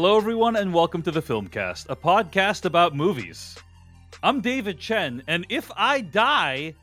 [0.00, 3.56] Hello, everyone, and welcome to the Filmcast, a podcast about movies.
[4.22, 6.74] I'm David Chen, and if I die,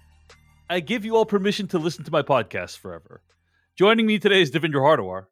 [0.69, 3.21] I give you all permission to listen to my podcast forever.
[3.77, 5.27] Joining me today is Devindra Hardawar.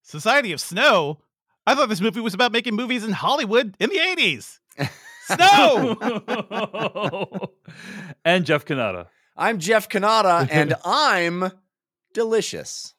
[0.00, 1.18] Society of Snow?
[1.66, 4.60] I thought this movie was about making movies in Hollywood in the 80s.
[5.26, 5.98] Snow!
[8.24, 9.08] and Jeff Cannata.
[9.36, 11.52] I'm Jeff Cannata, and I'm
[12.14, 12.94] delicious.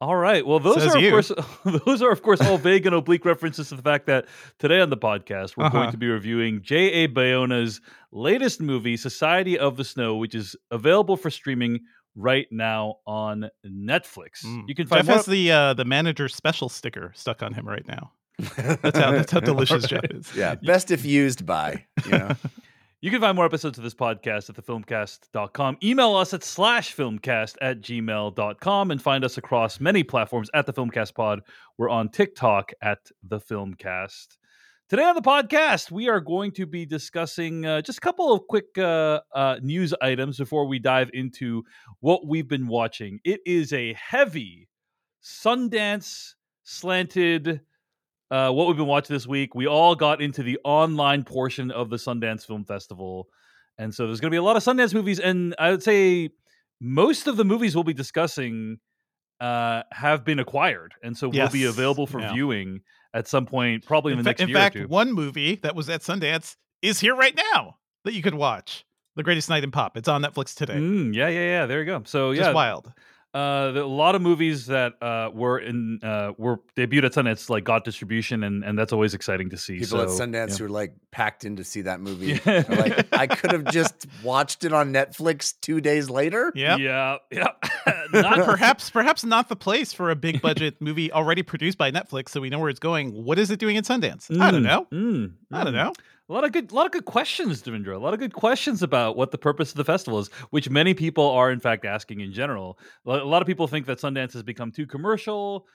[0.00, 0.46] All right.
[0.46, 1.10] Well, those Says are of you.
[1.10, 1.30] course
[1.86, 4.26] those are of course all vague and oblique references to the fact that
[4.58, 5.90] today on the podcast we're going Uh-huh.
[5.92, 7.08] to be reviewing J.A.
[7.08, 11.80] Bayona's latest movie, Society of the Snow, which is available for streaming
[12.16, 14.44] right now on Netflix.
[14.44, 14.64] Mm.
[14.68, 15.16] You can find Jeff more.
[15.16, 18.12] has the uh, the manager special sticker stuck on him right now.
[18.56, 20.34] That's how that's how delicious Jeff is.
[20.34, 21.84] Yeah, best if used by.
[22.06, 22.36] You know?
[23.02, 25.78] You can find more episodes of this podcast at thefilmcast.com.
[25.82, 30.74] Email us at slash filmcast at gmail.com and find us across many platforms at the
[30.74, 31.40] Filmcast Pod.
[31.78, 34.36] We're on TikTok at the Filmcast.
[34.90, 38.46] Today on the podcast, we are going to be discussing uh, just a couple of
[38.46, 41.62] quick uh, uh, news items before we dive into
[42.00, 43.18] what we've been watching.
[43.24, 44.68] It is a heavy
[45.24, 47.62] Sundance slanted
[48.30, 49.54] uh, what we've been watching this week.
[49.54, 53.28] We all got into the online portion of the Sundance Film Festival.
[53.78, 55.18] And so there's going to be a lot of Sundance movies.
[55.20, 56.30] And I would say
[56.80, 58.78] most of the movies we'll be discussing
[59.40, 60.92] uh, have been acquired.
[61.02, 62.32] And so will be available for Yeah.
[62.32, 62.80] viewing
[63.14, 65.56] at some point, probably in, In, the fa- next in year In fact, one movie
[65.56, 68.84] that was at Sundance is here right now that you could watch.
[69.16, 69.96] The Greatest Night in Pop.
[69.96, 70.74] It's on Netflix today.
[70.74, 71.66] Mm, yeah, yeah, yeah.
[71.66, 72.02] There you go.
[72.04, 72.92] So Just yeah, wild.
[73.32, 77.62] Uh, a lot of movies that uh, were in uh, were debuted at Sundance like
[77.64, 79.74] got distribution, and and that's always exciting to see.
[79.78, 80.56] People so, at Sundance yeah.
[80.56, 82.40] who are like packed in to see that movie.
[82.44, 82.64] Yeah.
[82.68, 86.52] Like, I could have just watched it on Netflix two days later.
[86.54, 86.76] Yeah.
[86.76, 87.48] Yeah, yeah.
[88.12, 91.90] Not Not perhaps perhaps not the place for a big budget movie already produced by
[91.92, 93.12] Netflix, so we know where it's going.
[93.12, 94.28] What is it doing in Sundance?
[94.40, 94.86] I don't Mm, know.
[94.92, 95.76] mm, I don't mm.
[95.76, 95.92] know.
[96.30, 97.96] A lot of good, a lot of good questions, Devindra.
[97.96, 100.94] A lot of good questions about what the purpose of the festival is, which many
[100.94, 102.78] people are in fact asking in general.
[103.04, 105.66] A lot of people think that Sundance has become too commercial.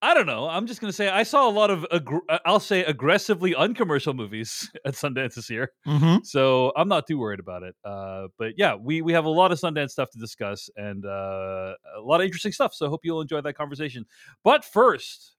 [0.00, 0.48] I don't know.
[0.48, 1.98] I'm just going to say I saw a lot of, uh,
[2.44, 5.72] I'll say, aggressively uncommercial movies at Sundance this year.
[5.84, 6.18] Mm-hmm.
[6.22, 7.74] So I'm not too worried about it.
[7.84, 11.74] Uh, but yeah, we we have a lot of Sundance stuff to discuss and uh,
[11.96, 12.72] a lot of interesting stuff.
[12.72, 14.06] So I hope you'll enjoy that conversation.
[14.44, 15.34] But first,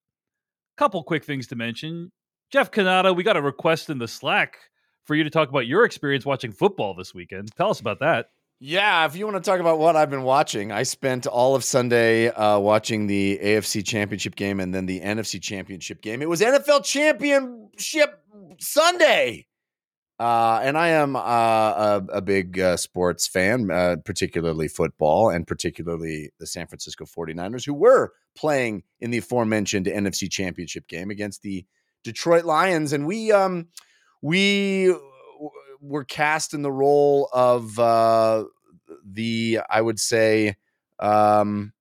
[0.80, 2.12] couple quick things to mention.
[2.52, 4.58] Jeff Cannata, we got a request in the Slack
[5.06, 7.52] for you to talk about your experience watching football this weekend.
[7.56, 8.32] Tell us about that.
[8.60, 11.64] Yeah, if you want to talk about what I've been watching, I spent all of
[11.64, 16.22] Sunday uh, watching the AFC Championship game and then the NFC Championship game.
[16.22, 18.22] It was NFL Championship
[18.60, 19.46] Sunday.
[20.20, 25.48] Uh, and I am uh, a, a big uh, sports fan, uh, particularly football and
[25.48, 31.42] particularly the San Francisco 49ers, who were playing in the aforementioned NFC Championship game against
[31.44, 31.66] the
[32.04, 32.94] Detroit Lions.
[32.94, 33.68] And we, um,
[34.22, 34.94] we
[35.82, 38.46] were cast in the role of uh,
[39.06, 40.56] the, I would say,
[41.00, 41.74] um,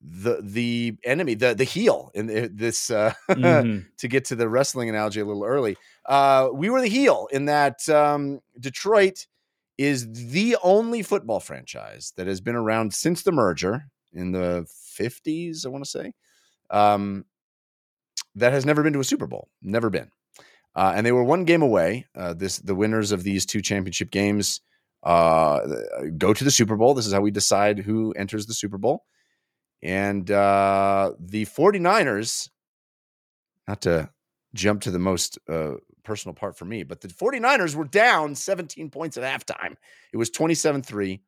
[0.00, 3.86] the the enemy, the the heel in this uh, Mhm.
[3.98, 5.76] to get to the wrestling analogy a little early.
[6.04, 9.26] Uh, we were the heel in that um, Detroit
[9.78, 14.66] is the only football franchise that has been around since the merger in the
[14.98, 16.12] 50s, I want to say,
[16.70, 17.24] um,
[18.36, 19.48] that has never been to a Super Bowl.
[19.62, 20.10] Never been.
[20.74, 22.06] Uh, and they were one game away.
[22.14, 24.60] Uh, this the winners of these two championship games
[25.02, 25.60] uh,
[26.18, 26.94] go to the Super Bowl.
[26.94, 29.04] This is how we decide who enters the Super Bowl.
[29.82, 32.50] And uh, the 49ers,
[33.66, 34.10] not to
[34.54, 38.90] jump to the most uh, personal part for me, but the 49ers were down 17
[38.90, 39.76] points at halftime.
[40.12, 41.22] It was 27 3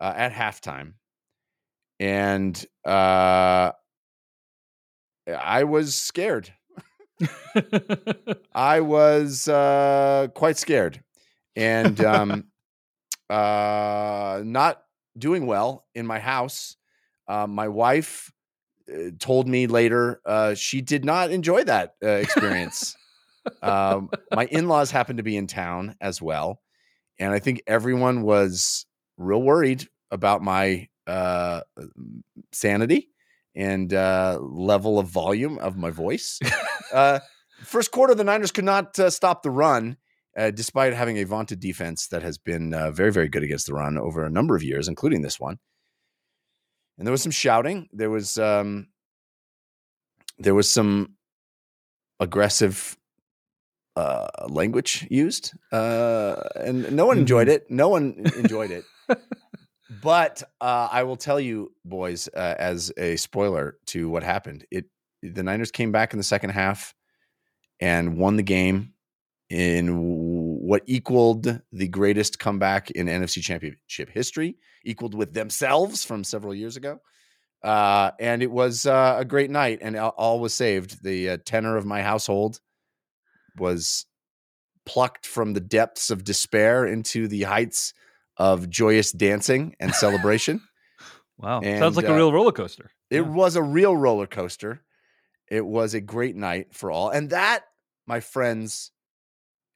[0.00, 0.94] uh, at halftime.
[2.00, 2.64] And
[5.28, 6.52] I was scared.
[8.54, 11.02] I was uh, quite scared
[11.56, 12.44] and um,
[13.30, 14.82] uh, not
[15.16, 16.76] doing well in my house.
[17.26, 18.32] Uh, my wife
[18.90, 22.96] uh, told me later uh, she did not enjoy that uh, experience.
[23.62, 26.60] um, my in laws happened to be in town as well.
[27.18, 28.86] And I think everyone was
[29.16, 31.62] real worried about my uh,
[32.52, 33.10] sanity
[33.58, 36.38] and uh, level of volume of my voice.
[36.94, 37.18] uh,
[37.64, 39.96] first quarter, the Niners could not uh, stop the run,
[40.36, 43.74] uh, despite having a vaunted defense that has been uh, very, very good against the
[43.74, 45.58] run over a number of years, including this one.
[46.96, 47.88] And there was some shouting.
[47.92, 48.88] There was um,
[50.38, 51.14] there was some
[52.20, 52.96] aggressive
[53.96, 57.70] uh, language used, uh, and no one enjoyed it.
[57.70, 58.84] No one enjoyed it.
[60.02, 64.86] But uh, I will tell you, boys, uh, as a spoiler to what happened, it
[65.22, 66.94] the Niners came back in the second half
[67.80, 68.92] and won the game
[69.50, 76.54] in what equaled the greatest comeback in NFC Championship history, equaled with themselves from several
[76.54, 77.00] years ago.
[77.62, 81.02] Uh, and it was uh, a great night, and all, was saved.
[81.02, 82.60] The uh, tenor of my household
[83.56, 84.06] was
[84.86, 87.94] plucked from the depths of despair into the heights
[88.38, 90.60] of joyous dancing and celebration.
[91.40, 92.90] Wow, And, sounds like a uh, real roller coaster.
[93.10, 93.28] It Yeah.
[93.28, 94.82] was a real roller coaster.
[95.48, 97.10] It was a great night for all.
[97.10, 97.64] And that,
[98.08, 98.90] my friends,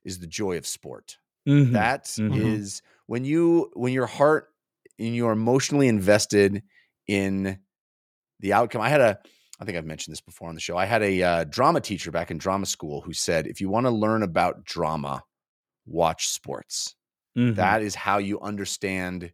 [0.05, 1.19] is the joy of sport.
[1.49, 1.73] Mhm.
[1.73, 2.37] That Mhm.
[2.37, 4.49] is when you when your heart
[4.99, 6.65] and you're emotionally invested
[7.07, 7.61] in
[8.41, 8.81] the outcome.
[8.83, 9.21] I had a
[9.61, 10.77] I think I've mentioned this before on the show.
[10.77, 13.87] I had a uh, drama teacher back in drama school who said, if you want
[13.87, 15.23] to learn about drama,
[15.87, 16.97] watch sports.
[17.37, 17.55] Mhm.
[17.57, 19.33] That is how you understand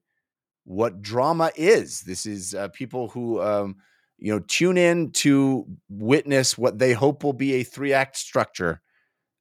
[0.65, 2.03] what drama is.
[2.03, 3.77] This is uh, people who, um,
[4.19, 8.81] you know, tune in to witness what they hope will be a three act structure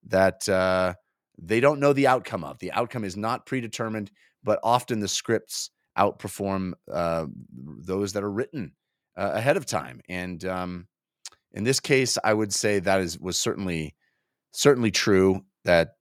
[0.08, 0.94] that uh,
[1.38, 2.60] they don't know the outcome of.
[2.60, 4.12] The outcome is not predetermined,
[4.44, 8.74] but often the scripts outperform uh, those that are written
[9.18, 10.02] uh, ahead of time.
[10.10, 10.88] And um,
[11.54, 13.96] in this case, I would say that is was certainly
[14.54, 15.44] certainly true.
[15.66, 15.97] That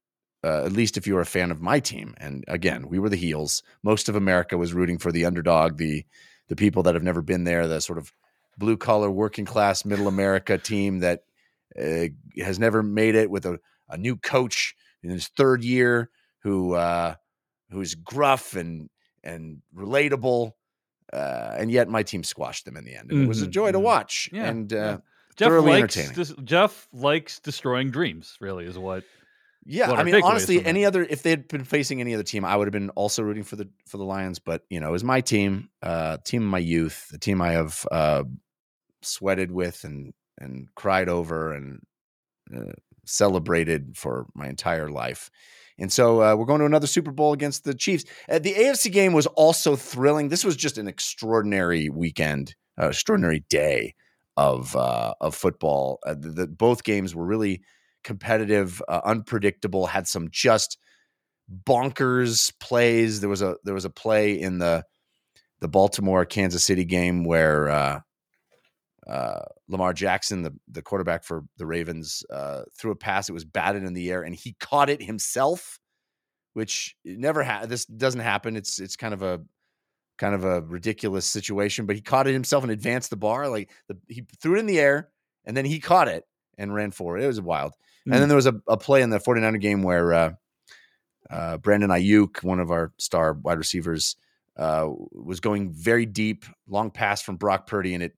[0.46, 3.08] uh, at least if you were a fan of my team, and again, we were
[3.10, 3.62] the heels.
[3.82, 6.04] Most of America was rooting for the underdog, the
[6.48, 8.12] the people that have never been there, the sort of
[8.56, 11.24] blue collar, working class, middle America team that
[11.80, 12.06] uh,
[12.44, 13.58] has never made it with a,
[13.88, 17.14] a new coach in his third year who uh,
[17.70, 18.88] who's gruff and
[19.24, 20.52] and relatable.
[21.12, 23.10] Uh, and yet my team squashed them in the end.
[23.10, 23.82] And it was a Mhm, joy to mhm.
[23.82, 24.28] watch.
[24.32, 24.96] Yeah, and uh, yeah.
[25.36, 25.96] Jeff likes
[26.44, 28.36] Jeff likes destroying dreams.
[28.40, 29.04] Really, is what.
[29.68, 32.56] Yeah, I mean, honestly, any other if they had been facing any other team, I
[32.56, 34.38] would have been also rooting for the for the Lions.
[34.38, 37.52] But you know, it was my team, uh, team of my youth, the team I
[37.52, 38.24] have uh,
[39.02, 41.80] sweated with and and cried over and
[42.54, 42.72] uh,
[43.04, 45.30] celebrated for my entire life.
[45.78, 48.04] And so uh, we're going to another Super Bowl against the Chiefs.
[48.28, 50.28] Uh, the AFC game was also thrilling.
[50.28, 53.94] This was just an extraordinary weekend, uh, extraordinary day
[54.36, 55.98] of uh, of football.
[56.06, 57.62] Uh, the, the, both games were really
[58.06, 59.86] competitive, uh, unpredictable.
[59.86, 60.78] Had some just
[61.64, 63.20] bonkers plays.
[63.20, 64.84] There was a there was a play in the
[65.60, 68.00] the Baltimore Kansas City game where uh,
[69.06, 73.28] uh, Lamar Jackson, the the quarterback for the Ravens, uh, threw a pass.
[73.28, 75.78] It was batted in the air, and he caught it himself,
[76.54, 78.56] which never ha- This doesn't happen.
[78.56, 79.40] It's it's kind of a
[80.18, 83.48] kind of a ridiculous situation, but he caught it himself and advanced the bar.
[83.48, 85.10] Like the, he threw it in the air,
[85.44, 86.24] and then he caught it
[86.58, 87.24] and ran for it.
[87.24, 87.74] It was wild.
[88.06, 90.32] And then there was a, a play in the 49er game where uh,
[91.28, 94.16] uh, Brandon Aiyuk, one of our star wide receivers,
[94.56, 98.12] uh, was going very deep, long pass from Brock Purdy, and it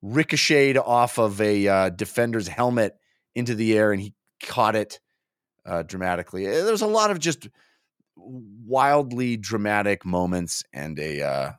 [0.00, 2.94] ricocheted off of a uh, defender's helmet
[3.34, 5.00] into the air, and he caught it
[5.66, 6.46] uh, dramatically.
[6.46, 7.48] Uh, There's a lot of just
[8.16, 11.52] wildly dramatic moments and a uh,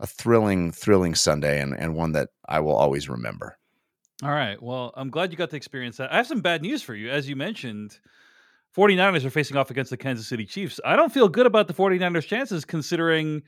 [0.00, 3.58] a thrilling, thrilling Sunday, and and one that I will always remember.
[4.22, 4.60] All right.
[4.62, 6.12] Well, I'm glad you got to experience that.
[6.12, 7.10] I have some bad news for you.
[7.10, 7.98] As you mentioned,
[8.76, 10.78] 49ers are facing off against the Kansas City Chiefs.
[10.84, 13.42] I don't feel good about the 49ers' chances considering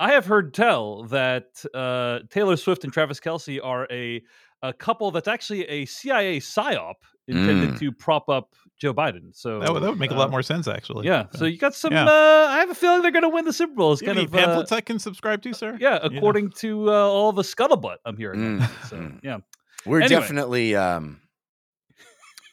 [0.00, 4.22] I have heard tell that uh, Taylor Swift and Travis Kelce are a,
[4.62, 6.94] a couple that's actually a CIA psyop
[7.28, 7.78] intended Mm.
[7.80, 9.34] to prop up Joe Biden.
[9.34, 11.06] So That would, that would make a uh, lot more sense, actually.
[11.06, 11.26] Yeah.
[11.34, 11.92] So you got some.
[11.92, 12.04] Yeah.
[12.04, 13.92] Uh, I have a feeling they're going to win the Super Bowl.
[13.92, 15.76] It's You kind have of any uh, pamphlets I can subscribe to, sir?
[15.80, 18.60] yeah, according to uh, all the scuttlebutt I'm hearing.
[18.60, 18.88] Mm.
[18.88, 19.18] So mm.
[19.22, 19.38] yeah.
[19.86, 20.20] We're Anyway.
[20.20, 21.20] definitely um,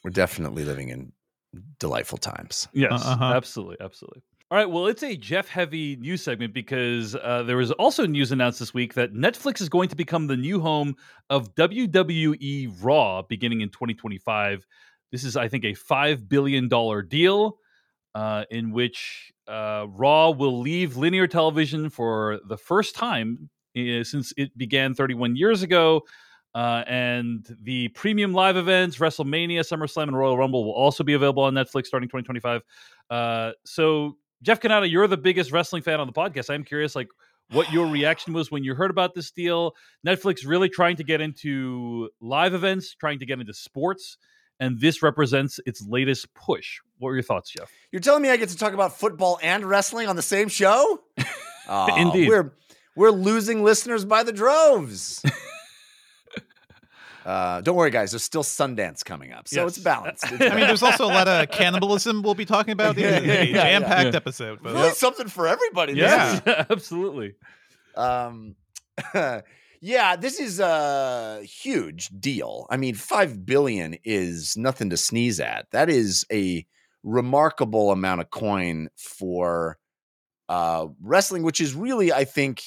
[0.04, 1.12] we're definitely living in
[1.80, 2.68] delightful times.
[2.74, 3.34] Yes, uh-huh.
[3.36, 4.22] absolutely, absolutely.
[4.52, 8.32] All right, well, it's a Jeff heavy news segment because uh, there was also news
[8.32, 10.96] announced this week that Netflix is going to become the new home
[11.32, 14.68] of WWE Raw beginning in 2025.
[15.12, 16.70] This is, I think, a $5 billion
[17.08, 17.58] deal
[18.14, 24.34] uh, in which uh, Raw will leave linear television for the first time uh, since
[24.38, 26.04] it began 31 years ago.
[26.56, 31.44] Uh, and the premium live events, WrestleMania, SummerSlam, and Royal Rumble will also be available
[31.44, 32.62] on Netflix starting 2025.
[33.10, 36.50] Uh, so, Jeff Cannata, you're the biggest wrestling fan on the podcast.
[36.50, 37.08] I'm curious, like,
[37.52, 39.76] what your reaction was when you heard about this deal.
[40.06, 44.18] Netflix really trying to get into live events, trying to get into sports,
[44.60, 46.80] and this represents its latest push.
[47.00, 47.72] What were your thoughts, Jeff?
[47.92, 51.02] You're telling me I get to talk about football and wrestling on the same show?
[51.68, 52.30] Aw, Indeed.
[52.30, 52.54] We're
[52.96, 55.24] we're losing listeners by the droves.
[57.26, 58.12] uh, don't worry, guys.
[58.12, 60.26] There's still Sundance coming up, so it's balanced.
[60.32, 62.98] It's I mean, there's also a lot of cannibalism we'll be talking about.
[62.98, 63.64] Yeah, in yeah, a yeah, yeah.
[63.80, 64.16] jam-packed Yeah.
[64.18, 64.60] episode.
[64.62, 65.94] But really something for everybody.
[65.94, 66.34] Yeah.
[66.36, 67.36] is- absolutely.
[67.96, 68.56] Um,
[69.86, 72.68] Yeah, this is a huge deal.
[72.70, 75.70] I mean, 5 billion is nothing to sneeze at.
[75.72, 76.66] That is a
[77.04, 79.78] remarkable amount of coin for
[80.48, 82.64] uh wrestling which is really I think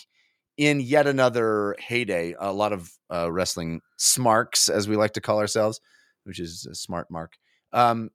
[0.57, 2.35] in yet another heyday.
[2.39, 5.81] A lot of uh wrestling smarks as we like to call ourselves,
[6.25, 7.37] which is a smart mark.
[7.73, 8.11] Um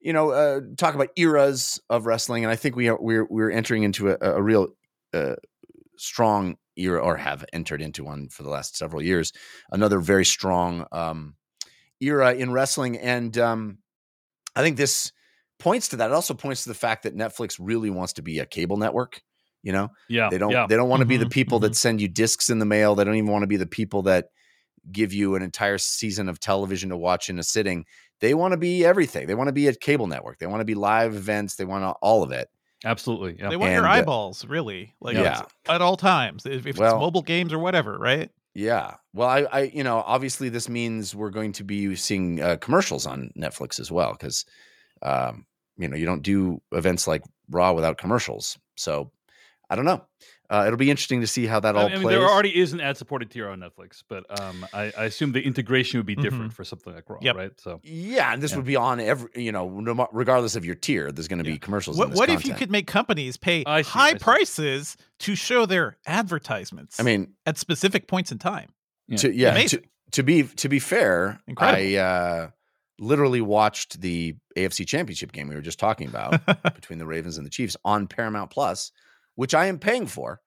[0.00, 3.50] you know, uh, talk about eras of wrestling, and I think we are we're we're
[3.50, 4.68] entering into a, a real
[5.12, 5.34] uh,
[5.96, 9.32] strong era, or have entered into one for the last several years.
[9.70, 11.34] Another very strong um,
[12.00, 13.78] era in wrestling, and um,
[14.54, 15.12] I think this
[15.58, 16.10] points to that.
[16.10, 19.22] It also points to the fact that Netflix really wants to be a cable network.
[19.62, 20.66] You know, Yeah, they don't Yeah.
[20.68, 22.94] they don't want to be the Mhm, people that send you discs in the mail.
[22.94, 24.26] They don't even want to be the people that
[24.92, 27.84] give you an entire season of television to watch in a sitting.
[28.20, 29.26] They want to be everything.
[29.26, 30.38] They want to be a cable network.
[30.38, 31.56] They want to be live events.
[31.56, 32.48] They want all of it.
[32.84, 33.36] Absolutely.
[33.38, 33.50] Yeah.
[33.50, 35.42] They want your And, uh, eyeballs, really, like Yeah.
[35.68, 36.46] at all times.
[36.46, 38.30] If, if Well- it's mobile games or whatever, right?
[38.54, 38.94] Yeah.
[39.12, 43.06] Well, I, I, you know, obviously this means we're going to be seeing uh, commercials
[43.06, 44.44] on Netflix as well because,
[45.02, 45.44] um,
[45.76, 48.58] you know, you don't do events like Raw without commercials.
[48.76, 49.10] So
[49.70, 50.02] I don't know.
[50.50, 52.16] Uh, it'll be interesting to see how that I all mean, plays.
[52.16, 55.98] there already is an ad-supported tier on Netflix, but um, I, I assume the integration
[55.98, 57.36] would be different for something like Raw, Yep.
[57.36, 57.52] right?
[57.60, 58.56] So yeah, and this Yeah.
[58.56, 61.12] would be on every, you know, no regardless of your tier.
[61.12, 61.56] There's going to Yeah.
[61.56, 61.96] be commercials.
[61.96, 65.66] in What, this what if you could make companies pay see, high prices to show
[65.66, 68.70] their advertisements I mean, at specific points in time?
[69.06, 69.16] Yeah.
[69.18, 69.82] to yeah, to,
[70.12, 71.82] to be to be fair, Incredible.
[71.82, 72.50] I uh,
[72.98, 76.40] literally watched the AFC Championship game we were just talking about
[76.74, 78.92] between the Ravens and the Chiefs on Paramount Plus,
[79.38, 80.40] which I am paying for,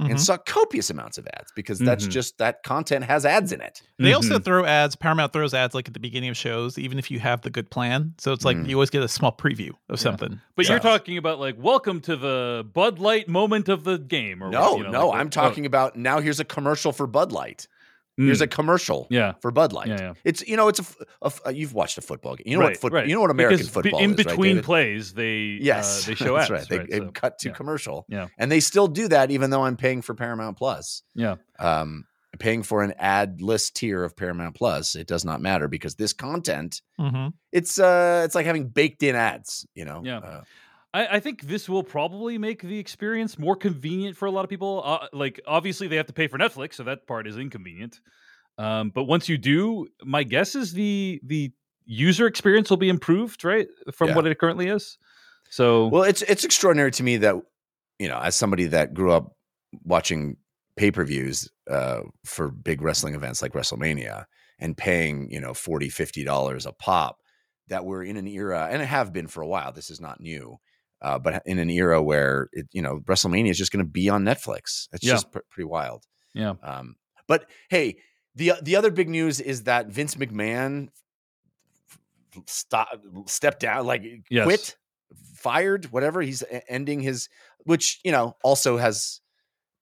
[0.00, 0.10] Mhm.
[0.12, 2.10] and saw copious amounts of ads because that's Mhm.
[2.10, 3.82] just that content has ads in it.
[3.98, 4.44] They also Mhm.
[4.44, 4.96] throw ads.
[4.96, 7.70] Paramount throws ads like at the beginning of shows, even if you have the good
[7.70, 8.14] plan.
[8.16, 8.68] So it's like Mm.
[8.70, 10.40] you always get a small preview of something.
[10.56, 14.48] But you're talking about like welcome to the Bud Light moment of the game, or
[14.48, 16.20] No, what, you know, no, like, I'm oh, talking about now.
[16.20, 17.68] Here's a commercial for Bud Light.
[18.26, 19.88] Here's mm, a commercial yeah, for Bud Light.
[19.88, 20.12] yeah, yeah.
[20.24, 22.44] It's you know it's a, uh, you've watched a football game.
[22.46, 23.06] You know Right, what foot, right.
[23.06, 24.64] you know what American Because be- football in is, right, between David?
[24.64, 26.86] plays, they Yes, uh, they show that's ads, right.
[26.88, 28.06] They, they so, cut to commercial.
[28.08, 28.28] Yeah.
[28.38, 31.02] and they still do that even though I'm paying for Paramount Plus.
[31.14, 32.06] yeah, Um,
[32.38, 36.12] paying for an ad list tier of Paramount Plus, it does not matter because this
[36.12, 39.66] content, hmm it's uh, it's like having baked in ads.
[39.74, 40.18] You know, Yeah.
[40.18, 40.42] Uh,
[40.94, 44.50] I, I think this will probably make the experience more convenient for a lot of
[44.50, 44.82] people.
[44.84, 48.00] Uh, like, obviously, they have to pay for Netflix, so that part is inconvenient.
[48.58, 51.52] Um, but once you do, my guess is the the
[51.84, 54.16] user experience will be improved, right, from Yeah.
[54.16, 54.98] what it currently is.
[55.50, 57.36] So, Well, it's it's extraordinary to me that
[57.98, 59.36] you know, as somebody that grew up
[59.84, 60.36] watching
[60.76, 64.24] pay per views uh, for big wrestling events like WrestleMania
[64.58, 67.18] and paying you know 40 50 dollars a pop,
[67.68, 69.72] that we're in an era, and it have been for a while.
[69.72, 70.58] This is not new.
[71.02, 74.08] Uh, but in an era where it, you know WrestleMania is just going to be
[74.08, 75.14] on Netflix, it's Yeah.
[75.14, 76.06] just pr- pretty wild.
[76.32, 76.94] yeah, Um,
[77.26, 77.96] but hey,
[78.34, 80.88] the the other big news is that Vince McMahon
[82.46, 82.88] stop
[83.26, 84.44] stepped down, like Yes.
[84.44, 84.76] quit,
[85.34, 86.22] fired, whatever.
[86.22, 87.28] He's ending his,
[87.64, 89.20] which you know also has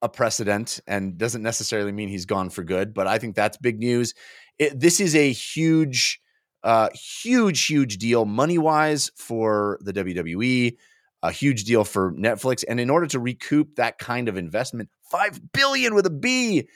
[0.03, 2.95] a precedent and doesn't necessarily mean he's gone for good.
[2.95, 4.15] But I think that's big news.
[4.59, 6.21] It, this is a huge,
[6.65, 10.77] uh, huge, huge deal money wise for the WWE.
[11.23, 15.39] A huge deal for Netflix, and in order to recoup that kind of investment, five
[15.53, 16.67] billion with a B,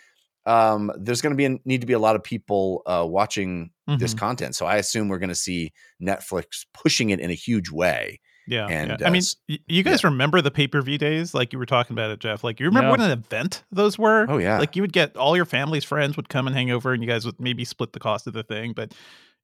[0.46, 3.70] um, there's going to be a, need to be a lot of people uh, watching
[3.98, 4.18] this Mhm.
[4.18, 4.54] content.
[4.54, 5.72] So I assume we're going to see
[6.02, 8.20] Netflix pushing it in a huge way.
[8.46, 8.66] Yeah.
[8.66, 8.96] And, yeah.
[9.06, 11.32] uh, I mean, you guys remember the pay per view days?
[11.32, 12.44] Like you were talking about it, Jeff.
[12.44, 12.90] Like you remember Yeah.
[12.90, 14.26] what an event those were?
[14.28, 16.92] Oh yeah, Like you would get all your family's friends would come and hang over,
[16.92, 18.74] and you guys would maybe split the cost of the thing.
[18.74, 18.92] But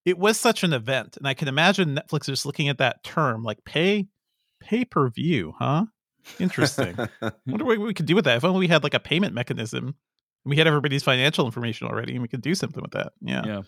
[0.05, 3.43] it was such an event, and I can imagine Netflix just looking at that term,
[3.43, 4.07] like pay
[4.61, 5.87] pay per view, huh?
[6.39, 6.97] Interesting.
[7.47, 8.37] wonder what we could do with that.
[8.37, 9.95] If only we had like a payment mechanism.
[10.45, 13.13] We had everybody's financial information already, and we could do something with that.
[13.21, 13.43] Yeah.
[13.45, 13.63] yeah.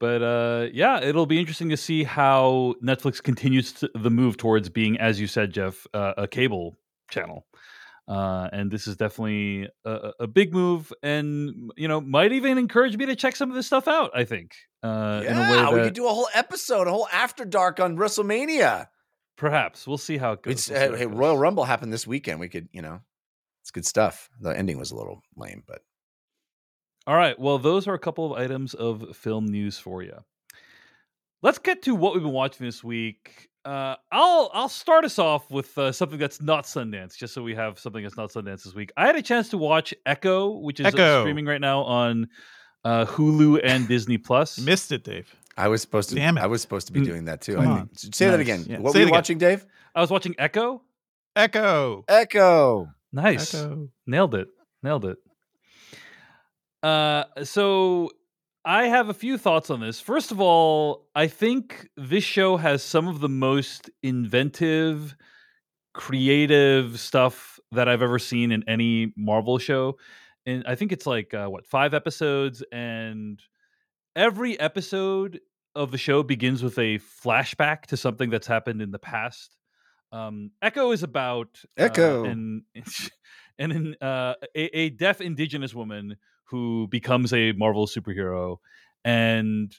[0.00, 4.68] But uh, yeah, it'll be interesting to see how Netflix continues to, the move towards
[4.68, 6.76] being, as you said, Jeff, uh, a cable
[7.10, 7.46] channel.
[8.06, 12.58] Uh, and this is definitely a, a- a big move, and you know, might even
[12.58, 14.10] encourage me to check some of this stuff out.
[14.14, 17.08] I think, uh, in a yeah, way we could do a whole episode, a whole
[17.10, 18.88] after dark on WrestleMania.
[19.36, 20.68] Perhaps we'll see how it goes.
[20.68, 21.14] We'll uh, hey, goes.
[21.14, 22.40] Royal Rumble happened this weekend.
[22.40, 23.00] We could, you know,
[23.62, 24.30] it's good stuff.
[24.40, 25.82] The ending was a little lame, but
[27.06, 27.38] All right.
[27.38, 30.18] Well, those are a couple of items of film news for you.
[31.42, 33.48] Let's get to what we've been watching this week.
[33.66, 37.54] Uh, I'll I'll start us off with uh, something that's not Sundance, just so we
[37.54, 38.92] have something that's not Sundance this week.
[38.96, 41.22] I had a chance to watch Echo, which is uh, Echo.
[41.22, 42.28] streaming right now on
[42.84, 44.58] uh, Hulu and Disney Plus.
[44.58, 45.34] Missed it, Dave.
[45.56, 46.14] I was supposed to.
[46.16, 46.40] Damn it.
[46.42, 47.56] I was supposed to be doing that too.
[47.56, 47.86] come I on.
[47.88, 48.14] think.
[48.14, 48.64] Say that again.
[48.68, 49.14] Yeah, What say were you again.
[49.18, 49.64] watching, Dave?
[49.94, 50.82] I was watching Echo.
[51.36, 52.04] Echo.
[52.08, 52.88] Echo.
[53.12, 53.88] Nice, Echo.
[54.06, 54.48] nailed it,
[54.82, 55.18] nailed it.
[56.82, 58.10] Uh, so
[58.64, 60.00] I have a few thoughts on this.
[60.00, 65.14] First of all, I think this show has some of the most inventive,
[65.92, 69.96] creative stuff that I've ever seen in any Marvel show.
[70.46, 73.40] And I think it's like uh, what five episodes, and
[74.16, 75.40] every episode
[75.74, 79.56] of the show begins with a flashback to something that's happened in the past.
[80.12, 82.24] Um, Echo is about uh, Echo.
[82.24, 82.62] and
[83.58, 88.58] and in, uh, a, a deaf indigenous woman who becomes a Marvel superhero,
[89.04, 89.74] and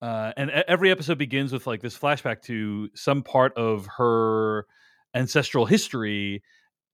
[0.00, 4.66] uh, and every episode begins with like this flashback to some part of her
[5.14, 6.42] ancestral history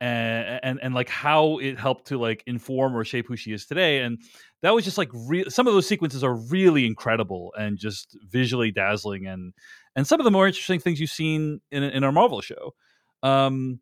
[0.02, 3.64] and, and and like how it helped to like inform or shape who she is
[3.64, 4.18] today and
[4.60, 8.72] that was just like re- some of those sequences are really incredible and just visually
[8.72, 9.52] dazzling and
[9.94, 12.74] and some of the more interesting things you've seen in in our Marvel show.
[13.22, 13.78] Um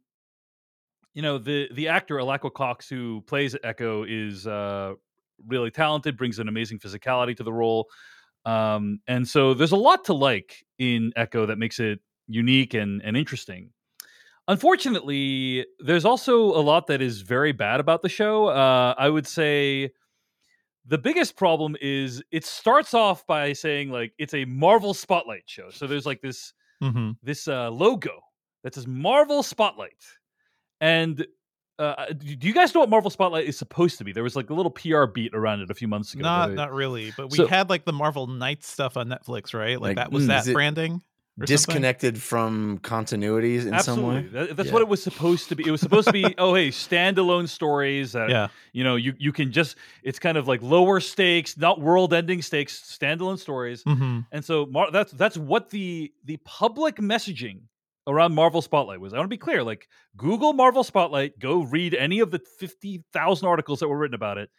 [1.15, 4.93] you know the the actor Alaqua Cox who plays Echo is uh
[5.47, 7.89] really talented brings an amazing physicality to the role.
[8.45, 13.01] Um and so there's a lot to like in Echo that makes it unique and
[13.03, 13.71] and interesting
[14.49, 19.27] unfortunately there's also a lot that is very bad about the show uh i would
[19.27, 19.91] say
[20.87, 25.71] the biggest problem is it starts off by saying like it's a marvel spotlight show
[25.71, 27.11] so there's like this Mm-hmm.
[27.23, 28.23] this uh logo
[28.65, 30.03] that says marvel spotlight
[30.81, 31.27] and
[31.79, 34.13] uh, do do you guys know what Marvel Spotlight is supposed to be?
[34.13, 36.21] There was like a little PR beat around it a few months ago.
[36.23, 39.81] Not not really, but we So- had like the Marvel Knights stuff on Netflix, right?
[39.81, 41.01] Like, Like, that was mm, that it branding.
[41.41, 41.57] Or something?
[41.57, 44.23] Disconnected from continuities in some way.
[44.33, 44.73] That- that's Yeah.
[44.73, 45.67] what it was supposed to be.
[45.67, 48.49] It was supposed to be, oh hey, standalone stories that Yeah.
[48.73, 49.77] you know you you can just.
[50.03, 53.83] It's kind of like lower stakes, not world-ending stakes, standalone stories.
[53.85, 54.21] Mm-hmm.
[54.33, 57.61] And so Mar- that's that's what the the public messaging
[58.07, 59.13] around Marvel Spotlight was.
[59.13, 59.87] I want to be clear, like
[60.17, 64.51] Google Marvel Spotlight, go read any of the 50,000 articles that were written about it.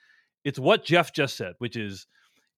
[0.46, 2.08] It's what Jeff just said, which is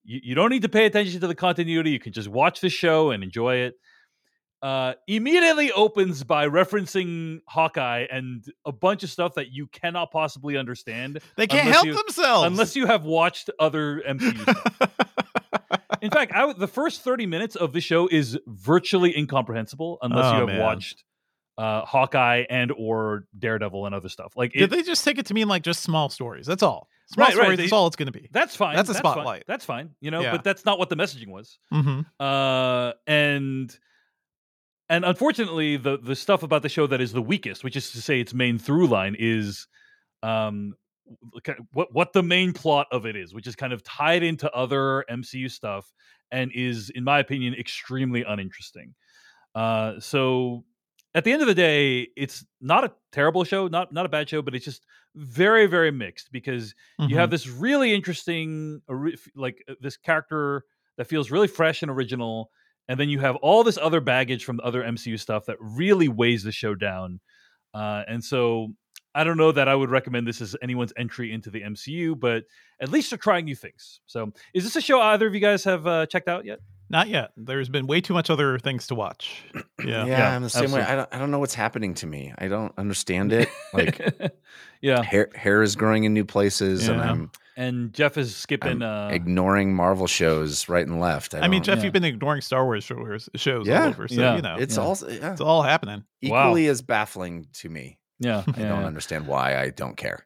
[0.03, 1.89] you, you don't need to pay attention to the continuity.
[1.91, 3.75] You can just watch the show and enjoy it.
[4.63, 10.55] Uh, immediately opens by referencing Hawkeye and a bunch of stuff that you cannot possibly
[10.55, 14.89] understand They can't help you- themselves unless you have watched other MCU.
[16.01, 20.31] In fact, I the first 30 minutes of the show is virtually incomprehensible unless Oh,
[20.33, 20.59] you have man.
[20.61, 21.03] watched
[21.57, 24.33] uh, Hawkeye and or Daredevil and other stuff.
[24.35, 26.45] Like Did they just take it to mean like just small stories?
[26.45, 26.87] That's all.
[27.07, 27.57] Small Right, right, stories.
[27.57, 28.29] they- That's all it's going to be.
[28.31, 28.75] that's fine.
[28.77, 29.43] that's a fine, spotlight.
[29.47, 29.91] That's fine.
[30.01, 30.31] You know, Yeah.
[30.31, 31.57] but that's not what the messaging was.
[31.73, 32.01] Mm-hmm.
[32.19, 33.77] Uh, and
[34.93, 38.01] and unfortunately, the the stuff about the show that is the weakest, which is to
[38.01, 39.67] say its main through line, is
[40.23, 40.73] um
[41.23, 43.83] w- kind of what what the main plot of it is, which is kind of
[43.83, 45.91] tied into other MCU stuff
[46.31, 48.95] and is, in my opinion, extremely uninteresting.
[49.55, 50.65] Uh, so
[51.15, 54.29] at the end of the day, it's not a terrible show, not not a bad
[54.29, 56.73] show, but it's just very very mixed because
[57.05, 57.17] you Mm-hmm.
[57.17, 58.81] have this really interesting
[59.35, 60.65] like uh, this character
[60.97, 62.51] that feels really fresh and original
[62.87, 66.07] and then you have all this other baggage from the other mcu stuff that really
[66.07, 67.19] weighs the show down.
[67.73, 68.67] Uh, and so
[69.15, 72.43] i don't know that i would recommend this as anyone's entry into the mcu but
[72.79, 74.01] at least they're trying new things.
[74.05, 77.07] So is this a show either of you guys have uh, checked out yet Not
[77.07, 77.31] yet.
[77.37, 79.43] There's been way too much other things to watch.
[79.53, 79.61] Yeah.
[79.85, 80.81] Yeah, Yeah, I'm the same way.
[80.81, 82.33] I don't, I don't know what's happening to me.
[82.37, 83.49] I don't understand it.
[83.73, 83.99] Like
[84.81, 89.09] yeah hair, hair is growing in new places, and I'm, and jeff is skipping uh,
[89.11, 91.33] ignoring Marvel shows right and left.
[91.33, 91.83] I, I mean, Jeff, Yeah.
[91.85, 94.35] you've been ignoring Star Wars shows, shows Yeah, all over, so yeah.
[94.35, 94.83] you know it's yeah.
[94.83, 96.03] all yeah, it's all happening.
[96.23, 96.45] Wow.
[96.47, 97.97] equally as baffling to me.
[98.19, 98.87] yeah, I yeah, don't yeah.
[98.87, 99.59] understand why.
[99.59, 100.25] I don't care.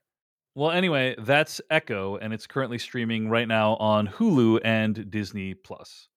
[0.56, 6.10] Well, anyway, that's Echo, and it's currently streaming right now on Hulu and Disney Plus.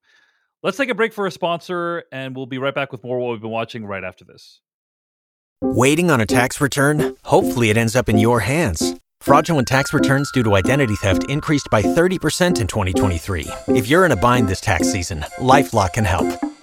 [0.63, 3.31] Let's take a break for a sponsor, and we'll be right back with more what
[3.31, 4.61] we've been watching right after this.
[5.63, 7.17] Waiting on a tax return?
[7.25, 8.95] Hopefully, it ends up in your hands.
[9.23, 13.49] Fraudulent tax returns due to identity theft increased by 30% in 2023.
[13.69, 16.50] If you're in a bind this tax season, LifeLock can help.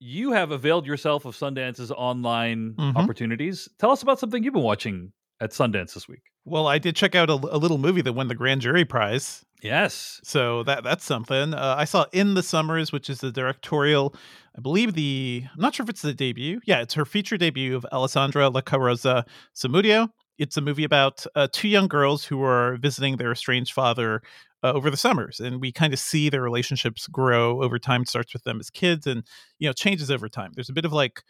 [0.00, 2.96] you have availed yourself of Sundance's online Mhm.
[2.96, 3.68] opportunities.
[3.78, 6.22] Tell us about something you've been watching at Sundance this week.
[6.44, 9.44] Well, I did check out a, a little movie that won the grand jury prize.
[9.62, 10.20] Yes.
[10.24, 11.52] So that that's something.
[11.52, 14.14] Uh, I saw In the Summers, which is the directorial,
[14.56, 16.60] I believe the I'm not sure if it's the debut.
[16.64, 20.08] Yeah, it's her feature debut of Alessandra Lacorazza Samudio.
[20.38, 24.22] It's a movie about uh, two young girls who are visiting their estranged father
[24.62, 28.02] uh, over the summers, and we kind of see their relationships grow over time.
[28.02, 29.24] It starts with them as kids, and
[29.58, 30.52] you know changes over time.
[30.54, 31.22] There's a bit of like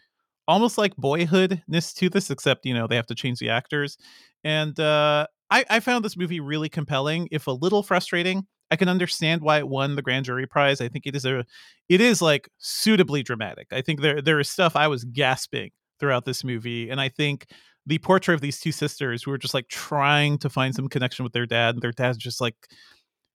[0.47, 3.97] almost like boyhoodness to this, except you know they have to change the actors.
[4.43, 8.45] And uh, I, I found this movie really compelling, if a little frustrating.
[8.71, 10.79] I can understand why it won the grand jury prize.
[10.79, 11.43] I think it is a,
[11.89, 13.67] it is like suitably dramatic.
[13.73, 17.47] I think there there is stuff I was gasping throughout this movie, and I think
[17.85, 21.23] the portrait of these two sisters who are just like trying to find some connection
[21.23, 22.55] with their dad, and their dad's just like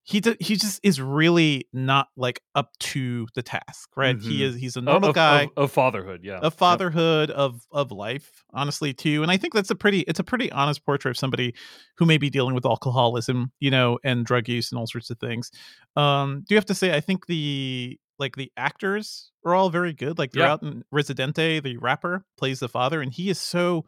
[0.09, 4.17] he d- he just is really not like up to the task, right?
[4.17, 4.43] He Mhm.
[4.43, 6.21] is he's a normal of, guy of, of fatherhood.
[6.23, 6.37] Yeah.
[6.37, 6.53] of Yep.
[6.55, 10.51] fatherhood of of life honestly too and i think that's a pretty it's a pretty
[10.53, 11.55] honest portrait of somebody
[11.99, 15.19] who may be dealing with alcoholism you know and drug use and all sorts of
[15.19, 15.51] things
[15.97, 19.93] um do you have to say i think the like the actors are all very
[19.93, 20.57] good like Yeah.
[20.57, 23.85] throughout in Residente the rapper plays the father and he is so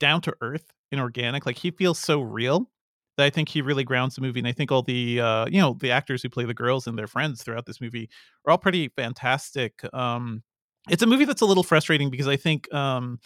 [0.00, 2.70] down to earth and organic like he feels so real
[3.18, 5.60] that i think he really grounds the movie and i think all the uh you
[5.60, 8.08] know the actors who play the girls and their friends throughout this movie
[8.46, 10.42] are all pretty fantastic um
[10.88, 13.20] it's a movie that's a little frustrating because I think um,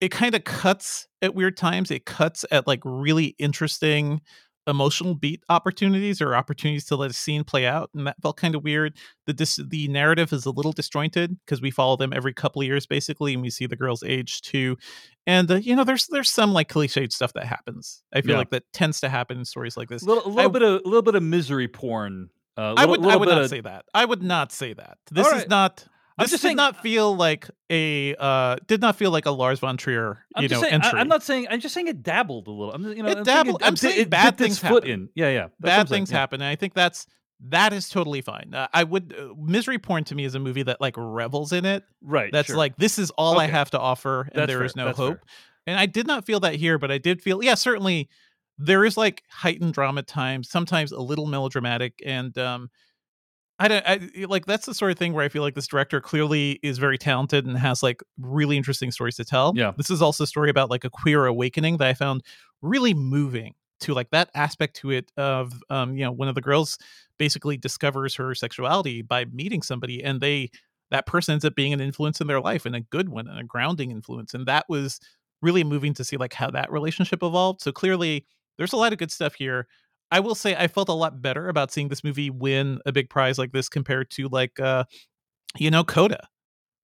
[0.00, 1.90] it kind of cuts at weird times.
[1.90, 4.20] It cuts at like really interesting
[4.66, 8.54] emotional beat opportunities or opportunities to let a scene play out, and that felt kind
[8.54, 8.96] of weird.
[9.26, 12.66] The dis- the narrative is a little disjointed because we follow them every couple of
[12.66, 14.76] years basically, and we see the girls age too.
[15.26, 18.02] And uh, you know, there's there's some like cliched stuff that happens.
[18.12, 18.38] I feel Yeah.
[18.38, 20.02] like that tends to happen in stories like this.
[20.02, 22.30] A little, a little I- bit of a little bit of misery porn.
[22.56, 23.84] Uh, I would I would not of- say that.
[23.94, 24.98] I would not say that.
[25.10, 25.86] This All is not.
[26.20, 29.30] I'm This just did saying- not feel like a uh did not feel like a
[29.30, 31.00] Lars von Trier I'm you know saying, I, entry.
[31.00, 31.46] am not saying.
[31.50, 32.72] I'm just saying it dabbled a little.
[32.74, 34.90] I'm, you know, It I'm saying dabbled- I'm saying it bad things foot happen.
[34.90, 35.08] in.
[35.14, 35.48] Yeah, yeah.
[35.58, 36.18] Bad things yeah.
[36.18, 37.06] happen, and I think that's
[37.48, 38.52] that is totally fine.
[38.52, 41.64] Uh, I would uh, misery porn to me is a movie that like revels in
[41.64, 41.84] it.
[42.02, 42.30] Right.
[42.30, 42.56] That's sure.
[42.56, 44.96] like this is all I have to offer, and That's there fair, is no hope.
[45.14, 45.20] fair.
[45.66, 48.10] And I did not feel that here, but I did feel yeah, certainly
[48.58, 52.68] there is like heightened drama times, sometimes a little melodramatic, and um
[53.60, 56.00] I don't I, like that's the sort of thing where I feel like this director
[56.00, 59.52] clearly is very talented and has like really interesting stories to tell.
[59.54, 59.72] Yeah.
[59.76, 62.22] This is also a story about like a queer awakening that I found
[62.62, 66.40] really moving to like that aspect to it of um you know one of the
[66.40, 66.78] girls
[67.18, 70.50] basically discovers her sexuality by meeting somebody and they
[70.90, 73.38] that person ends up being an influence in their life and a good one and
[73.38, 75.00] a grounding influence and that was
[75.42, 78.26] really moving to see like how that relationship evolved so clearly
[78.58, 79.66] there's a lot of good stuff here
[80.10, 83.08] i will say i felt a lot better about seeing this movie win a big
[83.10, 84.84] prize like this compared to like uh
[85.58, 86.28] you know coda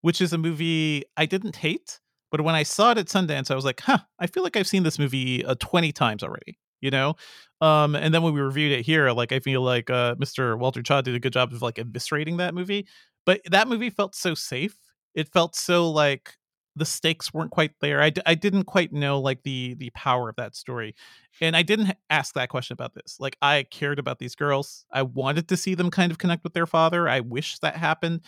[0.03, 3.55] which is a movie i didn't hate but when i saw it at sundance i
[3.55, 6.91] was like huh i feel like i've seen this movie uh, 20 times already you
[6.91, 7.15] know?
[7.63, 10.83] Um and then when we reviewed it here like i feel like uh mr walter
[10.83, 12.87] chaw did a good job of like eviscerating that movie
[13.25, 14.77] but that movie felt so safe.
[15.15, 16.35] It felt so like
[16.77, 18.01] the stakes weren't quite there.
[18.01, 20.95] I, d- I didn't quite know like the the power of that story
[21.41, 23.17] and i didn't ask that question about this.
[23.19, 24.85] Like i cared about these girls.
[24.93, 27.09] I wanted to see them kind of connect with their father.
[27.09, 28.21] I wish that happened.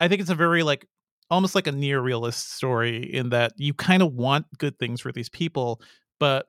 [0.00, 0.86] I think it's a very like
[1.30, 5.10] almost like a near realist story in that you kind of want good things for
[5.10, 5.80] these people
[6.20, 6.46] but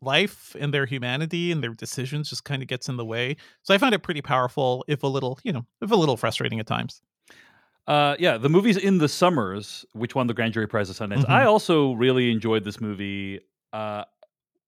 [0.00, 3.36] life and their humanity and their decisions just kind of gets in the way.
[3.62, 6.60] So i found it pretty powerful if a little you know if a little frustrating
[6.60, 7.00] at times
[7.86, 11.24] Uh, yeah, the movie's in the summers, which won the grand jury prize at Sundance.
[11.24, 11.30] Mhm.
[11.30, 13.40] I also really enjoyed this movie.
[13.72, 14.04] Uh,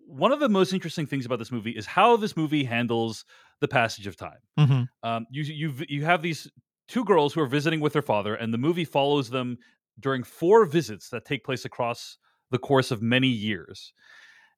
[0.06, 3.24] one of the most interesting things about this movie is how this movie handles
[3.60, 4.38] the passage of time.
[4.58, 5.08] mm-hmm.
[5.08, 6.50] Um, you you you have these
[6.88, 9.58] two girls who are visiting with their father, and the movie follows them
[9.98, 12.18] during four visits that take place across
[12.50, 13.92] the course of many years,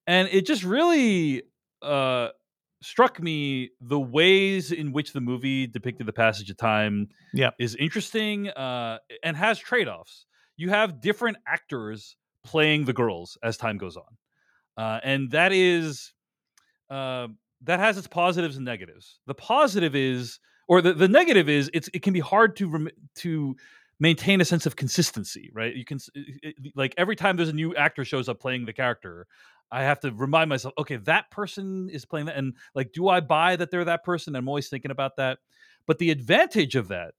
[0.07, 1.43] and it just really
[1.83, 2.29] uh,
[2.83, 7.55] struck me the ways in which the movie depicted the passage of time Yep.
[7.59, 10.27] is interesting uh, and has trade-offs.
[10.57, 14.17] You have different actors playing the girls as time goes on,
[14.77, 16.13] uh, and that is
[16.91, 17.29] uh,
[17.63, 19.19] that has its positives and negatives.
[19.27, 22.89] The positive is, or the, the negative is, it's it can be hard to rem-
[23.17, 23.57] to
[23.99, 25.75] maintain a sense of consistency, right?
[25.75, 28.73] You can it- it- like every time there's a new actor shows up playing the
[28.73, 29.27] character,
[29.71, 33.21] I have to remind myself, okay, that person is playing that, and like, do I
[33.21, 34.37] buy that they're that person?
[34.37, 35.39] I'm always thinking about that.
[35.87, 37.15] But the advantage of that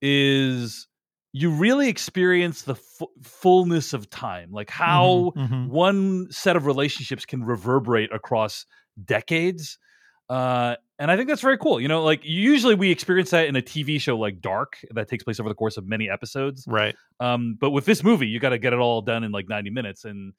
[0.00, 0.88] is
[1.32, 5.68] you really experience the fu- fullness of time, like how mhm.
[5.68, 8.64] one set of relationships can reverberate across
[9.04, 9.78] decades.
[10.30, 11.78] Uh, and I think that's very cool.
[11.78, 15.24] You know, like usually we experience that in a TV show like Dark that takes
[15.24, 16.64] place over the course of many episodes.
[16.66, 16.96] Right.
[17.20, 19.70] Um, but with this movie, you got to get it all done in like 90
[19.70, 20.32] minutes, and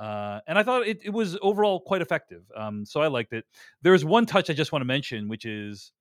[0.00, 2.42] uh, and I thought it, it was overall quite effective.
[2.56, 3.44] Um, so I liked it.
[3.82, 5.92] There's one touch I just want to mention, which is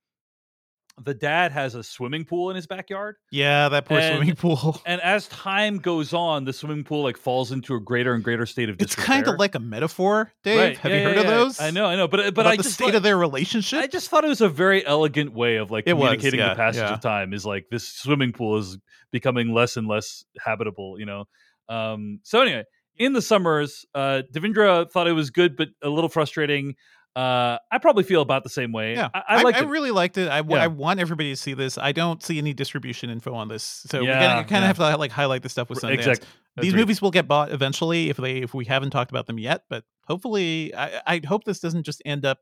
[1.04, 3.16] the dad has a swimming pool in his backyard.
[3.32, 4.80] Yeah, that poor And- swimming pool.
[4.86, 8.46] And as time goes on, the swimming pool like falls into a greater and greater
[8.46, 10.60] state of It's kind of like a metaphor, Dave.
[10.60, 10.78] Right.
[10.78, 11.60] Have Yeah, you yeah, heard of those?
[11.60, 13.80] I know, I know, but but About I the just state thought- of their relationship.
[13.80, 16.50] I just thought it was a very elegant way of like It was, communicating yeah,
[16.50, 16.94] the passage yeah.
[16.94, 17.34] of time.
[17.34, 18.78] Is like this swimming pool is
[19.12, 21.00] becoming less and less habitable.
[21.00, 21.26] You know.
[21.70, 22.66] Um, so anyway,
[22.98, 26.76] in the summers, uh, Devindra thought it was good, but a little frustrating.
[27.16, 28.94] Uh, I probably feel about the same way.
[28.96, 29.68] yeah, I, I liked it.
[29.68, 30.30] really liked it.
[30.30, 30.64] I, w- Yeah.
[30.64, 31.78] I want everybody to see this.
[31.78, 34.60] I don't see any distribution info on this, so we kind of yeah.
[34.66, 35.94] have to like highlight the stuff with Sundance.
[36.00, 36.26] Exact-
[36.60, 36.82] These agreed.
[36.82, 39.64] movies will get bought eventually if they if we haven't talked about them yet.
[39.70, 42.40] But hopefully, I, I hope this doesn't just end up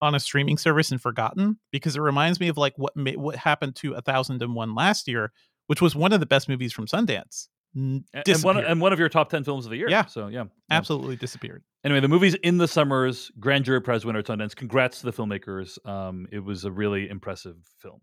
[0.00, 3.36] on a streaming service and forgotten because it reminds me of like what ma- what
[3.36, 5.32] happened to A Thousand and One last year,
[5.66, 7.48] which was one of the best movies from Sundance.
[7.76, 9.88] N- and, and one and one of your top ten films of the year.
[9.88, 10.06] Yeah.
[10.06, 10.44] So yeah, yeah.
[10.70, 11.62] absolutely disappeared.
[11.82, 13.30] Anyway, the movie's in the summers.
[13.40, 14.54] Grand Jury Prize winner at Sundance.
[14.54, 15.84] Congrats to the filmmakers.
[15.86, 18.00] Um, it was a really impressive film.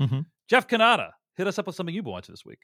[0.00, 0.26] Mhm.
[0.48, 2.60] Jeff Cannata, hit us up with something you've been watching this week.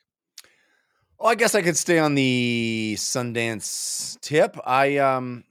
[1.18, 4.56] Well, I guess I could stay on the Sundance tip.
[4.64, 5.44] I um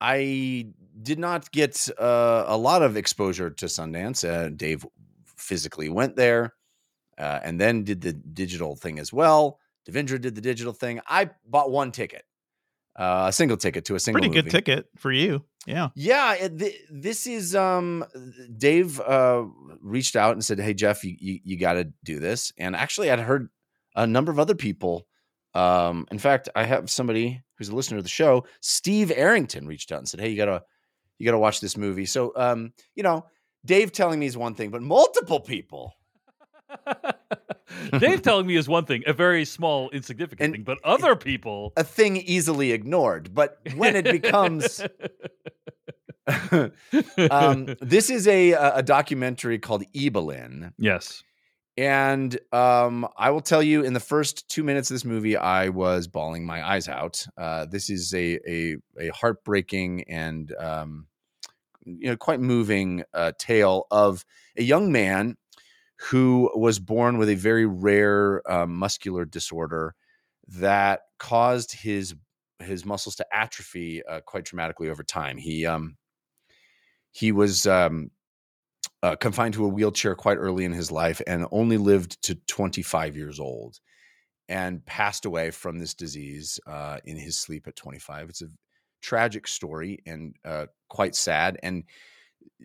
[0.00, 0.72] I
[1.02, 4.28] did not get uh, a lot of exposure to Sundance.
[4.28, 4.84] Uh, Dave
[5.24, 6.54] physically went there,
[7.18, 9.58] uh, and then did the digital thing as well.
[9.88, 11.00] Devindra did the digital thing.
[11.06, 12.24] I bought one ticket,
[12.96, 14.42] uh, a single ticket to a single Pretty movie.
[14.42, 15.44] good ticket for you.
[15.66, 15.88] Yeah.
[15.94, 18.04] Yeah, it, th- this is um
[18.56, 19.44] Dave uh
[19.80, 23.10] reached out and said, "Hey Jeff, you you, you got to do this." And actually
[23.10, 23.48] I'd heard
[23.96, 25.06] a number of other people
[25.54, 29.90] um in fact, I have somebody who's a listener of the show, Steve Arrington reached
[29.92, 30.62] out and said, "Hey, you got to
[31.18, 33.24] you got to watch this movie." So, um, you know,
[33.64, 35.94] Dave telling me is one thing, but multiple people
[37.98, 41.72] Dave telling me is one thing, a very small, insignificant And thing, but other people.
[41.76, 44.80] a thing easily ignored, but when it becomes
[47.30, 50.72] um this is a a documentary called Ibelin.
[50.78, 51.22] yes,
[51.76, 55.68] And um, I will tell you, in the first two minutes of this movie, I
[55.70, 57.26] was bawling my eyes out.
[57.36, 61.06] Uh, this is a a, a heartbreaking and um,
[61.84, 64.24] you know quite moving uh, tale of
[64.56, 65.36] a young man
[66.10, 69.94] who was born with a very rare uh, muscular disorder
[70.46, 72.14] that caused his
[72.60, 75.36] his muscles to atrophy uh, quite dramatically over time.
[75.36, 75.96] He um,
[77.10, 78.10] he was um,
[79.02, 83.16] uh, confined to a wheelchair quite early in his life and only lived to 25
[83.16, 83.78] years old
[84.48, 88.28] and passed away from this disease uh, in his sleep at 25.
[88.28, 88.48] It's a
[89.00, 91.58] tragic story and uh, quite sad.
[91.62, 91.84] And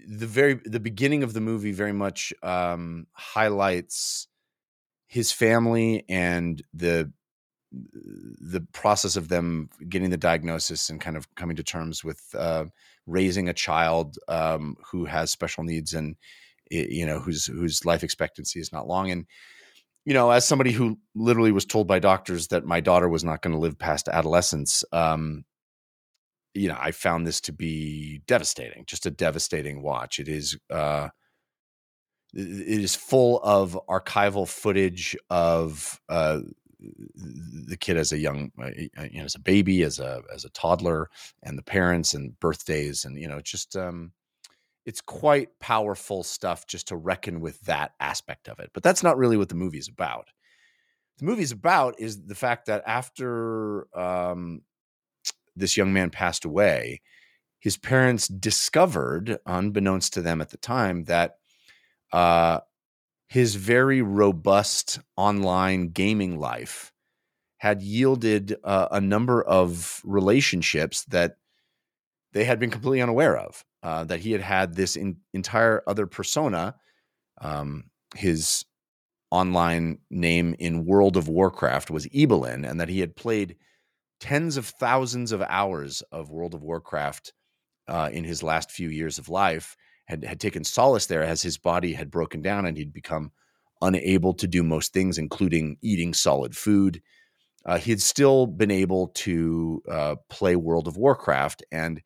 [0.08, 4.28] the very the beginning of the movie very much um, highlights
[5.08, 7.12] his family and the
[7.72, 12.66] the process of them getting the diagnosis and kind of coming to terms with uh,
[13.06, 16.16] raising a child um, who has special needs and
[16.72, 19.12] you know whose whose life expectancy is not long.
[19.12, 19.26] And
[20.06, 23.42] you know as somebody who literally was told by doctors that my daughter was not
[23.42, 25.46] going to live past adolescence um
[26.54, 30.20] you know i found this to be devastating just a devastating watch.
[30.20, 31.10] It is uh
[32.34, 36.42] it is full of archival footage of uh
[36.80, 38.70] the kid as a young uh,
[39.12, 41.10] you know as a baby as a as a toddler
[41.44, 44.12] and the parents and birthdays and you know just um
[44.86, 49.18] it's quite powerful stuff just to reckon with that aspect of it but that's not
[49.18, 50.30] really what the movie is about.
[51.18, 54.62] The movie is about is the fact that after um
[55.60, 57.02] this young man passed away
[57.60, 61.38] his parents discovered unbeknownst to them at the time that
[62.14, 62.60] uh
[63.28, 66.92] his very robust online gaming life
[67.60, 71.38] had yielded uh, a number of relationships that
[72.32, 73.64] they had been completely unaware of.
[73.82, 76.76] Uh, that he had had this in, entire other persona,
[77.40, 78.66] um, his
[79.32, 83.56] online name in World of Warcraft was Ibelin, and that he had played
[84.20, 87.34] tens of thousands of hours of World of Warcraft
[87.88, 91.58] uh, in his last few years of life had, had taken solace there as his
[91.58, 93.32] body had broken down and he'd become
[93.82, 97.02] unable to do most things, including eating solid food.
[97.66, 102.02] Uh, he had still been able to uh, play World of Warcraft and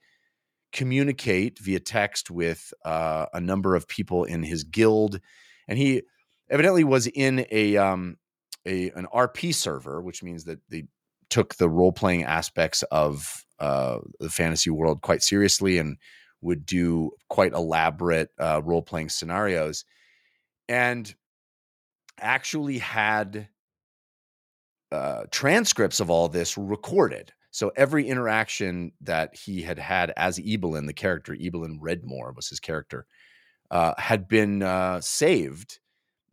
[0.71, 5.19] communicate via text with uh, a number of people in his guild,
[5.67, 6.02] and he
[6.49, 8.17] evidently was in a um,
[8.65, 10.86] a an RP server, which means that they
[11.33, 15.97] took the role playing aspects of uh, the fantasy world quite seriously and
[16.41, 19.83] would do quite elaborate uh, role playing scenarios,
[20.69, 21.15] and
[22.19, 23.47] actually had
[24.91, 27.33] uh, transcripts of all this recorded.
[27.49, 32.59] So every interaction that he had had as Ibelin, the character Ibelin Redmoore was his
[32.59, 33.07] character,
[33.71, 35.79] uh, had been uh, saved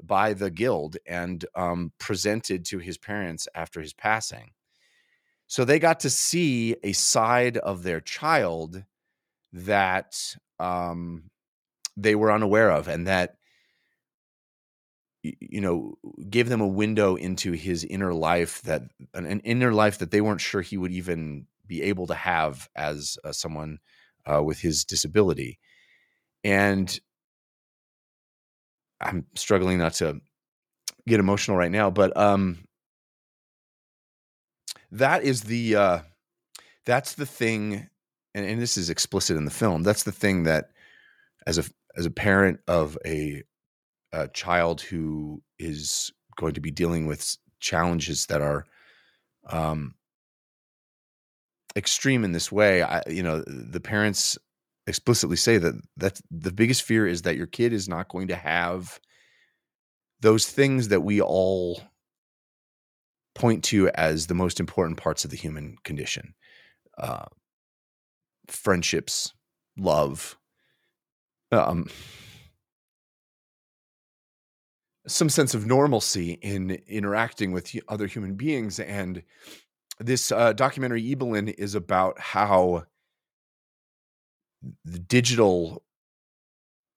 [0.02, 4.50] by the guild and um, presented to his parents after his passing.
[5.50, 8.84] So they got to see a side of their child
[9.52, 11.24] that um,
[11.96, 13.34] they were unaware of, and that
[15.24, 15.98] you know
[16.30, 18.82] gave them a window into his inner life that
[19.12, 22.68] an, an, inner life that they weren't sure he would even be able to have
[22.76, 23.80] as uh, someone
[24.32, 25.58] uh, with his disability.
[26.44, 26.96] And
[29.02, 30.20] i'm struggling not to
[31.08, 32.58] get emotional right now but um
[34.92, 35.98] that is the uh
[36.87, 37.88] that's the thing
[38.35, 40.70] and, and this is explicit in the film that's the thing that
[41.46, 41.64] as a
[41.96, 43.42] as a parent of a
[44.12, 48.64] a child who is going to be dealing with challenges that are
[49.48, 49.94] um,
[51.76, 54.37] extreme in this way, I, you know, the parents
[54.87, 58.37] explicitly say that that's the biggest fear is that your kid is not going to
[58.37, 58.98] have
[60.20, 61.81] those things that we all
[63.35, 66.35] point to as the most important parts of the human condition
[66.99, 67.25] uh,
[68.49, 69.33] friendships
[69.77, 70.37] love
[71.53, 71.87] um,
[75.07, 78.79] some sense of normalcy in interacting with other human beings.
[78.81, 79.23] And
[79.99, 82.85] this uh, documentary, Ibelin, is about how
[84.85, 85.83] the digital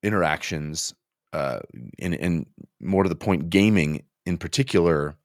[0.01, 0.93] interactions,
[1.31, 1.59] uh,
[1.99, 2.45] and, and
[2.79, 5.15] more to the point, gaming in particular,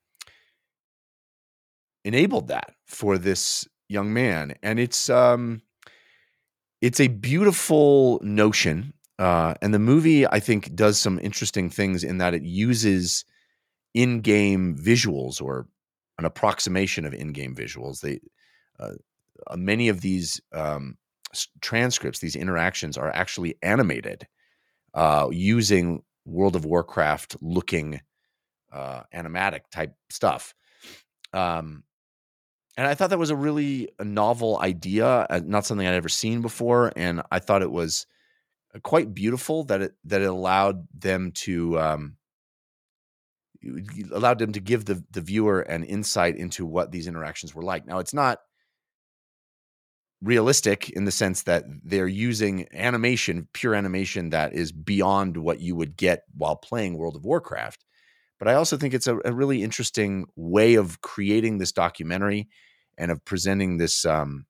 [2.09, 4.55] enabled that for this young man.
[4.63, 5.63] And it's um,
[6.81, 12.19] it's a beautiful notion uh, and the movie, I think, does some interesting things in
[12.19, 13.25] that it uses
[13.95, 15.67] in-game visuals or
[16.19, 18.01] an approximation of in-game visuals.
[18.01, 18.21] They
[18.79, 18.95] uh,
[19.57, 20.97] many of these um,
[21.61, 24.27] transcripts, these interactions, are actually animated
[24.95, 28.01] uh, using World of Warcraft looking
[28.73, 30.55] uh, animatic type stuff.
[31.33, 31.83] Um,
[32.79, 36.43] and I thought that was a really novel idea, uh, not something I'd ever seen
[36.43, 38.07] before, and I thought it was
[38.85, 42.17] quite beautiful that it that it allowed them to um,
[44.13, 47.85] allowed them to give the the viewer an insight into what these interactions were like.
[47.85, 48.39] Now it's not
[50.23, 55.75] realistic in the sense that they're using animation, pure animation that is beyond what you
[55.75, 57.85] would get while playing World of Warcraft.
[58.39, 62.49] But I also think it's a, a really interesting way of creating this documentary
[62.99, 64.45] and of presenting this um,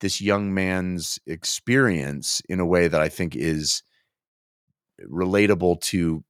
[0.00, 3.82] this young man's experience in a way that I think is
[5.04, 6.24] relatable to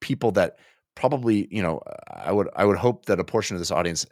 [0.00, 0.56] people that
[0.94, 4.06] probably you know I would I would hope that a portion of this audience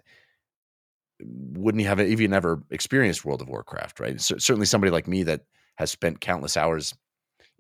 [1.21, 4.21] wouldn't have even ever experienced World of Warcraft, right?
[4.21, 5.43] C- certainly, somebody like me that
[5.77, 6.95] has spent countless hours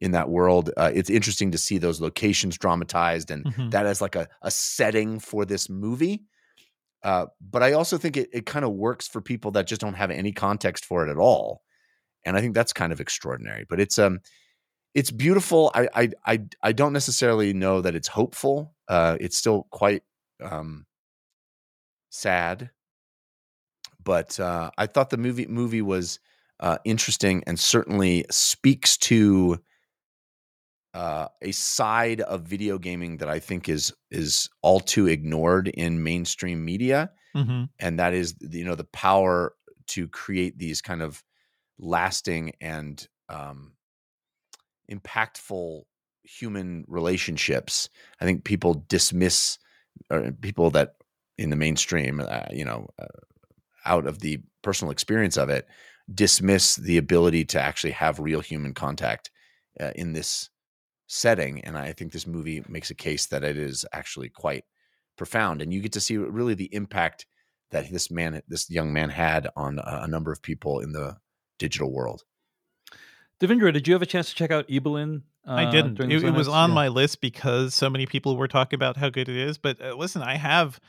[0.00, 0.70] in that world.
[0.76, 3.70] Uh, it's interesting to see those locations dramatized and mm-hmm.
[3.70, 6.22] that as like a, a setting for this movie.
[7.02, 9.94] Uh, but I also think it, it kind of works for people that just don't
[9.94, 11.62] have any context for it at all,
[12.24, 13.66] and I think that's kind of extraordinary.
[13.68, 14.20] But it's um,
[14.94, 15.70] it's beautiful.
[15.74, 18.74] I I I, I don't necessarily know that it's hopeful.
[18.88, 20.02] Uh, it's still quite
[20.42, 20.86] um,
[22.10, 22.70] sad,
[24.02, 26.18] but uh, I thought the movie movie was
[26.60, 29.60] uh, interesting and certainly speaks to
[30.94, 36.02] uh, a side of video gaming that I think is is all too ignored in
[36.02, 37.64] mainstream media, mm-hmm.
[37.78, 39.54] and that is you know the power
[39.88, 41.22] to create these kind of
[41.78, 43.72] lasting and um,
[44.90, 45.82] impactful
[46.22, 47.88] human relationships.
[48.20, 49.58] I think people dismiss
[50.10, 50.94] or people that
[51.36, 53.06] in the mainstream, uh, you know, uh,
[53.84, 55.66] out of the personal experience of it,
[56.12, 59.30] dismiss the ability to actually have real human contact
[59.80, 60.50] uh, in this
[61.08, 61.60] setting.
[61.64, 64.64] And I think this movie makes a case that it is actually quite
[65.16, 65.60] profound.
[65.60, 67.26] And you get to see really the impact
[67.70, 71.16] that this man, this young man, had on a, number of people in the
[71.58, 72.22] digital world.
[73.40, 75.22] Devindra, did you have a chance to check out Ibelin?
[75.46, 76.00] Uh, I didn't.
[76.00, 76.74] It, it, was on yeah.
[76.74, 79.58] my list because so many people were talking about how good it is.
[79.58, 80.80] But uh, listen, I have,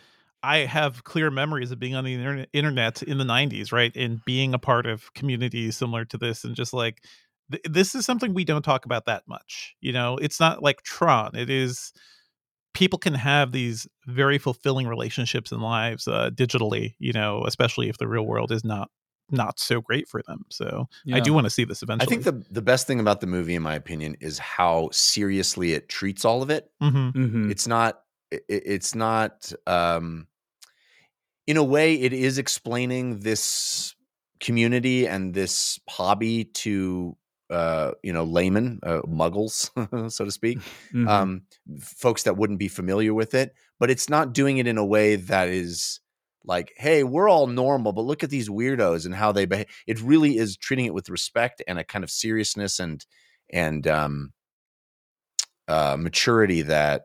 [0.42, 4.54] I have clear memories of being on the internet in the '90s, right, and being
[4.54, 7.04] a part of communities similar to this, and just like
[7.52, 9.76] th- this is something we don't talk about that much.
[9.82, 11.36] You know, it's not like Tron.
[11.36, 11.92] It is
[12.74, 16.94] people can have these very fulfilling relationships and lives uh, digitally.
[17.00, 18.90] You know, especially if the real world is not
[19.32, 20.44] not so great for them.
[20.50, 22.06] So I do want to see this eventually.
[22.06, 25.74] I think the the best thing about the movie, in my opinion, is how seriously
[25.74, 26.72] it treats all of it.
[26.82, 27.14] Mhm.
[27.14, 27.52] Mhm.
[27.52, 28.02] It's not.
[28.34, 29.52] i- i- It's not.
[29.68, 30.28] Um,
[31.48, 33.96] in a way, it is explaining this
[34.40, 37.18] community and this hobby to
[37.50, 39.70] uh, you know laymen, uh, muggles,
[40.12, 40.60] so to speak.
[40.94, 41.08] Mhm.
[41.08, 41.42] um,
[41.82, 45.16] folks that wouldn't be familiar with it, but it's not doing it in a way
[45.16, 46.00] that is
[46.46, 49.68] like, hey, we're all normal, but look at these weirdos and how they behave.
[49.88, 53.06] It really is treating it with respect and a kind of seriousness and
[53.52, 54.34] and um,
[55.68, 57.04] uh, maturity that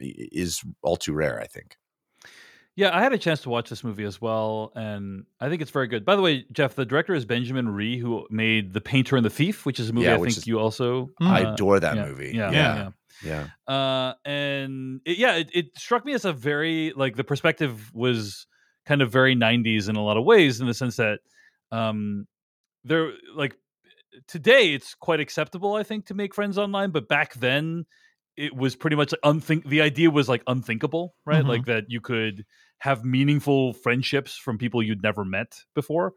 [0.00, 1.40] is all too rare.
[1.40, 1.76] I think.
[2.80, 5.70] Yeah, I had a chance to watch this movie as well, and I think it's
[5.70, 6.02] very good.
[6.06, 9.28] By the way, Jeff, the director is Benjamin Ree, who made The Painter and the
[9.28, 11.10] Thief, which is a movie Yeah, I think is- you also.
[11.20, 12.32] I uh, adore that yeah, movie.
[12.34, 12.90] Yeah, yeah,
[13.22, 13.46] yeah.
[13.68, 13.74] yeah.
[13.74, 18.46] Uh, and it, yeah, it, it struck me as a very like the perspective was
[18.86, 21.20] kind of very '90s in a lot of ways, in the sense that
[21.70, 22.26] um,
[22.84, 23.58] there like
[24.26, 27.84] today it's quite acceptable, I think, to make friends online, but back then
[28.36, 29.66] it was pretty much like unthink.
[29.66, 31.44] The idea was like unthinkable, right?
[31.44, 31.48] Mhm.
[31.48, 32.44] Like that you could
[32.78, 36.14] have meaningful friendships from people you'd never met before.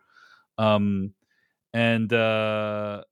[0.58, 1.14] Um,
[1.74, 3.04] and uh,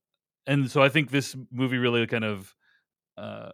[0.46, 2.54] and so I think this movie really kind of
[3.18, 3.50] uh,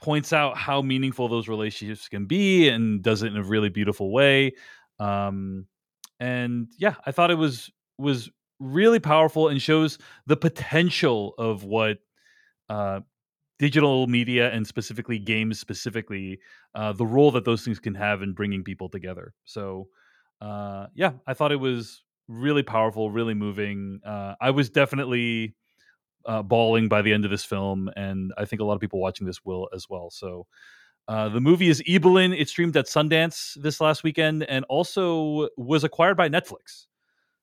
[0.00, 4.12] points out how meaningful those relationships can be and does it in a really beautiful
[4.12, 4.52] way.
[4.98, 5.66] Um,
[6.20, 8.30] and yeah, I thought it was was
[8.60, 11.98] really powerful and shows the potential of what
[12.68, 13.00] uh,
[13.62, 16.40] digital media and specifically games specifically
[16.74, 19.32] uh, the role that those things can have in bringing people together.
[19.44, 19.86] So
[20.40, 24.00] uh, yeah, I thought it was really powerful, really moving.
[24.04, 25.54] Uh, I was definitely
[26.26, 29.00] uh, bawling by the end of this film, and I think a lot of people
[29.00, 30.10] watching this will as well.
[30.10, 30.46] So,
[31.06, 32.36] uh, the movie is Ibelin.
[32.36, 36.86] It streamed at Sundance this last weekend, and also was acquired by Netflix.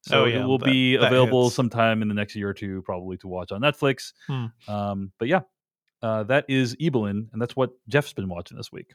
[0.01, 2.81] So Oh, yeah, it will that- be available sometime in the next year or two,
[2.83, 4.13] probably to watch on Netflix.
[4.27, 4.45] Hmm.
[4.67, 5.41] Um, but yeah,
[6.01, 8.93] uh, that is Ibelin, and that's what Jeff's been watching this week.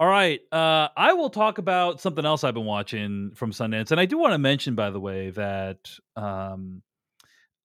[0.00, 0.40] All right.
[0.50, 3.92] Uh, I will talk about something else I've been watching from Sundance.
[3.92, 5.78] And I do want to mention, by the way, that
[6.16, 6.82] um,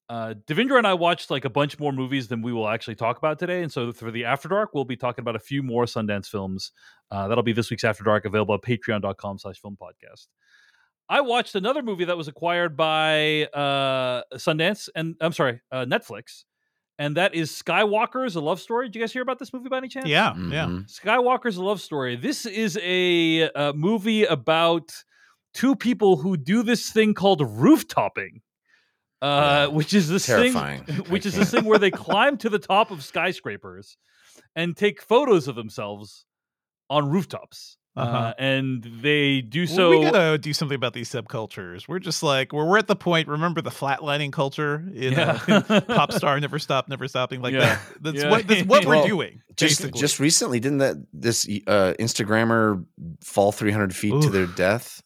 [0.08, 3.18] uh, Devindra and I watched like a bunch more movies than we will actually talk
[3.18, 3.62] about today.
[3.64, 6.70] And so for the After Dark, we'll be talking about a few more Sundance films.
[7.10, 10.28] Uh, that'll be this week's After Dark, available at patreon.com slash film podcast.
[11.08, 16.44] I watched another movie that was acquired by uh, Sundance, and I'm sorry, uh, Netflix.
[17.00, 18.88] And that is Skywalkers A Love Story.
[18.88, 20.06] Did you guys hear about this movie by any chance?
[20.06, 20.66] Yeah, yeah.
[20.66, 20.86] Mhm.
[20.92, 22.16] Skywalkers a love story.
[22.16, 24.90] This is a, uh movie about
[25.54, 28.40] two people who do this thing called roof-topping,
[29.22, 29.66] uh, Yeah.
[29.68, 30.84] which is this Terrifying.
[30.84, 31.62] thing, I which is this can't.
[31.62, 33.96] thing where they climb to the top of skyscrapers
[34.56, 36.24] and take photos of themselves
[36.90, 37.77] on rooftops.
[37.98, 38.34] Uh Uh-huh.
[38.38, 39.90] and they do Well, so.
[39.90, 41.88] we gotta do something about these subcultures.
[41.88, 43.26] We're just like we're, we're at the point.
[43.28, 47.40] Remember the flatlining culture in, uh, in pop star, never stop, never stopping.
[47.42, 47.60] Like Yeah.
[47.60, 47.80] that.
[48.00, 48.30] That's Yeah.
[48.30, 49.42] what that's what Well, we're doing.
[49.56, 50.00] Just basically.
[50.00, 52.84] just recently, didn't that this uh, Instagrammer
[53.22, 55.02] fall 300 feet to their death?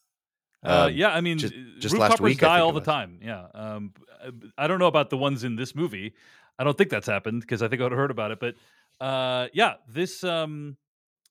[0.63, 2.81] Uh, Um, yeah, I mean, just- uh, just last week, I die think all the
[2.81, 3.19] time.
[3.21, 6.13] Yeah, um, uh, I don't know about the ones in this movie.
[6.59, 8.39] I don't think that's happened because I think I would have heard about it.
[8.39, 8.55] But
[9.01, 10.77] uh, yeah, this um,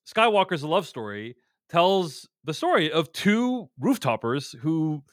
[0.05, 1.35] Skywalkers a love story
[1.73, 5.03] tells the story of two rooftoppers who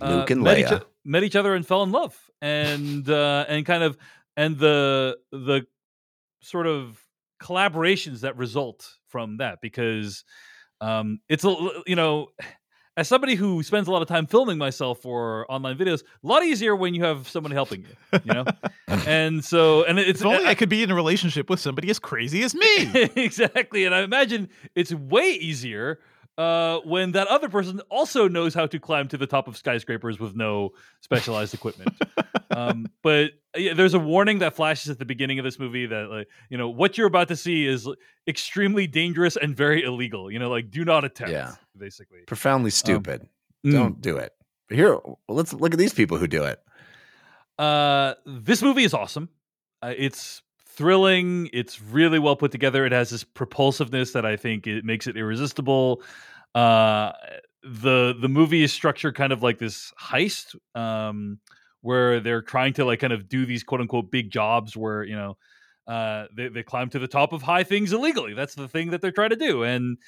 [0.00, 3.66] uh, Luke and met, each, met each other and fell in love, and uh, and
[3.66, 3.96] kind of
[4.36, 5.66] and the the
[6.40, 6.98] sort of
[7.42, 10.24] collaborations that result from that because
[10.80, 11.54] um, it's a
[11.86, 12.28] you know
[12.98, 16.42] as somebody who spends a lot of time filming myself for online videos, a lot
[16.42, 18.44] easier when you have someone helping you, you know.
[19.06, 22.00] and so, and it's if only I could be in a relationship with somebody as
[22.00, 22.90] crazy as me.
[23.14, 23.84] exactly.
[23.84, 26.00] And I imagine it's way easier
[26.38, 30.20] uh, when that other person also knows how to climb to the top of skyscrapers
[30.20, 30.70] with no
[31.00, 31.90] specialized equipment.
[32.52, 36.08] um, but yeah, there's a warning that flashes at the beginning of this movie that,
[36.08, 37.88] like, you know, what you're about to see is
[38.28, 40.30] extremely dangerous and very illegal.
[40.30, 41.32] You know, like do not attempt.
[41.32, 41.54] Yeah.
[41.76, 42.20] basically.
[42.26, 43.28] Profoundly stupid.
[43.66, 43.72] mm.
[43.72, 44.32] Don't do it.
[44.68, 46.60] But here, well, let's look at these people who do it.
[47.58, 49.28] Uh, this movie is awesome.
[49.82, 50.42] Uh, it's
[50.78, 51.50] thrilling.
[51.52, 52.86] It's really well put together.
[52.86, 56.02] It has this propulsiveness that I think it makes it irresistible.
[56.54, 57.12] Uh,
[57.62, 61.38] the the movie is structured kind of like this heist, um,
[61.80, 65.16] where they're trying to like kind of do these quote unquote big jobs where you
[65.16, 65.36] know
[65.86, 68.34] uh, they they climb to the top of high things illegally.
[68.34, 69.98] That's the thing that they're trying to do, and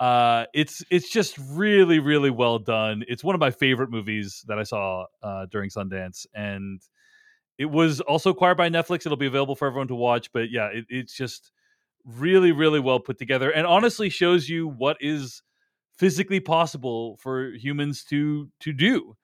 [0.00, 3.04] uh, it's it's just really really well done.
[3.08, 6.80] It's one of my favorite movies that I saw uh, during Sundance, and
[7.58, 9.06] it was also acquired by Netflix.
[9.06, 10.32] It'll be available for everyone to watch.
[10.32, 11.52] But yeah, it, it's just
[12.04, 15.42] really really well put together, and honestly shows you what is
[15.98, 19.16] physically possible for humans to to do.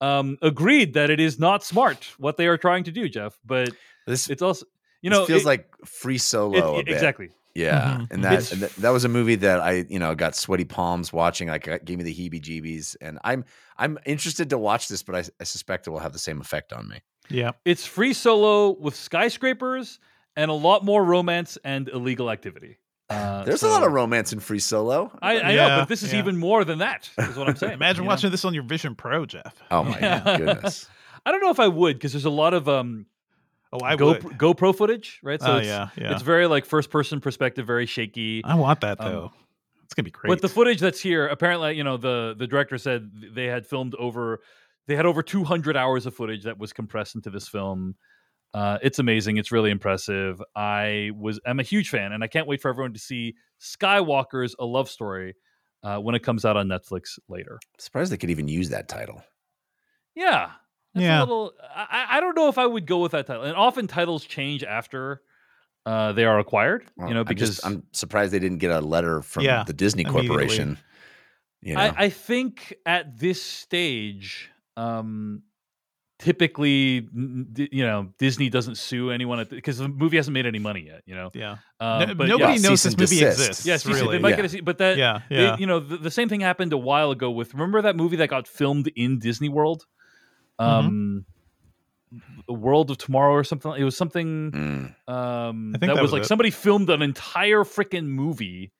[0.00, 3.36] um, agreed that it is not smart what they are trying to do, Jeff.
[3.44, 3.70] But
[4.06, 4.64] This it's also
[5.02, 6.76] you this know feels it- like free it- solo.
[6.76, 6.94] a it- bit.
[6.94, 7.30] exactly.
[7.54, 8.22] Yeah, Mhm, and mhm.
[8.22, 11.48] that, and that that was a movie that I you know got sweaty palms watching.
[11.48, 13.44] Like gave me the heebie-jeebies, and I'm
[13.76, 16.72] I'm interested to watch this, but I, I suspect it will have the same effect
[16.72, 17.00] on me.
[17.28, 17.52] Yeah.
[17.64, 19.98] It's free solo with skyscrapers
[20.36, 22.78] and a lot more romance and illegal activity.
[23.10, 25.10] Uh, There's a lot of romance in Free Solo.
[25.22, 26.18] I, I know, but this is yeah.
[26.18, 27.08] even more than that.
[27.16, 27.72] Is what I'm saying.
[27.74, 28.08] Imagine you know?
[28.08, 29.54] watching this on your Vision Pro, Jeff.
[29.70, 30.36] oh my Yeah.
[30.38, 30.88] goodness!
[31.24, 33.06] I don't know if I would because there's a lot of um
[33.72, 34.22] Oh, I Go, would.
[34.22, 35.40] GoPro footage, right?
[35.40, 36.12] So oh it's, yeah, yeah.
[36.12, 38.42] it's very like first person perspective, very shaky.
[38.44, 39.32] I want that um, though.
[39.84, 40.28] it's gonna be great.
[40.30, 43.94] But the footage that's here, apparently, you know, the the director said they had filmed
[43.96, 44.40] over,
[44.86, 47.94] they had over 200 hours of footage that was compressed into this film.
[48.54, 49.36] Uh, it's amazing.
[49.36, 50.42] It's really impressive.
[50.56, 54.54] I was, I'm a huge fan, and I can't wait for everyone to see Skywalkers
[54.58, 55.34] A Love Story
[55.82, 57.58] uh, when it comes out on Netflix later.
[57.62, 59.22] I'm surprised they could even use that title.
[60.14, 60.50] Yeah,
[60.94, 61.18] it's Yeah.
[61.18, 63.44] A little, I, I don't know if I would go with that title.
[63.44, 65.22] And often titles change after
[65.86, 66.86] uh, they are acquired.
[66.96, 69.64] Well, you know, I'm because just, I'm surprised they didn't get a letter from Yeah,
[69.64, 70.04] the Disney.
[70.04, 70.78] Corporation.
[71.60, 75.42] You know, I, I think at this stage, um,
[76.18, 80.58] typically, n- n- you know, Disney doesn't sue anyone because the movie hasn't made any
[80.58, 81.02] money yet.
[81.06, 81.56] You know, yeah.
[81.80, 83.40] No- but nobody yeah, knows cease this movie desist.
[83.40, 83.66] exists.
[83.66, 84.16] Yes, you really.
[84.16, 84.36] they might Yeah.
[84.36, 85.56] get a se- but that yeah, they- yeah.
[85.58, 88.28] you know, the, the same thing happened a while ago with remember that movie that
[88.28, 89.86] got filmed in Disney World,
[90.58, 91.24] um,
[92.46, 93.72] The World of Tomorrow or something.
[93.76, 95.12] It was something Mm.
[95.12, 96.26] um, I that, think that was was like it.
[96.26, 98.72] somebody filmed an entire freaking movie.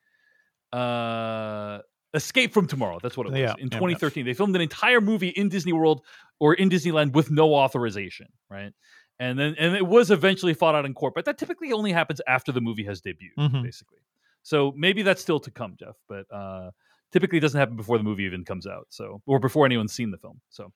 [0.72, 1.78] Uh,
[2.14, 2.98] Escape from Tomorrow.
[3.02, 3.78] That's what it was Yeah, in yeah.
[3.78, 4.24] 2013.
[4.24, 6.02] They filmed an entire movie in Disney World
[6.40, 8.72] or in Disneyland with no authorization, right?
[9.20, 12.20] And then and it was eventually fought out in court, but that typically only happens
[12.26, 13.62] after the movie has debuted, Mhm.
[13.62, 13.98] basically.
[14.42, 15.96] So maybe that's still to come, Jeff.
[16.08, 16.70] But uh,
[17.12, 20.10] typically it doesn't happen before the movie even comes out, so or before anyone's seen
[20.10, 20.40] the film.
[20.50, 20.72] So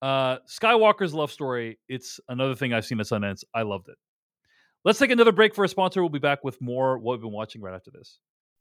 [0.00, 1.78] uh, Skywalkers love story.
[1.88, 3.44] It's another thing I've seen at Sundance.
[3.54, 3.96] I loved it.
[4.84, 6.00] Let's take another break for a sponsor.
[6.02, 8.18] We'll be back with more what we've been watching right after this.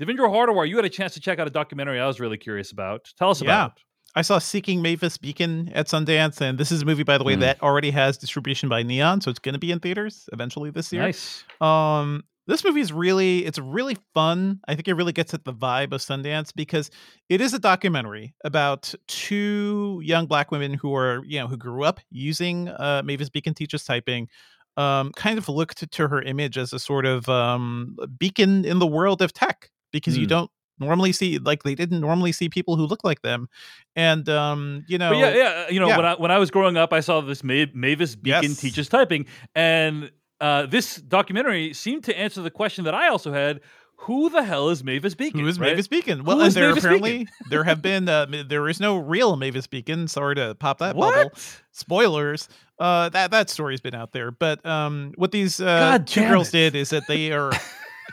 [0.00, 2.72] Devindra Hardawar, you had a chance to check out a documentary I was really curious
[2.72, 3.08] about.
[3.18, 3.46] Tell us Yeah.
[3.66, 3.82] about it.
[4.16, 7.36] I saw Seeking Mavis Beacon at Sundance, and this is a movie, by the way,
[7.36, 7.40] Mm.
[7.40, 10.92] that already has distribution by Neon, so it's going to be in theaters eventually this
[10.92, 11.02] year.
[11.02, 11.44] Nice.
[11.60, 14.58] Um, this movie is really it's really fun.
[14.66, 16.90] I think it really gets at the vibe of Sundance because
[17.28, 21.84] it is a documentary about two young black women who are you know who grew
[21.84, 24.28] up using uh, Mavis Beacon teaches typing.
[24.76, 28.86] Um, kind of looked to her image as a sort of um, beacon in the
[28.86, 30.28] world of tech because you Hmm.
[30.30, 33.48] don't normally see like they didn't normally see people who look like them,
[33.96, 35.68] and um, you know But yeah, yeah.
[35.70, 35.96] You know, yeah.
[35.96, 38.60] when I when I was growing up, I saw this Ma- Mavis Beacon Yes.
[38.60, 40.10] teaches typing, and
[40.40, 43.60] uh, this documentary seemed to answer the question that I also had:
[44.06, 45.40] Who the hell is Mavis Beacon?
[45.40, 45.68] Who is right?
[45.72, 46.24] Mavis Beacon?
[46.24, 50.08] Well, and there Mavis apparently there have been uh, there is no real Mavis Beacon.
[50.08, 51.14] Sorry to pop that What?
[51.14, 51.30] bubble.
[51.72, 52.48] Spoilers.
[52.78, 56.52] Uh, that that story's been out there, but um, what these uh, two girls it.
[56.52, 57.52] did is that they are.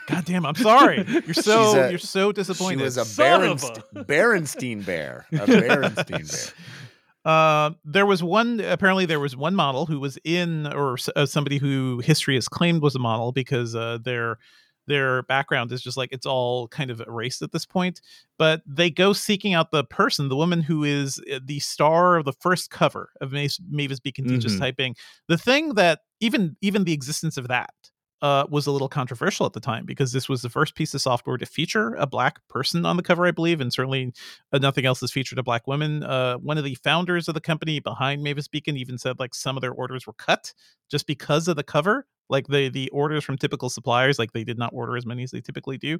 [0.08, 0.46] God damn!
[0.46, 1.04] I'm sorry.
[1.06, 2.78] You're so a- you're so disappointed.
[2.80, 2.84] She disappointed.
[2.84, 3.60] was a Son of
[4.06, 5.26] Berenst- Berenstein bear.
[5.32, 6.54] A Berenstein bear.
[7.24, 8.60] Uh, there was one.
[8.60, 12.80] Apparently, there was one model who was in, or uh, somebody who history has claimed
[12.82, 14.38] was a model because uh, their
[14.86, 18.00] their background is just like it's all kind of erased at this point.
[18.38, 22.24] But they go seeking out the person, the woman who is uh, the star of
[22.24, 24.60] the first cover of Mavis, Mavis Beacon teaches Mhm.
[24.60, 24.96] typing.
[25.26, 27.74] The thing that even even the existence of that
[28.22, 31.00] uh, was a little controversial at the time because this was the first piece of
[31.00, 34.12] software to feature a black person on the cover, I believe, and certainly
[34.52, 36.02] uh, nothing else has featured a black woman.
[36.02, 39.56] Uh, one of the founders of the company behind Mavis Beacon even said like some
[39.56, 40.52] of their orders were cut
[40.90, 42.06] just because of the cover.
[42.30, 45.30] Like the the orders from typical suppliers, like they did not order as many as
[45.30, 45.98] they typically do.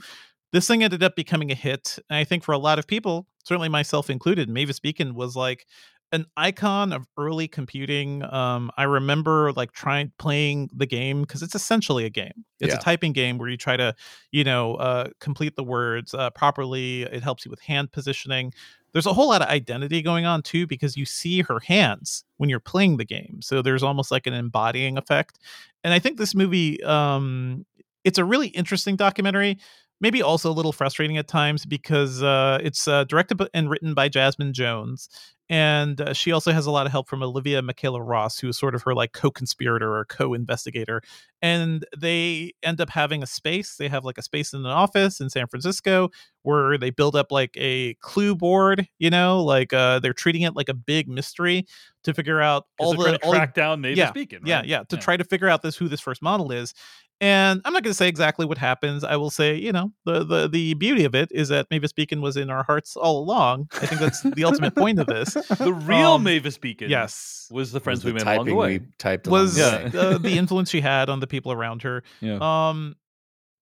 [0.53, 3.27] This thing ended up becoming a hit, and I think for a lot of people,
[3.45, 5.67] certainly myself included, Mavis Beacon was like
[6.13, 8.23] an icon of early computing.
[8.33, 12.45] Um, I remember like trying playing the game because it's essentially a game.
[12.61, 12.79] It's Yeah.
[12.81, 13.95] a typing game where you try to,
[14.33, 17.03] you know, uh, complete the words uh, properly.
[17.03, 18.53] It helps you with hand positioning.
[18.93, 22.49] There's a whole lot of identity going on too because you see her hands when
[22.49, 23.41] you're playing the game.
[23.43, 25.39] So there's almost like an embodying effect.
[25.85, 27.67] And I think this movie, um,
[28.05, 29.59] it's a really interesting documentary
[30.01, 34.09] maybe also a little frustrating at times because uh, it's uh, directed and written by
[34.09, 35.09] Jazmin Jones,
[35.51, 38.59] and uh, she also has a lot of help from Olivia McKayla Ross, who is
[38.59, 41.01] sort of her like co-conspirator or co-investigator.
[41.41, 43.77] And they end up having a space.
[43.77, 46.11] They have like a space in an office in San Francisco
[46.43, 48.89] where they build up like a clue board.
[48.99, 51.67] You know, like uh, they're treating it like a big mystery
[52.05, 54.43] to figure out all the all track down yeah, Beacon.
[54.43, 54.49] Right?
[54.49, 55.01] Yeah, yeah, to yeah.
[55.01, 56.75] try to figure out this who this first model is.
[57.21, 59.03] And I'm not going to say exactly what happens.
[59.03, 62.21] I will say, you know, the, the the beauty of it is that Mavis Beacon
[62.21, 63.69] was in our hearts all along.
[63.75, 65.37] I think that's the ultimate point of this.
[65.59, 68.55] The real um, Mavis Beacon, yes, was the friends was we the made along the
[68.55, 68.81] way.
[68.99, 69.91] typed was yeah.
[69.93, 72.05] uh, the influence she had on the people around her.
[72.21, 72.39] Yeah.
[72.41, 72.95] Um,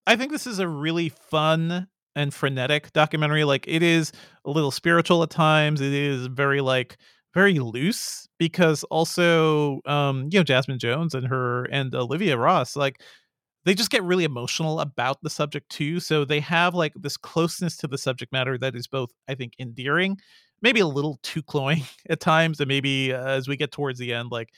[0.07, 3.45] I think this is a really fun and frenetic documentary.
[3.45, 4.13] Like it is
[4.45, 5.81] a little spiritual at times.
[5.81, 6.97] It is very like
[7.35, 13.01] very loose because also um you know Jazmin Jones and her and Olivia Ross like
[13.67, 16.01] they just get really emotional about the subject too.
[16.01, 19.55] So they have like this closeness to the subject matter that is both, I think,
[19.59, 20.19] endearing,
[20.63, 24.15] maybe a little too cloying at times, and maybe uh, as we get towards the
[24.15, 24.51] end, like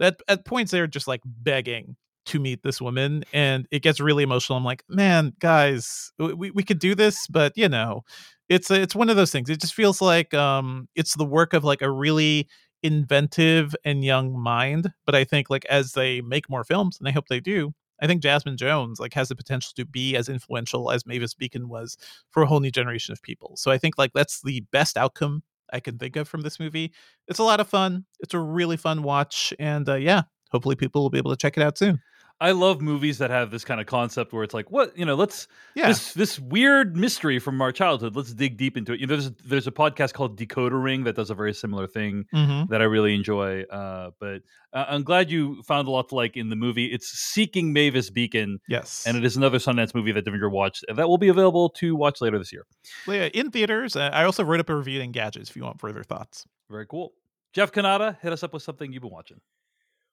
[0.00, 1.96] at at points they're just like begging
[2.26, 4.58] to meet this woman, and it gets really emotional.
[4.58, 8.02] I'm like, man, guys, we we could do this, but you know,
[8.48, 9.48] it's it's one of those things.
[9.50, 12.48] It just feels like um, it's the work of like a really
[12.82, 17.10] inventive and young mind but i think like as they make more films and i
[17.10, 20.90] hope they do I think Jazmin Jones like has the potential to be as influential
[20.90, 21.96] as Mavis Beacon was
[22.30, 23.56] for a whole new generation of people.
[23.56, 25.42] So I think like that's the best outcome
[25.72, 26.92] I can think of from this movie.
[27.26, 28.04] It's a lot of fun.
[28.20, 31.56] It's a really fun watch, and uh, yeah, hopefully people will be able to check
[31.56, 32.00] it out soon.
[32.40, 35.16] I love movies that have this kind of concept where it's like, what you know,
[35.16, 35.88] let's yeah.
[35.88, 38.14] this this weird mystery from our childhood.
[38.14, 39.00] Let's dig deep into it.
[39.00, 42.26] You know, there's there's a podcast called Decoder Ring that does a very similar thing
[42.32, 42.70] mm-hmm.
[42.70, 43.62] that I really enjoy.
[43.62, 46.86] Uh, but uh, I'm glad you found a lot to like in the movie.
[46.86, 48.60] It's Seeking Mavis Beacon.
[48.68, 51.96] Yes, and it is another Sundance movie that Devindra watched that will be available to
[51.96, 52.66] watch later this year.
[53.08, 53.96] Yeah, in theaters.
[53.96, 56.46] Uh, I also wrote up a review Engadget if you want further thoughts.
[56.70, 57.12] Very cool.
[57.52, 59.40] Jeff Cannata, hit us up with something you've been watching.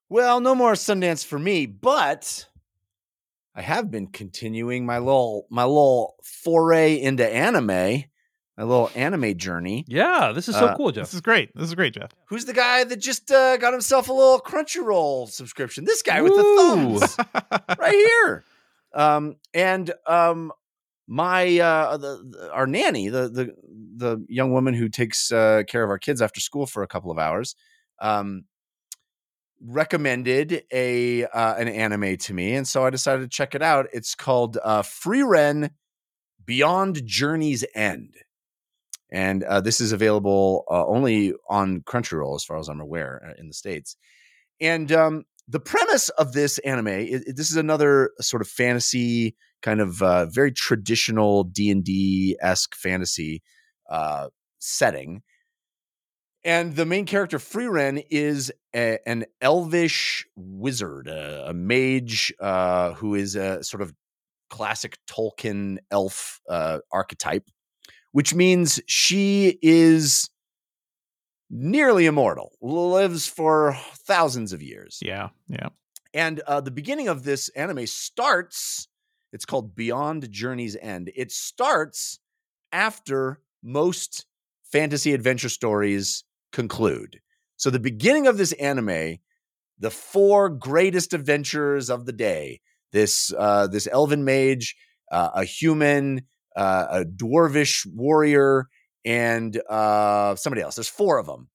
[0.10, 2.48] Well, no more Sundance for me, but
[3.56, 9.84] I have been continuing my little my little foray into anime, my little anime journey.
[9.88, 11.06] Yeah, this is so uh, cool, Jeff.
[11.06, 11.50] This is great.
[11.56, 12.12] This is great, Jeff.
[12.26, 15.86] Who's the guy that just uh, got himself a little Crunchyroll subscription?
[15.86, 17.18] This guy with the thumbs,
[17.80, 18.44] right here.
[18.94, 20.52] Um, and um,
[21.08, 23.56] my uh, the, the, our nanny, the the
[23.98, 27.10] the young woman who takes uh, care of our kids after school for a couple
[27.10, 27.56] of hours,
[28.02, 28.44] um,
[29.62, 33.88] recommended a uh, an anime to me, and so I decided to check it out.
[33.94, 35.72] It's called uh, Frieren
[36.46, 38.16] Beyond Journey's End,
[39.12, 43.34] and uh, this is available uh, only on Crunchyroll, as far as I'm aware, uh,
[43.40, 43.96] in the states.
[44.60, 49.36] And um, the premise of this anime, it, it, this is another sort of fantasy,
[49.62, 53.44] kind of uh, very traditional D and D esque fantasy
[53.90, 54.30] uh,
[54.60, 55.22] setting
[56.46, 63.16] and the main character, Frieren, is a, an elvish wizard, a, a mage uh, who
[63.16, 63.94] is a sort of
[64.52, 67.50] classic Tolkien elf uh, archetype,
[68.12, 70.30] which means she is
[71.50, 73.76] nearly immortal, lives for
[74.06, 75.00] thousands of years.
[75.02, 75.70] Yeah, yeah.
[76.14, 78.88] And uh, the beginning of this anime starts,
[79.34, 81.12] it's called Beyond Journey's End.
[81.16, 82.20] It starts
[82.72, 84.28] after most
[84.64, 86.24] fantasy adventure stories
[86.56, 87.20] conclude.
[87.58, 89.18] So, the beginning of this anime,
[89.78, 94.76] the four greatest adventures of the day this, uh, this elven mage,
[95.12, 96.22] uh, a human,
[96.56, 98.70] uh, a dwarvish warrior,
[99.04, 100.76] and uh, somebody else.
[100.76, 101.50] There's four of them.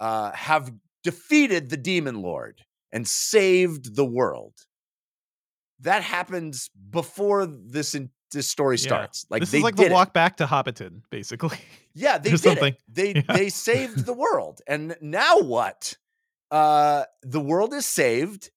[0.00, 0.72] Uh, have
[1.04, 4.54] defeated the demon lord and saved the world.
[5.80, 8.86] That happens before this in, this story yeah.
[8.86, 9.26] starts.
[9.30, 11.58] Like this is like the walk back to Hobbiton, basically.
[11.94, 12.74] Yeah, they did something.
[12.74, 12.82] It.
[12.88, 13.36] They yeah.
[13.36, 15.96] they saved the world, and now what?
[16.50, 18.50] Uh, the world is saved,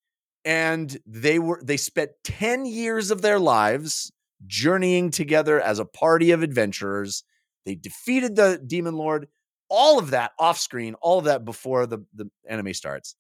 [0.46, 4.12] and they were they spent ten years of their lives
[4.48, 7.24] journeying together as a party of adventurers.
[7.66, 9.28] They defeated the demon lord.
[9.70, 13.16] All of that off screen, all of that before the the anime starts.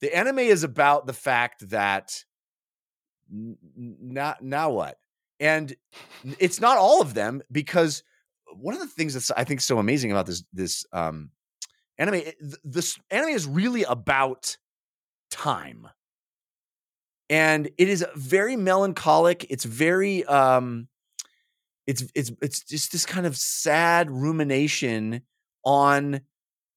[0.00, 2.24] The anime is about the fact that
[3.30, 4.96] now now what?
[5.40, 5.74] And
[6.38, 8.04] it's not all of them because
[8.52, 11.30] one of the things that's I think is so amazing about this this um,
[11.98, 12.22] anime
[12.62, 14.56] this anime is really about
[15.30, 15.88] time.
[17.30, 19.46] And it is very melancholic.
[19.48, 20.88] It's very um
[21.86, 25.22] it's it's it's just this kind of sad rumination
[25.64, 26.20] on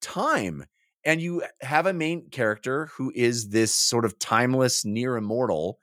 [0.02, 0.66] time.
[1.06, 5.80] And you have a main character who is this sort of timeless, near immortal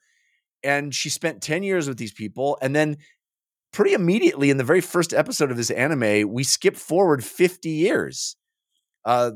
[0.62, 2.96] and she spent 10 years with these people and then
[3.72, 8.36] pretty immediately in the very first episode of this anime, we skip forward 50 years.
[9.04, 9.32] Uh,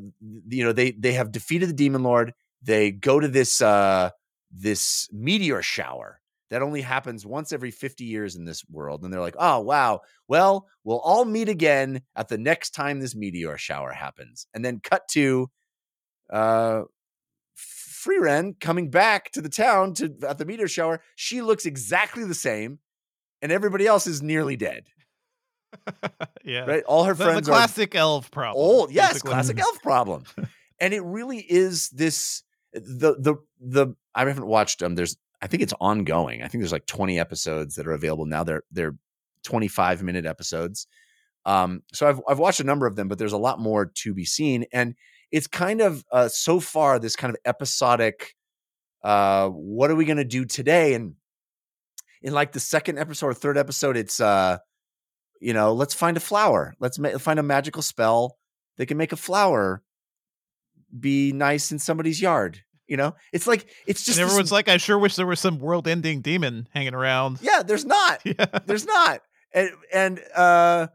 [0.48, 2.34] you know, they they have defeated the demon lord.
[2.62, 4.10] They go to this uh
[4.50, 6.20] this meteor shower
[6.50, 9.02] that only happens once every 50 years in this world.
[9.02, 10.00] And they're like, oh, wow.
[10.28, 14.46] Well, we'll all meet again at the next time this meteor shower happens.
[14.54, 15.48] And then cut to
[16.30, 16.82] uh,
[18.04, 21.00] Frieren coming back to the town to at the meteor shower.
[21.16, 22.78] She looks exactly the same,
[23.42, 24.84] and everybody else is nearly dead.
[26.44, 26.64] yeah.
[26.64, 26.84] Right?
[26.84, 28.62] All her The, friends the are classic elf problem.
[28.64, 28.92] old.
[28.92, 29.30] Yes, basically.
[29.30, 30.24] classic elf problem.
[30.80, 32.42] and it really is this
[32.72, 36.42] the the the I haven't watched um there's I think it's ongoing.
[36.42, 38.44] I think there's like 20 episodes that are available now.
[38.44, 38.94] They're they're
[39.44, 40.86] 25 minute episodes.
[41.44, 44.14] Um so I've I've watched a number of them, but there's a lot more to
[44.14, 44.94] be seen and
[45.34, 48.34] it's kind of uh so far this kind of episodic
[49.02, 51.14] uh what are we going to do today and
[52.22, 54.56] in like the second episode or third episode it's uh
[55.40, 56.74] you know, let's find a flower.
[56.80, 58.38] Let's ma- find a magical spell
[58.78, 59.82] that can make a flower
[60.98, 62.60] be nice in somebody's yard.
[62.86, 65.40] You know, it's like it's just and this- everyone's like, I sure wish there was
[65.40, 67.38] some world-ending demon hanging around.
[67.42, 67.62] yeah.
[67.62, 68.20] There's not.
[68.24, 68.46] Yeah.
[68.64, 69.20] There's not.
[69.52, 70.86] And and uh,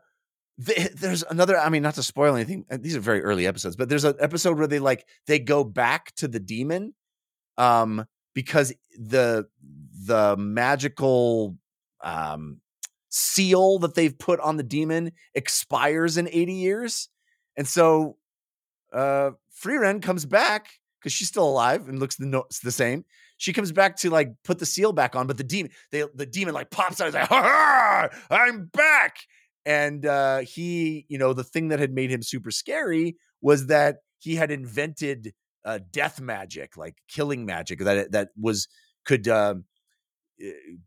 [0.65, 1.57] th- there's another.
[1.57, 2.65] I mean, not to spoil anything.
[2.69, 5.63] uh, These are very early episodes, but there's an episode where they like they go
[5.63, 6.93] back to the demon,
[7.57, 9.47] um, because the
[10.05, 11.57] the magical
[12.01, 12.61] um
[13.09, 17.09] seal that they've put on the demon expires in 80 years.
[17.57, 18.17] And so
[18.93, 19.31] uh
[19.61, 20.67] Frieren comes back
[20.99, 23.03] because she's still alive and looks the, no- the same.
[23.37, 26.25] She comes back to like put the seal back on, but the demon, they, the
[26.25, 27.05] demon like pops out.
[27.05, 27.29] He's like,
[28.29, 29.17] I'm back.
[29.69, 33.97] And uh, he, you know, the thing that had made him super scary was that
[34.17, 35.31] he had invented
[35.63, 38.67] uh, death magic, like killing magic that that was
[39.05, 39.53] could eh,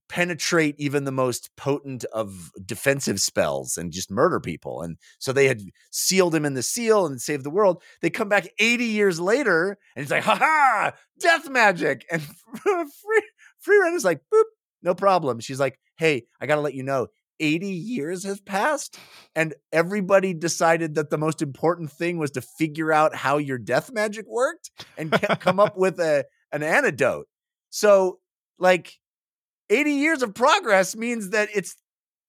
[0.08, 4.82] penetrate even the most potent of defensive spells and just murder people.
[4.82, 5.62] And so they had
[5.92, 7.84] sealed him in the seal and saved the world.
[8.00, 12.04] They come back 80 years later and he's like, ha ha, death magic.
[12.10, 12.20] And
[12.56, 13.22] Free,
[13.64, 14.42] Frieren is like, boop,
[14.82, 15.38] no problem.
[15.38, 17.06] She's like, hey, I got to let you know.
[17.42, 18.96] 80 years have passed
[19.34, 23.92] and everybody decided that the most important thing was to figure out how your death
[23.92, 27.26] magic worked and come up with a an antidote.
[27.70, 28.20] So
[28.58, 28.94] like
[29.68, 31.76] 80 years of progress means that it's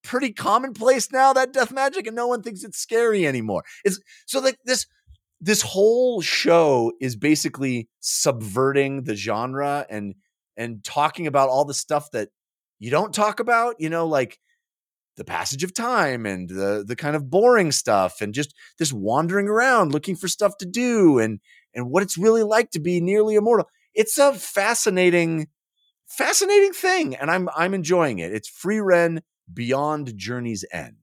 [0.03, 3.63] pretty commonplace now that death magic and no one thinks it's scary anymore.
[3.85, 4.87] It's so like this
[5.39, 10.15] this whole show is basically subverting the genre and
[10.57, 12.29] and talking about all the stuff that
[12.79, 14.39] you don't talk about, you know, like
[15.15, 19.47] the passage of time and the the kind of boring stuff and just this wandering
[19.47, 21.39] around looking for stuff to do and
[21.75, 23.67] and what it's really like to be nearly immortal.
[23.93, 25.47] It's a fascinating
[26.07, 28.33] fascinating thing and I'm I'm enjoying it.
[28.33, 30.95] It's Frieren beyond Journey's End.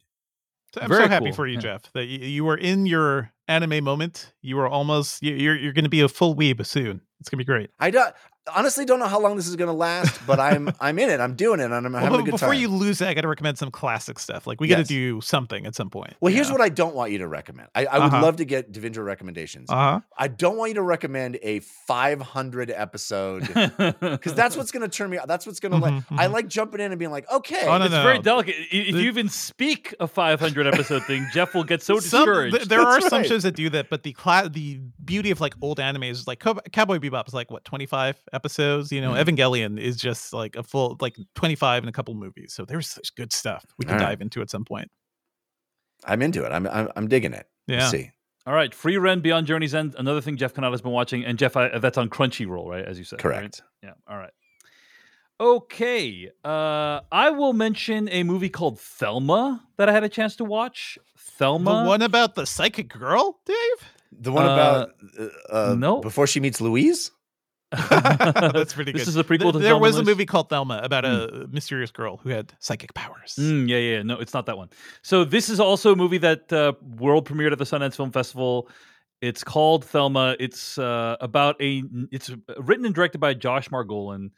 [0.81, 1.35] I'm Very so happy cool.
[1.35, 1.61] for you, Yeah.
[1.61, 4.33] Jeff, that you, you were in your anime moment.
[4.41, 7.01] You were almost you- you're you're going to be a full weeb soon.
[7.19, 7.71] It's going to be great.
[7.79, 8.15] I don't,
[8.55, 11.21] honestly don't know how long this is going to last, but I'm I'm in it.
[11.21, 12.51] I'm doing it and I'm Well, having a good before time.
[12.51, 14.47] Before you lose it, I got to recommend some classic stuff.
[14.47, 16.15] Like we got to do something at some point.
[16.21, 17.69] well, here's what I don't want you to recommend.
[17.75, 18.23] I, I would Uh-huh.
[18.23, 19.71] love to get Devindra recommendations.
[19.71, 20.01] Uh huh.
[20.17, 23.47] I don't want you to recommend a 500 episode
[24.01, 25.19] because that's what's going to turn me.
[25.27, 25.95] That's what's going to like.
[25.95, 28.03] Mhm, I like jumping in and being like, okay, Oh, no, it's no.
[28.03, 28.55] very delicate.
[28.71, 32.57] If The- you even speak a 500 episode thing, Jeff will get so Some, discouraged.
[32.57, 35.41] th- there are That's some shows that do that, but the cla- the beauty of
[35.41, 38.40] like old animes is like Cow- Cowboy Bebop is like what 25 episodes.
[38.49, 39.25] You know, Mhm.
[39.25, 42.53] Evangelion is just like a full like 25 and a couple movies.
[42.55, 44.07] So there's such good stuff we can All right.
[44.11, 44.91] dive into at some point.
[46.05, 46.53] I'm into it.
[46.53, 47.47] I'm I'm, I'm digging it.
[47.67, 47.79] Yeah.
[47.81, 48.11] Let's see.
[48.47, 49.95] All right, Frieren Beyond Journey's End.
[49.99, 52.85] Another thing Jeff Cannata's been watching, and Jeff, I, that's on Crunchyroll, right?
[52.85, 53.35] As you said, right?
[53.35, 53.63] Correct.
[53.83, 53.93] Yeah.
[54.09, 54.33] All right.
[55.39, 56.31] Okay.
[56.45, 60.99] Uh, I will mention a movie called Thelma that I had a chance to watch.
[61.19, 61.83] Thelma.
[61.85, 63.57] The one about the psychic girl, Dave.
[64.13, 66.01] The one Uh, about uh, uh, no.
[66.01, 67.11] before she meets Louise.
[67.91, 69.01] That's pretty good.
[69.01, 70.07] This is a prequel Th- to There Thelma was a Louise?
[70.09, 73.37] movie called Thelma about a mysterious girl who had psychic powers.
[73.39, 74.03] Mm, yeah, yeah.
[74.03, 74.71] No, it's not that one.
[75.03, 78.69] So this is also a movie that uh, world premiered at the Sundance Film Festival.
[79.21, 80.35] It's called Thelma.
[80.41, 81.83] It's uh, about a.
[82.11, 84.31] It's written and directed by Josh Margolin.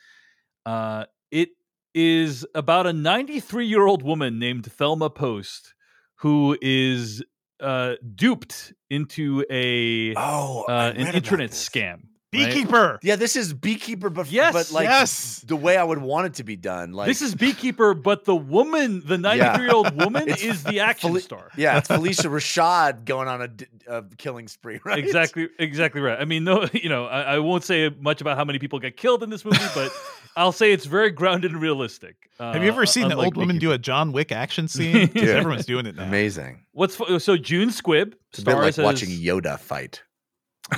[0.66, 1.50] Uh, it
[1.94, 5.74] is about a 93 year old woman named Thelma Post
[6.16, 7.22] who is
[7.60, 12.02] uh, duped into a Oh, uh, an internet scam.
[12.32, 12.98] Beekeeper.
[13.02, 15.44] Yeah, this is beekeeper, but Yes, but like yes.
[15.46, 16.92] the way I would want it to be done.
[16.92, 20.80] Like this is Beekeeper, but the woman, the 93 year old woman, It's is the
[20.80, 21.48] action Fel- star.
[21.56, 23.42] yeah, it's Phylicia Rashad going on
[23.86, 24.98] a killing spree, right?
[24.98, 26.18] Exactly, exactly right.
[26.18, 28.96] I mean, no, you know, I, I won't say much about how many people get
[28.96, 29.92] killed in this movie, but
[30.34, 32.30] I'll say it's very grounded and realistic.
[32.40, 35.08] Uh, Have you ever seen the old woman do a John Wick action scene?
[35.08, 35.28] 'Cause Dude.
[35.28, 36.04] Everyone's doing it now.
[36.04, 36.64] Amazing.
[36.72, 40.02] What's fu- so June Squibb It's a bit like stars watching Yoda fight.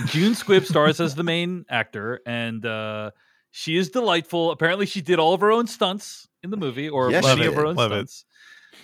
[0.07, 3.11] June Squibb stars as the main actor, and uh,
[3.51, 4.51] she is delightful.
[4.51, 7.55] Apparently, she did all of her own stunts in the movie, or Yes, many of
[7.55, 8.09] her own Love it.
[8.11, 8.25] stunts.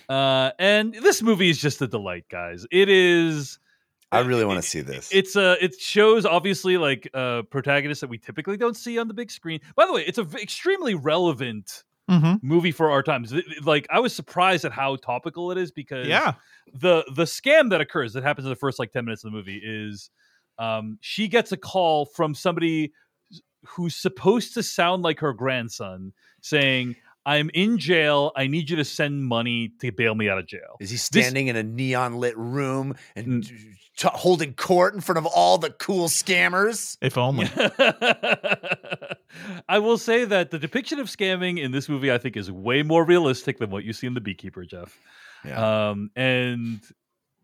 [0.09, 2.65] Uh, and this movie is just a delight, guys.
[2.71, 3.59] It is.
[4.11, 5.09] I really want to see this.
[5.13, 9.13] It's uh it shows obviously like uh protagonists that we typically don't see on the
[9.13, 9.61] big screen.
[9.77, 13.33] By the way, it's a v- extremely relevant hmm movie for our times.
[13.63, 16.33] Like I was surprised at how topical it is because Yeah.
[16.73, 19.37] the the scam that occurs that happens in the first like 10 minutes of the
[19.37, 20.09] movie is
[20.57, 22.91] um she gets a call from somebody
[23.65, 26.95] who's supposed to sound like her grandson saying
[27.25, 28.31] I'm in jail.
[28.35, 30.77] I need you to send money to bail me out of jail.
[30.79, 35.27] Is he standing in a neon lit room and t- holding court in front of
[35.27, 36.97] all the cool scammers?
[37.01, 37.47] If only.
[39.69, 42.81] I will say that the depiction of scamming in this movie, I think, is way
[42.83, 44.97] more realistic than what you see in The Beekeeper, Jeff.
[45.45, 45.89] Yeah.
[45.89, 46.81] Um, and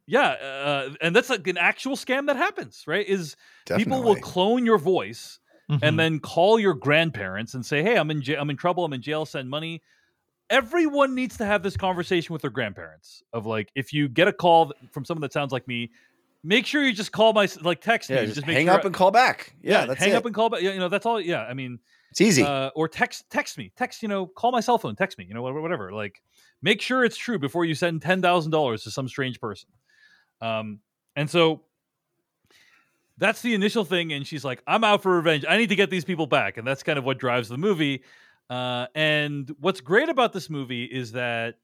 [0.07, 3.05] yeah, uh, and that's like an actual scam that happens, right?
[3.05, 3.35] Is
[3.75, 5.39] people will clone your voice
[5.69, 5.79] Mhm.
[5.83, 8.37] and then call your grandparents and say, "Hey, I'm in jail.
[8.41, 8.85] I'm in trouble.
[8.85, 9.25] I'm in jail.
[9.25, 9.81] Send money."
[10.49, 13.21] Everyone needs to have this conversation with their grandparents.
[13.33, 15.91] Of like, if you get a call from someone that sounds like me,
[16.41, 18.27] make sure you just call my like text yeah, me.
[18.27, 19.55] just, make hang sure up and call back.
[19.61, 20.15] Yeah, that's hang it.
[20.15, 20.61] up and call back.
[20.61, 21.19] Yeah, You know, that's all.
[21.19, 21.79] Yeah, I mean,
[22.11, 22.43] it's easy.
[22.43, 24.01] uh, or text text me, text.
[24.01, 25.25] You know, call my cell phone, text me.
[25.25, 25.59] You know, whatever.
[25.61, 25.91] whatever.
[25.91, 26.21] Like,
[26.61, 29.67] make sure it's true before you send ten thousand dollars to some strange person.
[30.41, 30.79] Um,
[31.15, 31.61] and so
[33.17, 34.13] that's the initial thing.
[34.13, 35.45] And she's like, "I'm out for revenge.
[35.47, 38.03] I need to get these people back." And that's kind of what drives the movie.
[38.49, 41.55] Uh, and what's great about this movie is that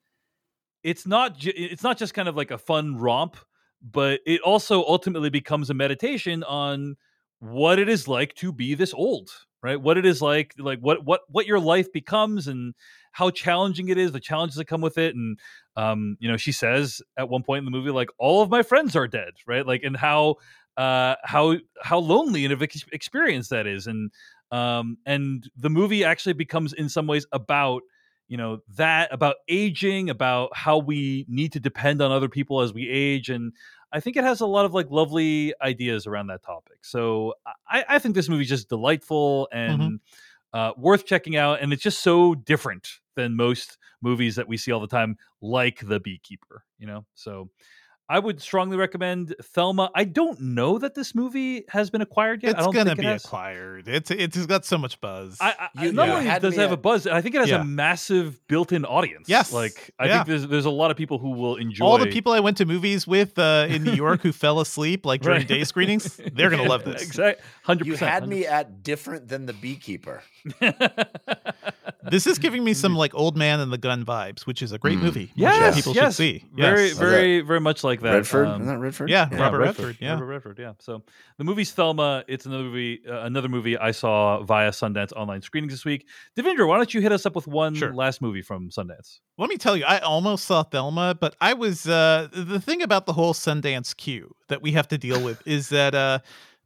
[0.84, 3.38] it's not ju- it's not just kind of like a fun romp,
[3.82, 6.96] but it also ultimately becomes a meditation on
[7.40, 9.30] what it is like to be this old,
[9.62, 9.80] right?
[9.80, 12.74] What it is like, like what what what your life becomes, and
[13.14, 15.40] how challenging it is, the challenges that come with it, and
[15.78, 18.62] um, you know, she says at one point in the movie, like all of my
[18.62, 19.66] friends are dead, right?
[19.66, 20.36] Like, and how
[20.76, 24.12] uh how how lonely and of experience that is, and
[24.52, 27.84] um, and the movie actually becomes in some ways about
[28.28, 32.74] you know that about aging about how we need to depend on other people as
[32.74, 33.52] we age and
[33.92, 37.34] i think it has a lot of like lovely ideas around that topic so
[37.70, 40.00] i, I think this movie's just delightful and
[40.54, 44.72] uh, worth checking out and it's just so different than most movies that we see
[44.72, 47.50] all the time like the beekeeper you know so
[48.10, 49.90] I would strongly recommend Thelma.
[49.96, 52.50] I don't know that this movie has been acquired yet.
[52.50, 53.24] I It's don't gonna think it be has.
[53.24, 53.88] acquired.
[53.88, 55.38] It's it's got so much buzz.
[55.40, 57.40] I, I, You- not you only does it me have a buzz, I think it
[57.40, 57.62] has Yeah.
[57.62, 59.30] a massive built-in audience.
[59.30, 59.54] Yes.
[59.54, 60.16] like I Yeah.
[60.18, 62.58] think there's there's a lot of people who will enjoy All the people I went
[62.58, 65.48] to movies with uh, in New York who fell asleep like during Right.
[65.48, 67.02] day screenings, they're gonna love this.
[67.02, 68.12] Exactly, hundred you percent.
[68.12, 70.22] had me at different than the beekeeper.
[72.10, 74.78] This is giving me some like old man and the gun vibes, which is a
[74.78, 75.04] great Mm.
[75.04, 75.20] movie.
[75.22, 76.46] which yes, people yes, should see.
[76.54, 76.98] Very, Yes.
[76.98, 78.14] very, very much like that.
[78.14, 79.10] Redford, Um, isn't that Redford?
[79.10, 80.12] yeah, yeah, Robert Redford, yeah.
[80.14, 80.74] Robert Redford, yeah.
[80.80, 81.04] So
[81.38, 82.24] the movie's Thelma.
[82.28, 86.08] It's another movie, uh, another movie I saw via Sundance online screenings this week.
[86.38, 87.94] Devindra, why don't you hit us up with one Sure.
[87.94, 89.20] last movie from Sundance?
[89.38, 93.06] Let me tell you, I almost saw Thelma, but I was uh the thing about
[93.06, 96.20] the whole Sundance queue that we have to deal with is that uh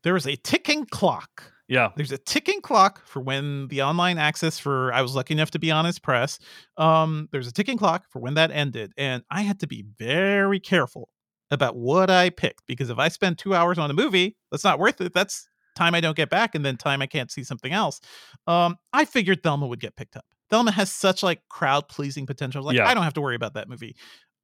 [0.04, 1.52] there is a ticking clock.
[1.68, 5.52] Yeah, There's a ticking clock for when the online access for I was lucky enough
[5.52, 6.40] to be on his press.
[6.78, 10.60] Um there's a ticking clock for when that ended and I had to be very
[10.62, 11.10] careful
[11.52, 14.80] about what I picked because if I spend 2 hours on a movie, that's not
[14.80, 15.14] worth it.
[15.14, 18.00] That's time I don't get back and then time I can't see something else.
[18.48, 20.26] Um I figured Thelma would get picked up.
[20.50, 22.64] Thelma has such like crowd pleasing potential.
[22.64, 22.88] Like Yeah.
[22.88, 23.96] I don't have to worry about that movie.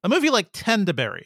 [0.02, 1.24] A movie like Tendaberry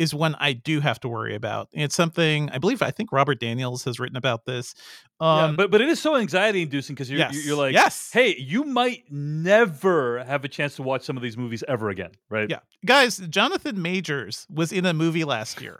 [0.00, 1.68] is one I do have to worry about.
[1.72, 4.74] It's something I believe I think Robert Daniels has written about this.
[5.20, 8.10] Um yeah, but but it is so anxiety inducing because you're yes, you're like, yes,
[8.10, 12.12] hey, you might never have a chance to watch some of these movies ever again,
[12.30, 12.48] right?
[12.48, 13.18] yeah, guys.
[13.18, 15.78] Jonathan Majors was in a movie last year,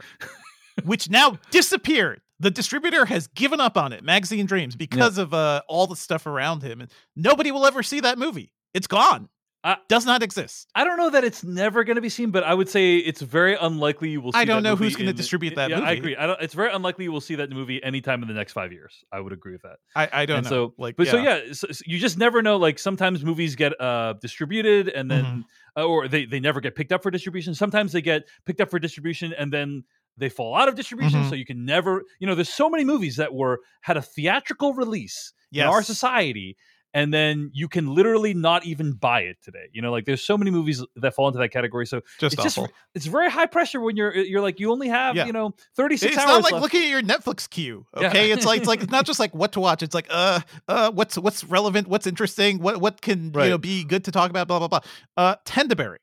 [0.85, 2.21] which now disappeared.
[2.41, 6.27] The distributor has given up on it, Magazine Dreams, because of uh, all the stuff
[6.27, 8.53] around him, and nobody will ever see that movie.
[8.75, 9.31] It's gone.
[9.63, 10.69] I- Does not exist.
[10.75, 13.21] I don't know that it's never going to be seen, but I would say it's
[13.21, 14.33] very unlikely you will.
[14.33, 16.17] see I don't know who's gonna distribute that yeah, I agree.
[16.17, 16.41] I don't.
[16.41, 19.05] It's very unlikely you will see that movie anytime in the next five years.
[19.13, 19.77] I would agree with that.
[19.95, 20.51] I, I don't and know.
[20.69, 22.57] so, like, but so yeah, so, so you just never know.
[22.57, 25.41] Like sometimes movies get uh distributed and then, Mm-hmm.
[25.83, 27.55] uh, or they they never get picked up for distribution.
[27.55, 29.85] Sometimes they get picked up for distribution and then
[30.17, 31.29] they fall out of distribution, Mhm.
[31.29, 32.03] so you can never.
[32.19, 36.57] You know, there's so many movies that were had a theatrical release in our society,
[36.93, 39.68] and then you can literally not even buy it today.
[39.72, 41.86] You know, like there's so many movies that fall into that category.
[41.86, 42.72] So Just it's just awful.
[42.95, 45.26] it's very high pressure when you're you're like you only have Yeah.
[45.26, 46.62] you know 36 it's hours It's not like left.
[46.62, 47.86] looking at your Netflix queue.
[48.01, 48.09] Yeah.
[48.09, 49.82] Okay, it's like it's like it's not just like what to watch.
[49.82, 53.45] It's like uh uh what's what's relevant, what's interesting, what what can Right.
[53.45, 54.49] you know be good to talk about.
[54.49, 54.80] Blah blah blah.
[55.16, 55.99] Uh, Tendaberry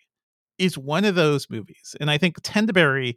[0.58, 3.16] is one of those movies, and I think Tendaberry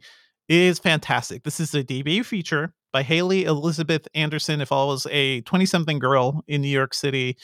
[0.49, 1.43] is fantastic.
[1.43, 4.61] This is a debut feature by Haley Elizabeth Anderson.
[4.61, 7.37] It follows a twenty something girl in New York City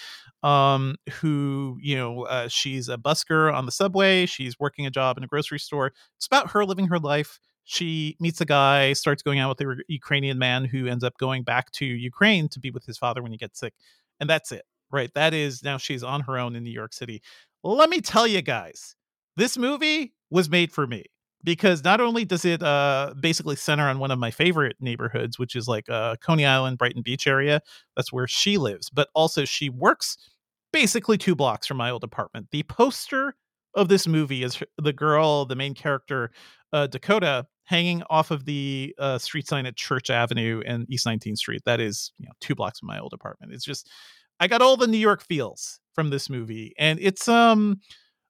[0.44, 5.18] um who you know uh, she's a busker on the subway she's working a job
[5.18, 7.40] in a grocery store it's about her living her life
[7.70, 11.44] she meets a guy, starts going out with a Ukrainian man who ends up going
[11.44, 13.74] back to Ukraine to be with his father when he gets sick.
[14.22, 15.12] And that's it, right?
[15.16, 17.22] That is now she's on her own in New York City.
[17.66, 18.96] Let me tell you guys,
[19.36, 21.04] this movie was made for me
[21.44, 25.56] because not only does it uh, basically center on one of my favorite neighborhoods, which
[25.56, 27.62] is like uh, Coney Island, Brighton Beach area,
[27.96, 30.18] that's where she lives, but also she works
[30.74, 32.48] basically two blocks from my old apartment.
[32.52, 33.36] The poster
[33.76, 36.32] of this movie is the girl, the main character,
[36.74, 41.38] uh, Dakota, hanging off of the uh, street sign at Church Avenue and East 19th
[41.38, 41.62] Street.
[41.66, 43.54] That is, you know, two blocks from my old apartment.
[43.54, 43.90] It's just,
[44.40, 47.82] I got all the New York feels from this movie, and it's um,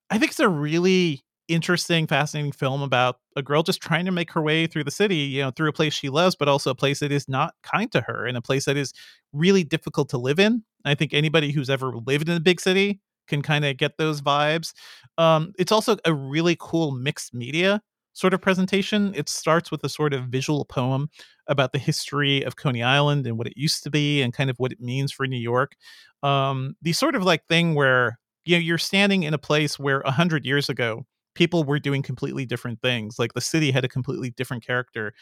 [0.10, 4.32] I think it's a really interesting, fascinating film about a girl just trying to make
[4.32, 6.76] her way through the city, you know, through a place she loves, but also a
[6.76, 8.94] place that is not kind to her, and a place that is
[9.34, 10.64] really difficult to live in.
[10.86, 14.22] I think anybody who's ever lived in a big city can kind of get those
[14.22, 14.74] vibes.
[15.18, 17.82] Um, it's also a really cool mixed media
[18.14, 19.14] sort of presentation.
[19.16, 21.10] It starts with a sort of visual poem
[21.48, 24.58] about the history of Coney Island and what it used to be and kind of
[24.58, 25.76] what it means for New York.
[26.24, 30.00] Um, the sort of like thing where you know you're standing in a place where
[30.02, 31.06] a hundred years ago
[31.38, 33.20] people were doing completely different things.
[33.20, 35.14] Like the city had a completely different character,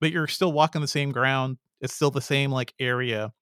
[0.00, 1.58] but you're still walking the same ground.
[1.80, 3.32] It's still the same like area,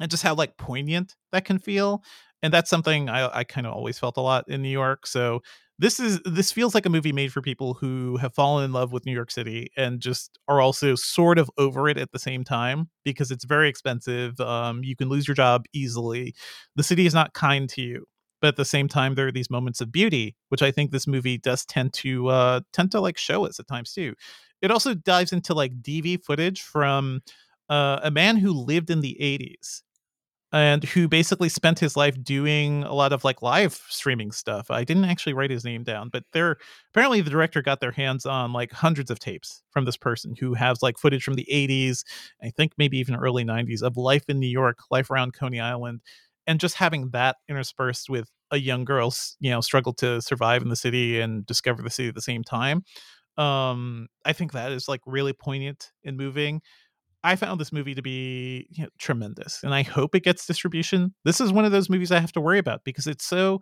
[0.00, 2.02] and just how like poignant that can feel.
[2.42, 5.06] And that's something I, I kind of always felt a lot in New York.
[5.06, 5.40] So
[5.78, 8.92] this is this feels like a movie made for people who have fallen in love
[8.92, 12.44] with New York City and just are also sort of over it at the same
[12.44, 14.38] time because it's very expensive.
[14.40, 16.34] Um, you can lose your job easily.
[16.76, 18.04] The city is not kind to you,
[18.40, 21.06] but at the same time, there are these moments of beauty, which I think this
[21.06, 24.14] movie does tend to uh, tend to like show us at times too.
[24.62, 27.20] It also dives into like DV footage from
[27.68, 29.82] uh, a man who lived in the 80s
[30.52, 34.70] and who basically spent his life doing a lot of like live streaming stuff.
[34.70, 36.56] I didn't actually write his name down, but there
[36.92, 40.54] apparently the director got their hands on like hundreds of tapes from this person who
[40.54, 42.02] has like footage from the 80s,
[42.42, 46.00] I think maybe even early 90s of life in New York, life around Coney Island,
[46.50, 50.70] and just having that interspersed with a young girl's, you know, struggle to survive in
[50.70, 52.82] the city and discover the city at the same time.
[53.36, 56.62] Um, I think that is like really poignant and moving.
[57.24, 61.14] I found this movie to be you know, tremendous, and I hope it gets distribution.
[61.24, 63.60] This is one of those movies I have to worry about because it's so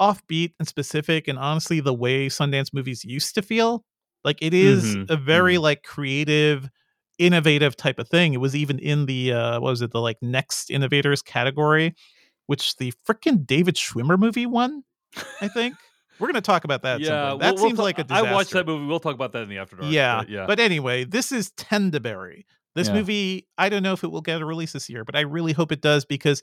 [0.00, 3.84] offbeat and specific, and honestly, the way Sundance movies used to feel,
[4.24, 6.68] like it is Mhm, a very like creative,
[7.18, 8.34] innovative type of thing.
[8.34, 11.94] It was even in the uh, what was it, the like next innovators category,
[12.46, 14.82] which the freaking David Schwimmer movie won.
[15.40, 15.74] I think
[16.18, 17.00] we're gonna talk about that.
[17.00, 18.28] yeah, that we'll- we'll seems ta- like a disaster.
[18.28, 18.86] I watched that movie.
[18.86, 19.92] We'll talk about that in the after dark.
[19.92, 20.46] Yeah, but yeah.
[20.46, 22.44] But anyway, this is Tendaberry.
[22.74, 22.94] This Yeah.
[22.94, 25.52] movie, I don't know if it will get a release this year, but I really
[25.52, 26.42] hope it does because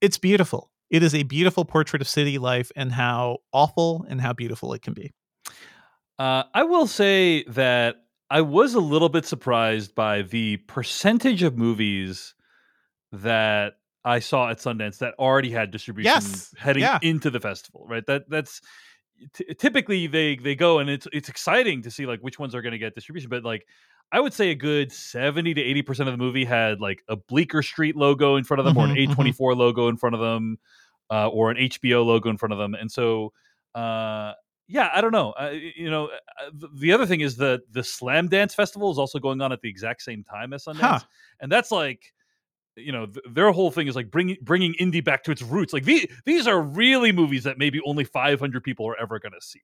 [0.00, 0.70] it's beautiful.
[0.90, 4.82] It is a beautiful portrait of city life and how awful and how beautiful it
[4.82, 5.12] can be.
[6.18, 7.96] Uh, I will say that
[8.30, 12.34] I was a little bit surprised by the percentage of movies
[13.12, 13.74] that
[14.04, 16.98] I saw at Sundance that already had distribution Yes, heading yeah.
[17.02, 17.86] into the festival.
[17.88, 18.04] Right.
[18.06, 18.60] That that's
[19.34, 22.62] t- typically they they go and it's it's exciting to see like which ones are
[22.62, 23.66] going to get distribution, but like.
[24.10, 27.60] I would say a good 70 to 80% of the movie had like a Bleecker
[27.62, 29.14] Street logo in front of them or an Mhm, mhm.
[29.34, 30.56] A24 logo in front of them
[31.10, 32.72] uh, or an HBO logo in front of them.
[32.72, 33.34] And so,
[33.74, 34.32] uh,
[34.68, 35.32] yeah, I don't know.
[35.32, 39.40] Uh, you know, uh, the other thing is that the Slamdance Festival is also going
[39.40, 40.98] on at the exact same time as Sundance, Huh.
[41.40, 42.12] and that's like,
[42.76, 45.72] you know, th- their whole thing is like bringing bringing indie back to its roots.
[45.72, 49.40] Like these these are really movies that maybe only 500 people are ever going to
[49.40, 49.62] see,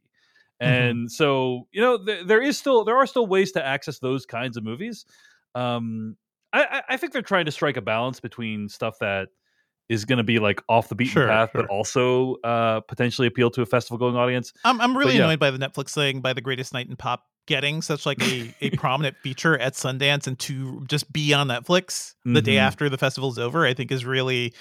[0.63, 0.67] Mhm.
[0.69, 4.27] and so you know, th- there is still there are still ways to access those
[4.27, 5.05] kinds of movies.
[5.55, 6.17] Um,
[6.53, 9.29] I, I- I think they're trying to strike a balance between stuff that
[9.89, 11.63] is going to be like off the beaten Sure, path, sure.
[11.63, 14.53] but also uh, potentially appeal to a festival going audience.
[14.65, 15.25] I'm I'm really yeah.
[15.25, 18.55] annoyed by the Netflix thing, by the greatest night in pop getting such like a,
[18.63, 22.61] a prominent feature at Sundance and to just be on Netflix the day Mhm.
[22.61, 24.55] after the festival's over, I think is really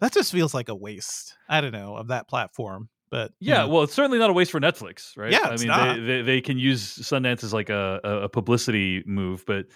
[0.00, 1.34] that just feels like a waste.
[1.48, 2.88] I don't know of that platform.
[3.10, 3.68] But you Yeah, know.
[3.68, 5.30] well, it's certainly not a waste for Netflix, right?
[5.30, 5.68] Yeah, I mean.
[5.68, 9.66] They, they they can use Sundance as like a a a publicity move, but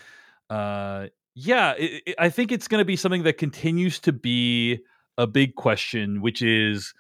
[0.49, 4.81] uh, yeah, it, it- I think it's going to be something that continues to be
[5.19, 6.93] a big question, which is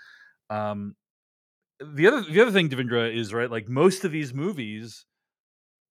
[0.50, 0.94] um,
[1.80, 3.50] the other the other thing, Devindra, is right.
[3.50, 5.04] Like most of these movies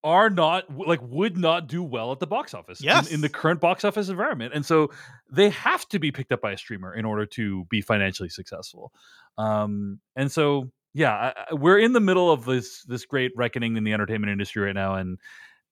[0.04, 3.60] are not like would not do well at the box office in- in, the current
[3.60, 4.92] box office environment and so
[5.32, 8.92] they have to be picked up by a streamer in order to be financially successful
[9.40, 13.78] um and so yeah I, I- we're in the middle of this this great reckoning
[13.78, 15.18] in the entertainment industry right now and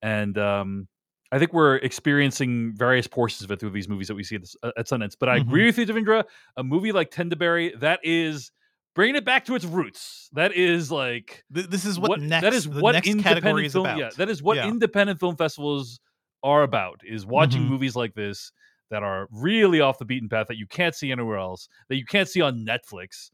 [0.02, 0.88] and um
[1.34, 4.42] I think we're experiencing various portions of it through these movies that we see at,
[4.42, 5.16] this, at Sundance.
[5.20, 5.42] But I Mhm.
[5.42, 6.24] agree with you, Devindra.
[6.58, 8.52] A movie like Tendaberry, that is
[8.94, 10.30] bringing it back to its roots.
[10.34, 12.44] That is like Th- this is what, next.
[12.44, 13.98] that is the what next independent category is film, about.
[13.98, 14.68] Yeah, that is what Yeah.
[14.68, 16.00] independent film festivals
[16.44, 17.02] are about.
[17.04, 17.70] Is watching Mhm.
[17.70, 18.52] movies like this
[18.92, 22.06] that are really off the beaten path that you can't see anywhere else, that you
[22.06, 23.32] can't see on Netflix.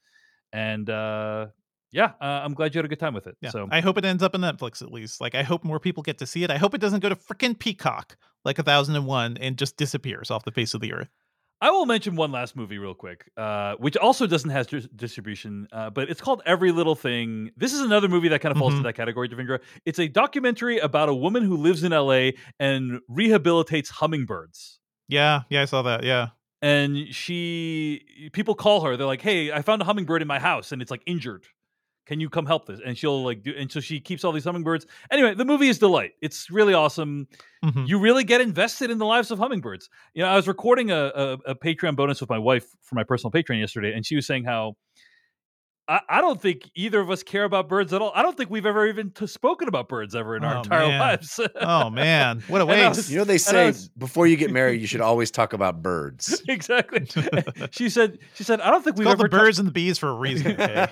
[0.53, 1.47] And uh,
[1.91, 3.35] yeah, uh, I'm glad you had a good time with it.
[3.41, 5.21] Yeah, So I hope it ends up in Netflix at least.
[5.21, 6.51] Like, I hope more people get to see it.
[6.51, 9.75] I hope it doesn't go to frickin' Peacock like a thousand and one and just
[9.77, 11.09] disappears off the face of the earth.
[11.61, 15.67] I will mention one last movie real quick, uh, which also doesn't have dis- distribution,
[15.73, 17.51] uh, but it's called Every Little Thing.
[17.57, 18.77] This is another movie that kind of falls Mhm.
[18.77, 19.59] into that category, Devindra.
[19.85, 22.31] It's a documentary about a woman who lives in LA
[22.61, 24.79] and rehabilitates hummingbirds.
[25.09, 26.03] Yeah, yeah, I saw that.
[26.05, 26.29] Yeah,
[26.61, 28.95] And she, people call her.
[28.95, 31.45] They're like, "Hey, I found a hummingbird in my house, and it's like injured.
[32.09, 33.53] Can you come help this?" And she'll like do.
[33.55, 34.87] And so she keeps all these hummingbirds.
[35.11, 36.13] Anyway, the movie is delight.
[36.21, 37.27] It's really awesome
[37.63, 37.87] Mhm.
[37.87, 39.89] you really get invested in the lives of hummingbirds.
[40.13, 43.03] You know, I was recording a, a, a Patreon bonus with my wife for my
[43.03, 44.75] personal Patreon yesterday, and she was saying how
[45.89, 48.11] I, I don't think either of us care about birds at all.
[48.13, 50.87] I don't think we've ever even t- spoken about birds ever in our Oh, entire
[50.87, 50.99] man.
[50.99, 51.39] lives.
[51.61, 52.97] oh man, what a waste!
[52.97, 55.81] was- You know they say was- before you get married, you should always talk about
[55.81, 56.41] birds.
[56.47, 57.07] exactly.
[57.71, 58.19] she said.
[58.35, 59.97] She said, "I don't think It's we've called ever the ta- birds and the bees
[59.97, 60.51] for a reason.
[60.61, 60.87] Okay?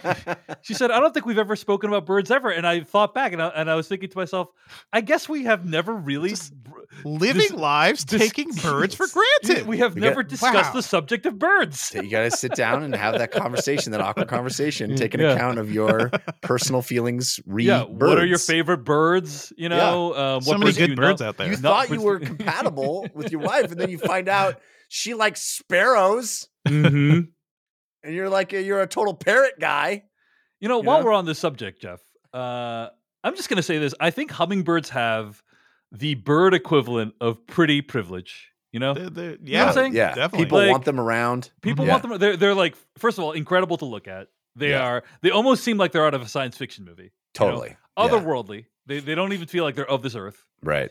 [0.63, 3.33] She said, "I don't think we've ever spoken about birds ever." And I thought back,
[3.33, 4.49] and I, and I was thinking to myself,
[4.91, 6.71] "I guess we have never really Just br-
[7.05, 9.67] Living Dis- lives, dis- taking birds for granted.
[9.67, 10.73] we have We never got- discussed Wow.
[10.73, 14.27] the subject of birds." You got to sit down and have that conversation, that awkward
[14.27, 15.33] conversation, take an Yeah.
[15.33, 16.11] account of your
[16.41, 17.39] personal feelings.
[17.45, 18.09] Re yeah, birds.
[18.09, 19.51] what are your favorite birds?
[19.57, 21.27] You know, um, so what many birds do good birds know?
[21.27, 21.47] out there.
[21.47, 25.13] You Not thought you were compatible with your wife, and then you find out she
[25.13, 27.27] likes sparrows, Mhm.
[28.03, 30.03] and you're like you're a total parrot guy.
[30.59, 31.05] You know, You while know?
[31.05, 31.99] we're on this subject, Jeff,
[32.33, 32.87] uh,
[33.23, 33.93] I'm just going to say this.
[33.99, 35.43] I think hummingbirds have
[35.91, 38.51] the bird equivalent of pretty privilege.
[38.71, 39.93] You know, They're- they're- know what yeah, I'm saying?
[39.95, 40.45] yeah, definitely.
[40.45, 41.51] people Like- want them around.
[41.61, 41.91] people Yeah.
[41.91, 42.17] want them.
[42.19, 44.27] They're they're like first of all incredible to look at.
[44.57, 44.81] They Yeah.
[44.83, 45.03] are.
[45.21, 47.03] They almost seem like they're out of a science fiction movie.
[47.03, 47.51] you know?
[47.51, 48.65] Totally, Yeah, Otherworldly.
[48.87, 50.43] They they don't even feel like they're of this earth.
[50.63, 50.89] right?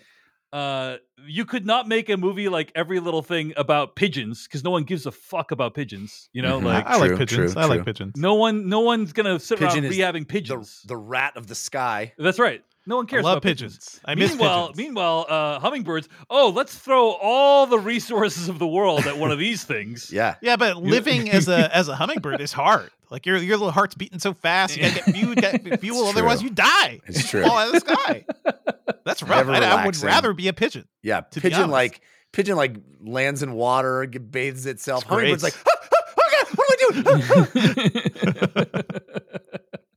[0.53, 0.97] uh
[1.27, 4.85] you could not make a movie like every little thing about pigeons because no one
[4.85, 6.65] gives a fuck about pigeons you know Mhm.
[6.67, 7.53] like I, I like pigeons.
[7.53, 8.13] true, I like pigeons.
[8.17, 11.49] no one no one's gonna sit Pigeon around is rehabbing The, pigeons the rat of
[11.49, 12.13] the sky.
[12.17, 14.01] that's right no one I cares love about pigeons, pigeons.
[14.05, 14.79] I miss meanwhile pigeons.
[14.79, 19.39] meanwhile uh hummingbirds oh let's throw all the resources of the world at one of
[19.39, 22.91] these things Yeah, Yeah, but living as a as a hummingbird is hard.
[23.11, 26.11] Like your your little heart's beating so fast, you gotta get fuel, get fuel It's
[26.17, 26.49] otherwise true.
[26.49, 27.01] you die.
[27.07, 27.47] It's You truld.
[27.47, 28.25] Fall out of the sky.
[29.05, 29.47] That's rough.
[29.49, 30.89] I, I would rather be a pigeon.
[31.03, 31.21] yeah.
[31.21, 31.73] To Pigeon honest.
[31.73, 32.01] like
[32.33, 35.05] pigeon like lands in water, bathes itself.
[35.05, 35.55] It's Hummingbird's great.
[35.55, 37.03] like, "Ah, ah, oh god, what am I
[38.63, 38.65] doing?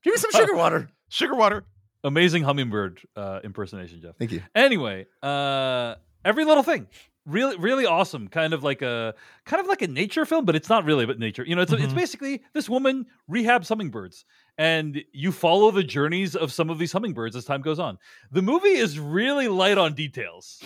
[0.03, 0.89] Give me some sugar water.
[1.09, 1.65] Sugar water.
[2.03, 4.15] Amazing hummingbird uh impersonation jeff.
[4.17, 4.41] Thank you.
[4.55, 5.95] anyway uh
[6.25, 6.87] every little thing.
[7.25, 8.27] Really really awesome.
[8.27, 9.13] Kind of like a
[9.45, 11.43] kind of like a nature film but it's not really about nature.
[11.45, 11.95] You know it's, it's Mhm.
[11.95, 14.25] basically this woman rehabs hummingbirds
[14.57, 17.97] and you follow the journeys of some of these hummingbirds as time goes on.
[18.31, 20.63] The movie is really light on details.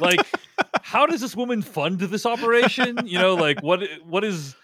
[0.00, 0.26] Like
[0.82, 2.98] how does this woman fund this operation?
[3.06, 4.56] You know like what what is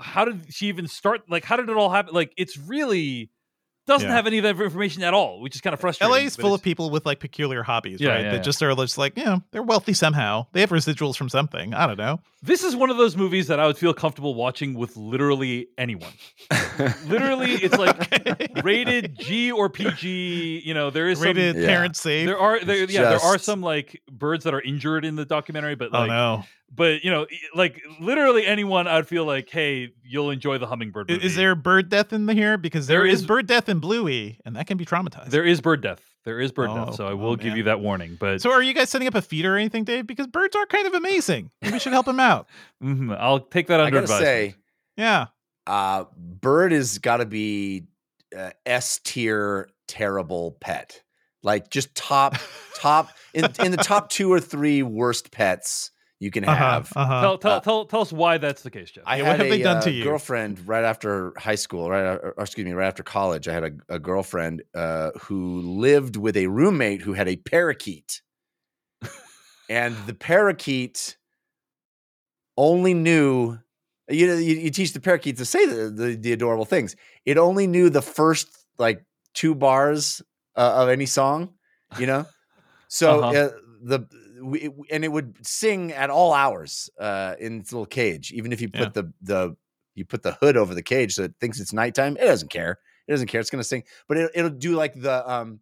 [0.00, 1.28] how did she even start?
[1.28, 2.14] Like how did it all happen?
[2.14, 3.30] Like it's really
[3.86, 4.14] doesn't Yeah.
[4.14, 6.54] have any of that information at all which is kind of frustrating LA is full
[6.54, 8.20] of people with like peculiar hobbies, Yeah, right?
[8.24, 8.42] yeah, that yeah.
[8.42, 10.46] just are just like, you know, they're wealthy somehow.
[10.52, 11.74] They have residuals from something.
[11.74, 12.20] I don't know.
[12.44, 16.12] This is one of those movies that I would feel comfortable watching with literally anyone.
[17.06, 20.62] literally, it's like rated G or PG.
[20.64, 21.62] You know, there is Rated some.
[21.62, 21.68] Yeah.
[21.68, 22.26] parent safe.
[22.26, 25.74] There are there, yeah there are some like birds that are injured in the documentary,
[25.76, 26.44] but oh like no.
[26.74, 31.08] but you know like literally anyone I'd feel like hey you'll enjoy the hummingbird.
[31.10, 31.24] Movie.
[31.24, 32.58] Is there bird death in the here?
[32.58, 35.30] Because There there is, is- bird death in Bluey, and that can be traumatized.
[35.30, 36.00] there is bird death.
[36.24, 38.16] There is bird Oh, death, so I oh, will give you that warning.
[38.20, 40.06] But so are you guys setting up a feeder or anything, Dave?
[40.06, 41.50] Because birds are kind of amazing.
[41.60, 42.46] Maybe we should help them out.
[42.82, 44.24] mhm, I'll take that under gotta advisement.
[44.24, 44.54] say,
[44.96, 45.26] Yeah.
[45.66, 47.86] uh, bird has got to be
[48.36, 51.02] uh, S tier terrible pet.
[51.42, 52.36] Like just top
[52.76, 55.90] top in in the top two or three worst pets
[56.22, 56.92] you can Uh-huh, have.
[56.96, 57.14] uh-huh.
[57.18, 59.04] tell, tell, uh, tell, tell us why that's the case, Jeff.
[59.04, 60.04] I Yeah, had what have a they done uh, to you?
[60.04, 62.02] girlfriend right after high school, right?
[62.04, 63.48] Or, or excuse me, right after college.
[63.48, 68.22] I had a, a girlfriend uh, who lived with a roommate who had a parakeet,
[69.68, 71.16] and the parakeet
[72.56, 73.58] only knew.
[74.08, 76.96] You know, you, you teach the parakeet to say the, the the adorable things.
[77.24, 80.20] It only knew the first like two bars
[80.56, 81.54] uh, of any song,
[81.94, 82.26] you know.
[82.88, 83.30] So Uh-huh.
[83.30, 83.50] uh,
[83.82, 84.06] the
[84.42, 88.60] we, and it would sing at all hours uh, in its little cage, even if
[88.60, 88.88] you put Yeah.
[89.02, 89.56] the the
[89.94, 92.16] you put the hood over the cage so it thinks it's nighttime.
[92.16, 92.78] It doesn't care.
[93.06, 93.40] It doesn't care.
[93.40, 95.60] It's gonna sing, but it, it'll do like the um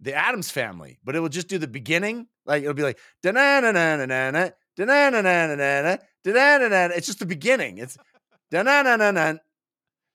[0.00, 2.26] the Addams Family, but it will just do the beginning.
[2.46, 5.46] Like it'll be like da na na na na na na da na na na
[5.46, 6.94] na na na da na na na.
[6.94, 7.78] It's just the beginning.
[7.78, 7.98] It's
[8.50, 9.34] da na na na na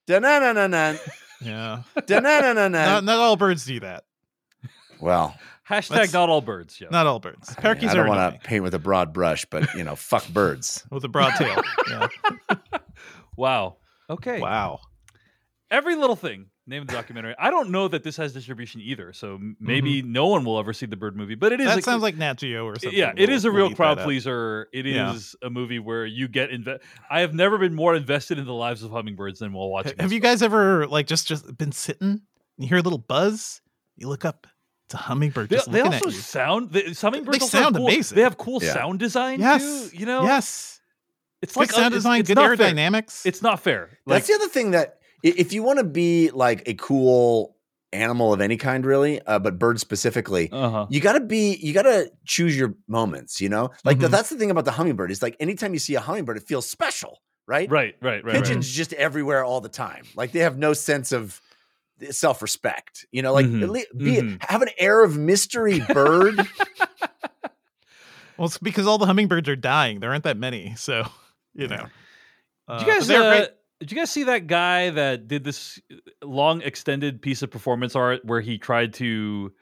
[0.08, 0.96] da na na na na
[1.42, 1.84] Yeah.
[2.08, 3.00] da na na na na.
[3.02, 4.06] not all birds do that.
[5.02, 5.36] Well,
[5.70, 6.92] Hashtag Let's- not all birds, Jeff.
[6.92, 7.50] Not all birds.
[7.50, 9.96] I, mean, Parakeets I don't want to paint with a broad brush, but you know,
[9.96, 10.84] fuck birds.
[10.92, 11.62] with a broad tail.
[11.90, 12.08] Yeah.
[13.36, 13.78] Wow.
[14.10, 14.40] Okay.
[14.40, 14.80] Wow.
[15.72, 16.48] Every little thing.
[16.66, 17.36] Name of the documentary.
[17.38, 20.72] I don't know that this has distribution either, so m- maybe no one will ever
[20.72, 21.36] see the Bird movie.
[21.36, 21.66] But it is.
[21.68, 21.76] Mm-hmm.
[21.76, 22.98] That a- sounds like Nat Geo or something.
[22.98, 24.70] yeah, it We'll- is a we'll real crowd pleaser.
[24.72, 25.48] It is Yeah.
[25.48, 26.80] a movie where you get inve-
[27.10, 29.94] I have never been more invested in the lives of hummingbirds than while watching.
[29.94, 30.02] This.
[30.02, 32.22] Have this you guys ever like just just been sitting
[32.58, 33.60] you hear a little buzz?
[33.98, 34.48] You look up,
[34.94, 36.20] it's a hummingbird They, just they looking also at you.
[36.20, 36.72] sound.
[36.72, 38.16] They, hummingbirds They also have sound cool, amazing.
[38.16, 38.74] They have cool Yeah.
[38.74, 39.62] sound design Yes.
[39.92, 39.98] too.
[39.98, 40.80] You know, Yes.
[41.42, 42.68] it's Good like sound uh, it's- design, it's good not fair.
[42.74, 43.26] aerodynamics.
[43.26, 43.90] It's not fair.
[44.06, 47.56] Like That's the other thing that if you want to be like a cool
[47.92, 50.88] animal of any kind, really, uh, but birds specifically, uh-huh.
[50.90, 53.40] you got to be you got to choose your moments.
[53.40, 54.12] You know, like th- Mhm.
[54.12, 56.68] that's the thing about the hummingbird is like anytime you see a hummingbird, it feels
[56.68, 57.70] special, right?
[57.70, 58.34] right, right, right.
[58.36, 60.06] Pigeons just everywhere all the time.
[60.16, 61.40] Like they have no sense of
[62.12, 63.06] self respect.
[63.12, 63.64] You know, like Mhm.
[63.64, 64.44] at lea- be Mhm.
[64.50, 66.38] have an air of mystery, bird.
[68.38, 70.00] well, it's because all the hummingbirds are dying.
[70.00, 71.08] There aren't that many, so
[71.54, 71.78] you know.
[71.78, 71.88] Did
[72.68, 73.08] Uh, you guys?
[73.08, 73.50] they're Uh, great.
[73.80, 75.80] did you guys see that guy that did this
[76.24, 79.54] long extended piece of performance art where he tried to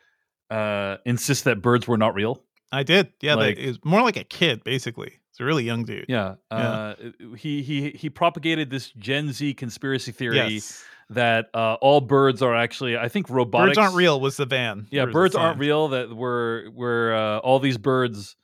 [0.50, 2.44] uh, insist that birds were not real?
[2.74, 3.12] I did.
[3.22, 5.14] Yeah, like- they, it was more like a kid, basically.
[5.30, 6.06] It's a really young dude.
[6.10, 6.36] Yeah.
[6.52, 6.96] Uh,
[7.38, 10.84] he he he propagated this Gen Z conspiracy theory Yes.
[11.12, 13.76] That uh, all birds are actually, I think, robotics.
[13.76, 14.88] Birds aren't real was the van.
[14.92, 15.90] Yeah, birds aren't real.
[15.90, 18.36] That we're we're uh, all these birds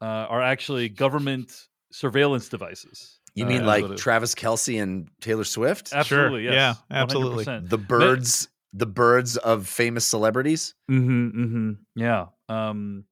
[0.00, 3.18] uh, are actually government surveillance devices.
[3.34, 5.92] You Uh, mean is like Travis Kelce and Taylor Swift?
[5.94, 6.52] Absolutely, Sure.
[6.52, 6.76] yes.
[6.90, 7.46] Yeah, absolutely.
[7.46, 7.70] 100%.
[7.70, 10.74] The birds, the birds of famous celebrities.
[10.90, 11.70] Mm-hmm, mm-hmm.
[11.96, 12.26] Yeah.
[12.50, 13.04] Um,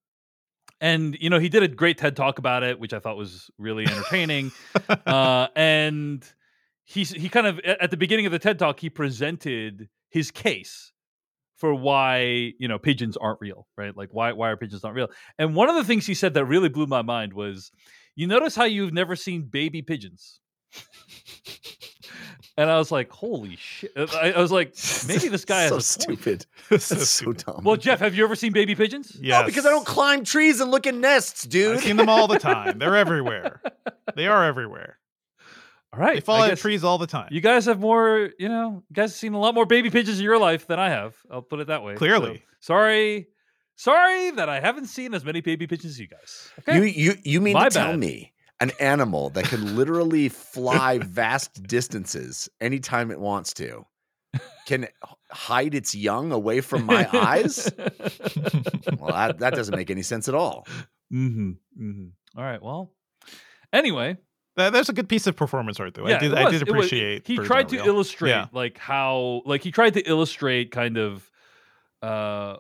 [0.79, 3.51] and you know, he did a great TED talk about it, which I thought was
[3.57, 4.53] really entertaining.
[5.07, 6.23] uh, and
[6.91, 10.31] he he kind of at at the beginning of the TED talk, he presented his
[10.31, 10.93] case
[11.57, 13.97] for why you know pigeons aren't real, right?
[13.97, 15.09] Like why why are pigeons not real?
[15.39, 17.71] And one of the things he said that really blew my mind was,
[18.17, 20.41] you notice how you've never seen baby pigeons.
[22.57, 24.75] And I was like, "Holy shit!" I, I was like,
[25.07, 26.43] "Maybe this guy so has stupid.
[26.43, 27.45] so That's so stupid.
[27.47, 27.61] dumb.
[27.65, 29.17] Well, Jeff, have you ever seen baby pigeons?
[29.19, 31.77] Yeah, No, because I don't climb trees and look in nests, dude.
[31.77, 32.79] I've seen them all the time.
[32.79, 33.63] They're everywhere.
[34.15, 34.99] They are everywhere.
[35.93, 37.29] All right, They fall I out of trees all the time.
[37.33, 40.19] You guys have more, you know, you guys have seen a lot more baby pigeons
[40.19, 41.17] in your life than I have.
[41.31, 41.95] I'll put it that way.
[41.95, 42.45] So, Clearly.
[42.61, 43.27] sorry,
[43.75, 46.51] sorry that I haven't seen as many baby pigeons as you guys.
[46.61, 46.77] Okay.
[46.77, 51.61] You you you mean My to tell me an animal that can literally fly vast
[51.65, 53.85] distances anytime it wants to
[54.67, 54.87] can
[55.33, 57.69] hide its young away from my eyes?
[58.99, 60.67] Well, that, that doesn't make any sense at all.
[61.13, 62.07] mm-hmm, mm-hmm.
[62.39, 62.63] All right.
[62.63, 62.93] Well,
[63.73, 64.19] anyway,
[64.61, 66.07] That, that's a good piece of performance art, though.
[66.09, 66.35] yeah, I did.
[66.35, 67.27] I did it was- appreciate.
[67.27, 67.87] he tried to real.
[67.87, 68.47] illustrate Yeah.
[68.53, 71.31] like how, like he tried to illustrate kind of
[72.03, 72.57] uh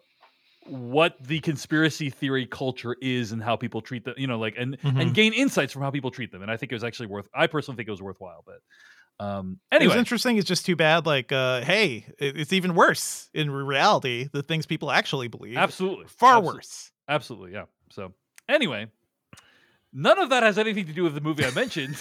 [0.67, 4.77] what the conspiracy theory culture is and how people treat them, you know, like and
[4.83, 5.15] and Mhm.
[5.15, 6.43] gain insights from how people treat them.
[6.43, 7.27] And I think it was actually worth.
[7.35, 8.45] I personally think it was worthwhile.
[8.47, 8.61] But
[9.25, 10.37] um, It was interesting.
[10.39, 11.07] It's just too bad.
[11.07, 14.29] Like, uh, hey, it, it's even worse in reality.
[14.33, 16.93] The things people actually believe, absolutely, far worse.
[17.09, 17.65] Absolutely, yeah.
[17.91, 18.13] So
[18.49, 18.87] anyway,
[19.93, 21.97] none of that has anything to do with the movie I mentioned.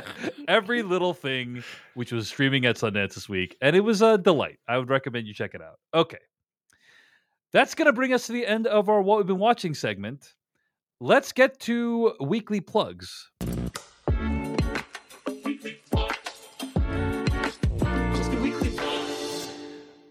[0.48, 1.62] Every little thing,
[1.94, 4.58] which was streaming at Sundance this week, and it was a delight.
[4.68, 5.78] I would recommend you check it out.
[5.94, 6.18] Okay,
[7.52, 10.34] that's going to bring us to the end of our what we've been watching segment.
[11.00, 13.30] Let's get to weekly plugs.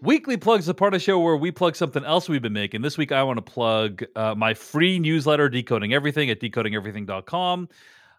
[0.02, 2.82] Weekly plugs a part of the show where we plug something else we've been making.
[2.82, 7.68] This week, I want to plug uh, my free newsletter, Decoding Everything, at decodingeverything.com.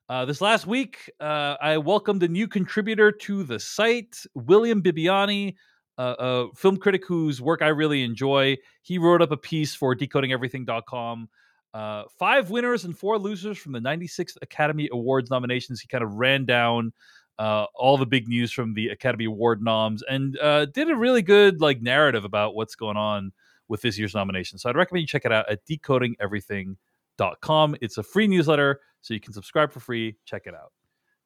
[0.09, 5.55] Uh, this last week, uh, I welcomed a new contributor to the site, William Bibiani,
[5.97, 8.57] uh, a film critic whose work I really enjoy.
[8.81, 11.29] He wrote up a piece for decodingeverything.com
[11.73, 15.79] Uh, five winners and four losers from the 96th Academy Awards nominations.
[15.79, 16.91] He kind of ran down
[17.39, 21.21] uh, all the big news from the Academy Award noms and uh, did a really
[21.21, 23.31] good like narrative about what's going on
[23.67, 24.57] with this year's nomination.
[24.57, 27.75] So I'd recommend you check it out at decodingeverything.com.
[27.81, 30.15] It's a free newsletter, so you can subscribe for free.
[30.25, 30.71] Check it out.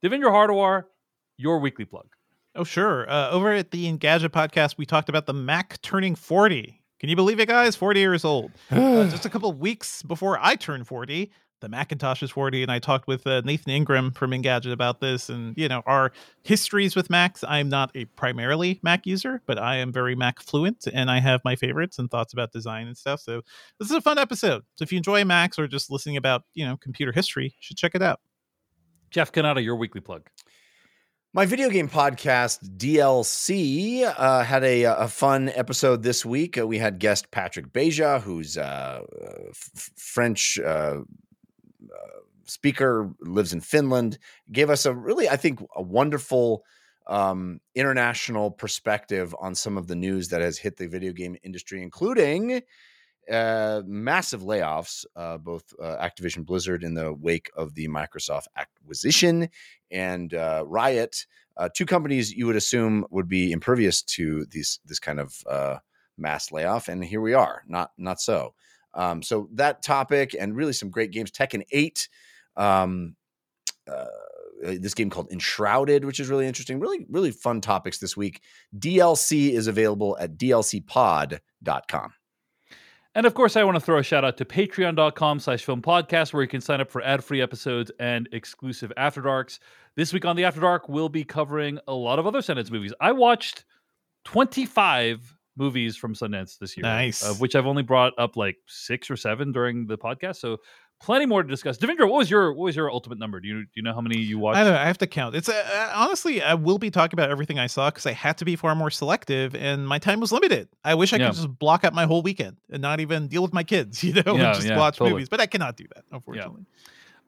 [0.04, 0.84] Devindra Hardawar,
[1.38, 2.08] your weekly plug.
[2.56, 3.10] Oh, sure.
[3.10, 6.82] Uh, over at the Engadget podcast, we talked about the Mac turning 40.
[7.00, 7.76] Can you believe it, guys?
[7.76, 8.52] 40 years old.
[8.70, 11.32] uh, just a couple weeks before I turned 40,
[11.62, 15.30] the Macintosh is 40, and I talked with uh, Nathan Ingraham from Engadget about this
[15.30, 16.12] and, you know, our
[16.44, 17.44] histories with Macs.
[17.48, 21.42] I'm not a primarily Mac user, but I am very Mac fluent, and I have
[21.46, 23.22] my favorites and thoughts about design and stuff.
[23.22, 23.42] So
[23.80, 24.64] this is a fun episode.
[24.76, 27.78] So if you enjoy Macs or just listening about, you know, computer history, you should
[27.78, 28.20] check it out.
[29.12, 30.30] Jeff Cannata, your weekly plug.
[31.34, 36.58] My video game podcast DLC uh, had a, a fun episode this week.
[36.58, 39.02] Uh, we had guest Patrick Beja, who's uh,
[39.50, 41.02] f- French uh, uh,
[42.46, 44.18] speaker, lives in Finland.
[44.52, 46.64] Gave us a really, I think, a wonderful
[47.08, 51.82] um, international perspective on some of the news that has hit the video game industry,
[51.82, 52.62] including
[53.32, 59.50] uh, massive layoffs, uh, both uh, Activision Blizzard in the wake of the Microsoft acquisition
[59.90, 61.26] and uh, Riot,
[61.58, 65.78] uh, two companies you would assume would be impervious to these this kind of uh,
[66.18, 67.64] mass layoff, and here we are.
[67.68, 68.54] Not not so.
[68.94, 71.32] Um, so that topic and really some great games.
[71.32, 72.10] Tekken Eight.
[72.56, 73.16] Um,
[74.62, 76.80] this game called Enshrouded, which is really interesting.
[76.80, 78.42] Really, really fun topics this week.
[78.78, 82.14] DLC is available at dlcpod.com.
[83.14, 86.32] And of course, I want to throw a shout out to patreon.com slash film podcast,
[86.32, 89.60] where you can sign up for ad free episodes and exclusive After Darks.
[89.98, 92.94] This week on the After Dark, we'll be covering a lot of other Sundance movies.
[93.02, 93.66] I watched
[94.26, 97.24] 25 movies from Sundance this year, Nice.
[97.24, 100.38] of which I've only brought up like six or seven during the podcast.
[100.38, 100.58] So
[101.00, 101.78] plenty more to discuss.
[101.80, 103.40] Devindra, what was your what was your ultimate number?
[103.40, 104.58] Do you do you know how many you watched?
[104.58, 104.80] I don't know.
[104.80, 105.36] I have to count.
[105.36, 108.38] It's uh, uh, honestly, I will be talking about everything I saw because I had
[108.40, 110.68] to be far more selective, and my time was limited.
[110.84, 111.28] I wish I Yeah.
[111.28, 114.14] could just block out my whole weekend and not even deal with my kids, you
[114.14, 115.12] know, Yeah, and just yeah, watch totally.
[115.14, 115.30] movies.
[115.30, 116.66] But I cannot do that, unfortunately.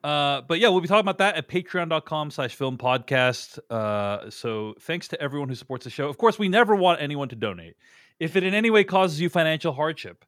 [0.04, 3.58] Uh, but yeah, we'll be talking about that at patreon.com slash film podcast.
[3.70, 6.08] Uh, so thanks to everyone who supports the show.
[6.10, 7.74] Of course, we never want anyone to donate.
[8.20, 10.24] If it in any way causes you financial hardship,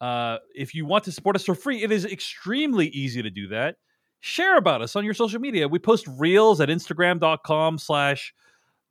[0.00, 3.48] uh, if you want to support us for free, it is extremely easy to do
[3.48, 3.76] that.
[4.20, 5.68] Share about us on your social media.
[5.68, 8.34] We post reels at instagram.com slash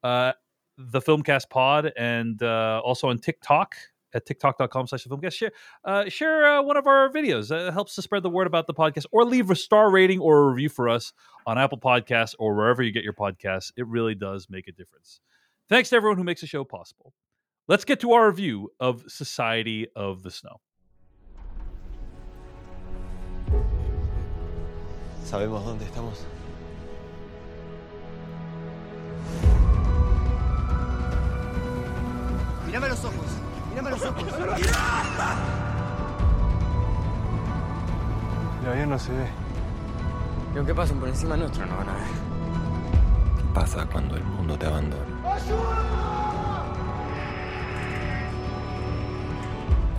[0.03, 0.33] uh,
[0.77, 3.75] the filmcast pod and uh, also on TikTok
[4.13, 5.33] at tiktok.com slash the filmcast.
[5.33, 5.51] Share,
[5.83, 7.51] uh, share uh, one of our videos.
[7.51, 10.43] It helps to spread the word about the podcast or leave a star rating or
[10.43, 11.11] a review for us
[11.45, 13.71] on Apple Podcasts or wherever you get your podcasts.
[13.75, 15.19] It really does make a difference.
[15.67, 17.13] Thanks to everyone who makes the show possible.
[17.67, 20.61] Let's get to our review of Society of the Snow.
[25.23, 26.27] ¿Sabemos dónde estamos?
[32.67, 33.25] Mírame los ojos.
[33.71, 34.23] Mírame los ojos.
[38.61, 39.27] El avión no se ve.
[40.53, 42.03] Y aunque pasen por encima nuestro, no van a ver.
[43.37, 46.24] ¿Qué pasa cuando el mundo te abandona?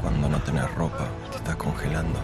[0.07, 0.39] Cuando no
[0.77, 2.23] ropa, te congelando.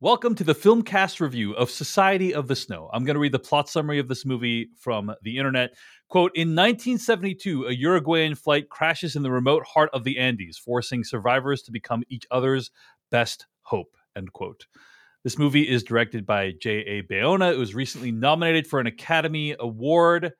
[0.00, 2.90] Welcome to the film cast review of Society of the Snow.
[2.92, 5.70] I'm going to read the plot summary of this movie from the internet.
[6.10, 11.04] Quote In 1972, a Uruguayan flight crashes in the remote heart of the Andes, forcing
[11.04, 12.70] survivors to become each other's
[13.10, 13.96] best hope.
[14.14, 14.66] End quote.
[15.24, 17.00] This movie is directed by J.A.
[17.00, 17.50] Bayona.
[17.50, 20.34] It was recently nominated for an Academy Award.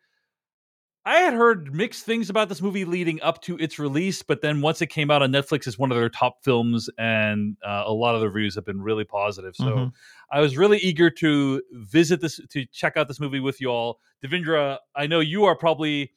[1.06, 4.60] I had heard mixed things about this movie leading up to its release, but then
[4.60, 7.92] once it came out on Netflix, it's one of their top films, and uh, a
[7.92, 9.56] lot of the reviews have been really positive.
[9.56, 9.92] So Mhm.
[10.30, 13.98] I was really eager to visit this, to check out this movie with you all.
[14.22, 16.12] Devindra, I know you are probably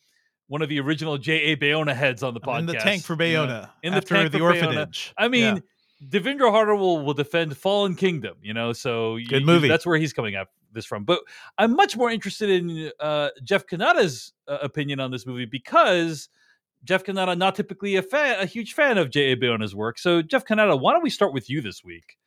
[0.48, 1.56] one of the original J.A.
[1.56, 2.54] Bayona heads on the podcast.
[2.54, 3.16] I'm in the tank for?
[3.16, 4.64] Bayona In the after tank the for Bayona.
[4.66, 5.14] orphanage.
[5.18, 5.60] I mean, Yeah.
[6.10, 9.70] Devindra Hardawar, will defend Fallen Kingdom, you know, so Good you- movie.
[9.70, 11.04] that's where he's coming up this from.
[11.04, 11.22] But
[11.58, 16.30] I'm much more interested in uh, Jeff Cannata's uh, opinion on this movie because
[16.84, 19.38] Jeff Cannata not typically a fan, a huge fan of J.A.
[19.38, 19.98] Bayona's work.
[19.98, 22.18] So Jeff Cannata, why don't we start with you this week?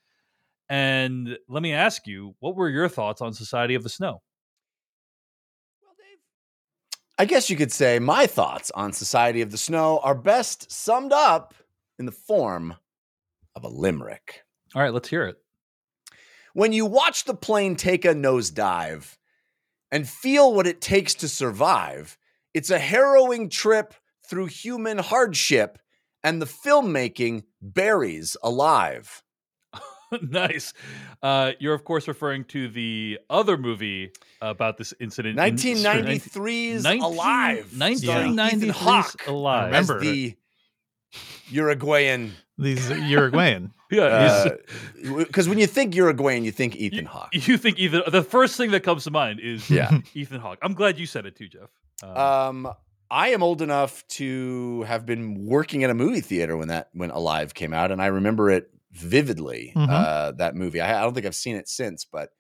[0.69, 4.23] And let me ask you, what were your thoughts on Society of the Snow?
[5.83, 6.19] Well, Dave,
[7.19, 11.13] I guess you could say my thoughts on Society of the Snow are best summed
[11.13, 11.55] up
[11.99, 12.75] in the form
[13.55, 14.43] of a limerick.
[14.75, 15.37] All right, let's hear it.
[16.57, 19.19] When you watch the plane take a nosedive
[19.93, 22.17] and feel what it takes to survive,
[22.55, 23.93] it's a harrowing trip
[24.27, 25.79] through human hardship
[26.25, 29.23] and the filmmaking buries alive.
[30.23, 30.73] nice.
[31.23, 35.39] Uh, you're of course referring to the other movie about this incident.
[35.39, 37.69] in- 1993's 19 Alive.
[37.69, 39.67] starring Ethan 1993's Hawke Alive.
[39.67, 39.97] Remember.
[39.97, 40.35] as the
[41.51, 42.33] Uruguayan.
[42.57, 43.75] These Uruguayan.
[43.91, 47.29] Yeah, he's- Because when you think Uruguayan, you think Ethan Hawke.
[47.33, 48.03] you think Ethan?
[48.09, 49.99] The first thing that comes to mind is Yeah.
[50.15, 50.59] Ethan Hawke.
[50.63, 51.71] I'm glad you said it too, Jeff.
[52.03, 52.17] Um,
[52.67, 52.75] Um,
[53.11, 57.11] I am old enough to have been working at a movie theater when that when
[57.11, 59.73] Alive came out, and I remember it vividly.
[59.77, 59.89] Mhm.
[59.89, 60.81] Uh, that movie.
[60.81, 62.31] I, I don't think I've seen it since, but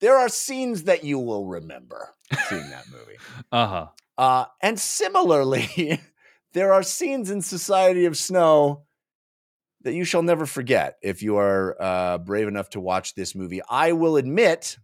[0.00, 2.10] there are scenes that you will remember
[2.48, 3.18] seeing that movie.
[3.52, 3.86] uh-huh.
[4.16, 6.00] Uh, and similarly,
[6.52, 8.84] there are scenes in Society of Snow
[9.82, 13.60] that you shall never forget if you are uh, brave enough to watch this movie.
[13.68, 14.78] I will admit,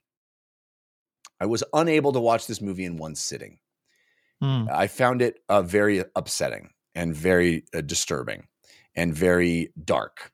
[1.41, 3.59] I was unable to watch this movie in one sitting.
[4.41, 4.67] Hmm.
[4.73, 8.47] I found it uh, very upsetting and very uh, disturbing
[8.95, 10.33] and very dark.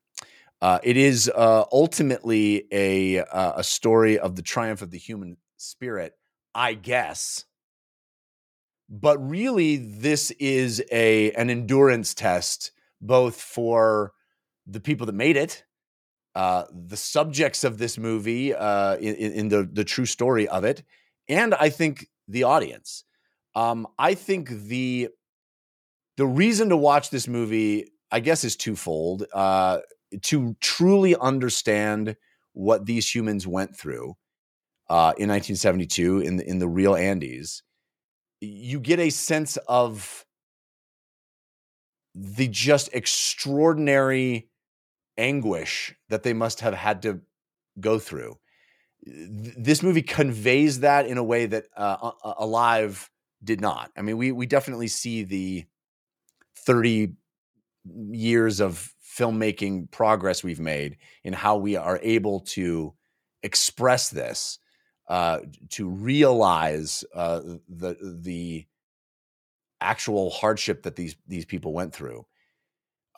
[0.60, 5.36] Uh, it is uh, ultimately a uh, a story of the triumph of the human
[5.58, 6.14] spirit,
[6.54, 7.44] I guess.
[8.88, 14.12] But really, this is a an endurance test, both for
[14.66, 15.64] the people that made it,
[16.34, 20.82] uh, the subjects of this movie, uh, in, in the the true story of it,
[21.28, 23.04] and I think the audience.
[23.54, 25.08] Um, I think the
[26.16, 29.24] the reason to watch this movie, I guess, is twofold.
[29.32, 29.78] Uh,
[30.22, 32.16] to truly understand
[32.52, 34.16] what these humans went through
[34.88, 37.62] uh, in 1972 in the, in the real Andes,
[38.40, 40.24] you get a sense of
[42.14, 44.48] the just extraordinary
[45.18, 47.20] anguish that they must have had to
[47.80, 48.38] go through.
[49.04, 53.10] Th- This movie conveys that in a way that uh, Alive
[53.42, 53.90] did not.
[53.96, 55.66] I mean, we we definitely see the
[56.56, 57.14] 30
[58.10, 62.94] years of filmmaking progress we've made in how we are able to
[63.42, 64.58] express this,
[65.08, 68.66] uh, to realize uh, the the
[69.80, 72.26] actual hardship that these these people went through.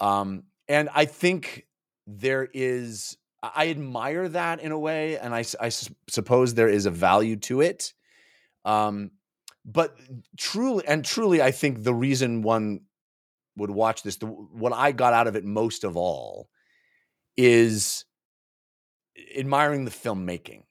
[0.01, 1.66] Um, and I think
[2.07, 6.91] there is I admire that in a way, and I, I suppose there is a
[6.91, 7.93] value to it.
[8.65, 9.13] Um,
[9.67, 9.99] but
[10.39, 12.81] truly and truly i think the reason one
[13.57, 16.49] would watch this the, what i got out of it most of all
[17.37, 18.05] is
[19.37, 20.63] admiring the filmmaking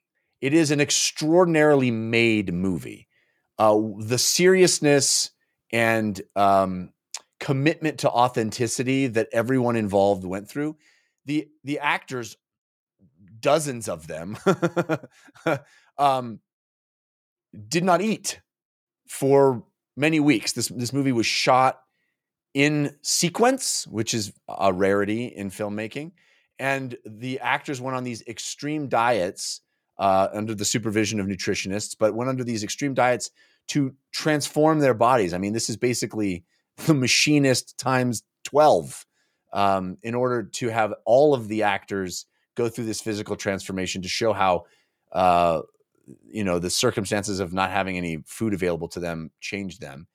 [0.42, 3.08] it is an extraordinarily made movie
[3.58, 5.32] uh, the seriousness
[5.72, 6.92] and um,
[7.40, 10.76] commitment to authenticity that everyone involved went through
[11.26, 12.38] the the actors
[13.40, 14.38] dozens of them
[15.98, 16.40] um,
[17.68, 18.42] did not eat
[19.08, 19.64] for
[19.96, 20.54] many weeks.
[20.54, 21.80] This this movie was shot
[22.54, 26.12] in sequence, which is a rarity in filmmaking,
[26.60, 29.62] and the actors went on these extreme diets
[29.98, 33.32] uh, under the supervision of nutritionists, but went under these extreme diets
[33.68, 35.34] to transform their bodies.
[35.34, 36.44] I mean, this is basically
[36.86, 39.06] the machinist times twelve
[39.56, 44.08] um, in order to have all of the actors go through this physical transformation to
[44.08, 44.66] show how
[45.12, 45.62] uh,
[46.28, 50.08] you know the circumstances of not having any food available to them changed them.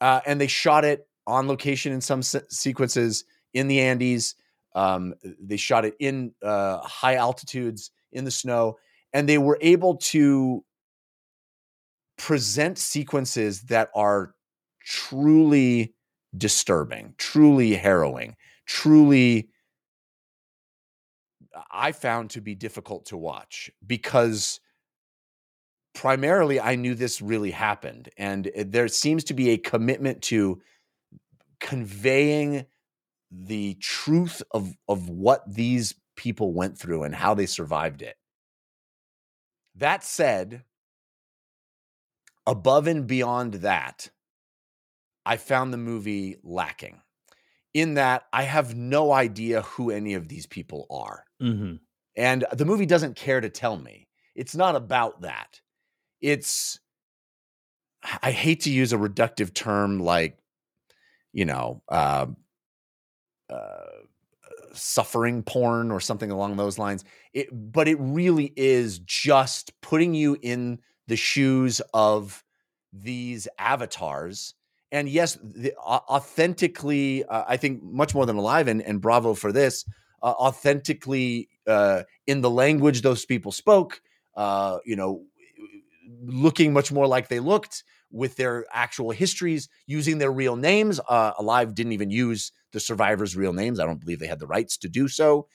[0.00, 4.36] Uh, and they shot it on location in some se- sequences in the andes.
[4.74, 8.78] Um, they shot it in uh, high altitudes in the snow
[9.12, 10.64] and they were able to
[12.16, 14.34] present sequences that are
[14.84, 15.94] truly
[16.36, 18.36] disturbing truly harrowing
[18.68, 19.48] truly
[21.72, 24.60] i found to be difficult to watch because
[25.98, 28.08] primarily I knew this really happened.
[28.16, 30.62] And eh, there seems to be a commitment to
[31.58, 32.66] conveying
[33.32, 38.16] the truth of, of what these people went through and how they survived it.
[39.74, 40.62] That said,
[42.46, 44.10] above and beyond that,
[45.26, 47.02] I found the movie lacking
[47.78, 51.24] in that I have no idea who any of these people are.
[51.40, 51.76] hmm
[52.16, 54.08] And the movie doesn't care to tell me.
[54.34, 55.60] It's not about that.
[56.20, 56.80] It's,
[58.22, 60.38] I hate to use a reductive term like,
[61.32, 62.26] you know, uh,
[63.50, 63.86] uh,
[64.72, 67.04] suffering porn or something along those lines.
[67.32, 72.44] It, but it really is just putting you in the shoes of
[72.92, 74.54] these avatars.
[74.90, 79.34] And yes, the, au- authentically, uh, I think much more than alive, and, and bravo
[79.34, 79.84] for this,
[80.22, 84.00] uh, authentically uh, in the language those people spoke,
[84.36, 85.24] uh, you know,
[86.24, 90.98] looking much more like they looked with their actual histories, using their real names.
[91.08, 93.78] Uh, Alive didn't even use the survivors' real names.
[93.78, 95.46] I don't believe they had the rights to do so.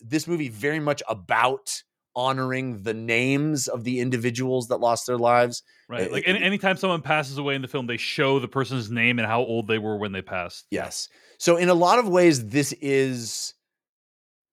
[0.00, 1.82] This movie very much about
[2.16, 5.62] honoring the names of the individuals that lost their lives.
[5.88, 6.02] Right.
[6.02, 9.18] It- Like it- anytime someone passes away in the film, they show the person's name
[9.18, 10.66] and how old they were when they passed.
[10.70, 11.08] Yes.
[11.38, 13.54] So in a lot of ways, this is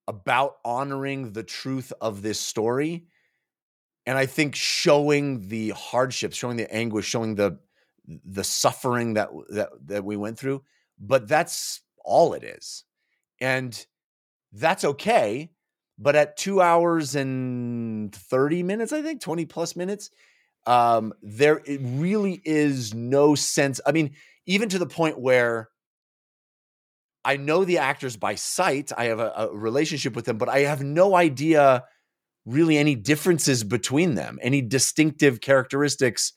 [0.08, 3.06] about honoring the truth of this story.
[4.08, 7.60] And I think showing the hardships, showing the anguish, showing the
[8.26, 10.64] the suffering that that that we went through.
[11.00, 12.84] But that's all it is.
[13.40, 13.86] And
[14.52, 15.52] that's okay.
[16.02, 20.10] But at two hours and 30 minutes, I think, 20 plus minutes,
[20.66, 23.80] um, there it really is no sense.
[23.86, 24.16] I mean,
[24.48, 25.70] even to the point where
[27.24, 28.92] I know the actors by sight.
[28.98, 31.84] I have a, a relationship with them, but I have no idea
[32.46, 36.34] really any differences between them, any distinctive characteristics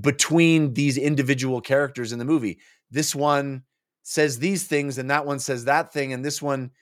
[0.00, 2.58] between these individual characters in the movie.
[2.90, 3.62] This one
[4.02, 6.72] says these things and that one says that thing and this one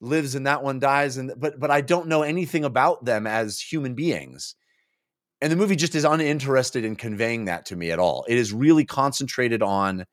[0.00, 3.60] lives and that one dies and but but I don't know anything about them as
[3.60, 4.54] human beings.
[5.40, 8.24] And the movie just is uninterested in conveying that to me at all.
[8.28, 10.06] It is really concentrated on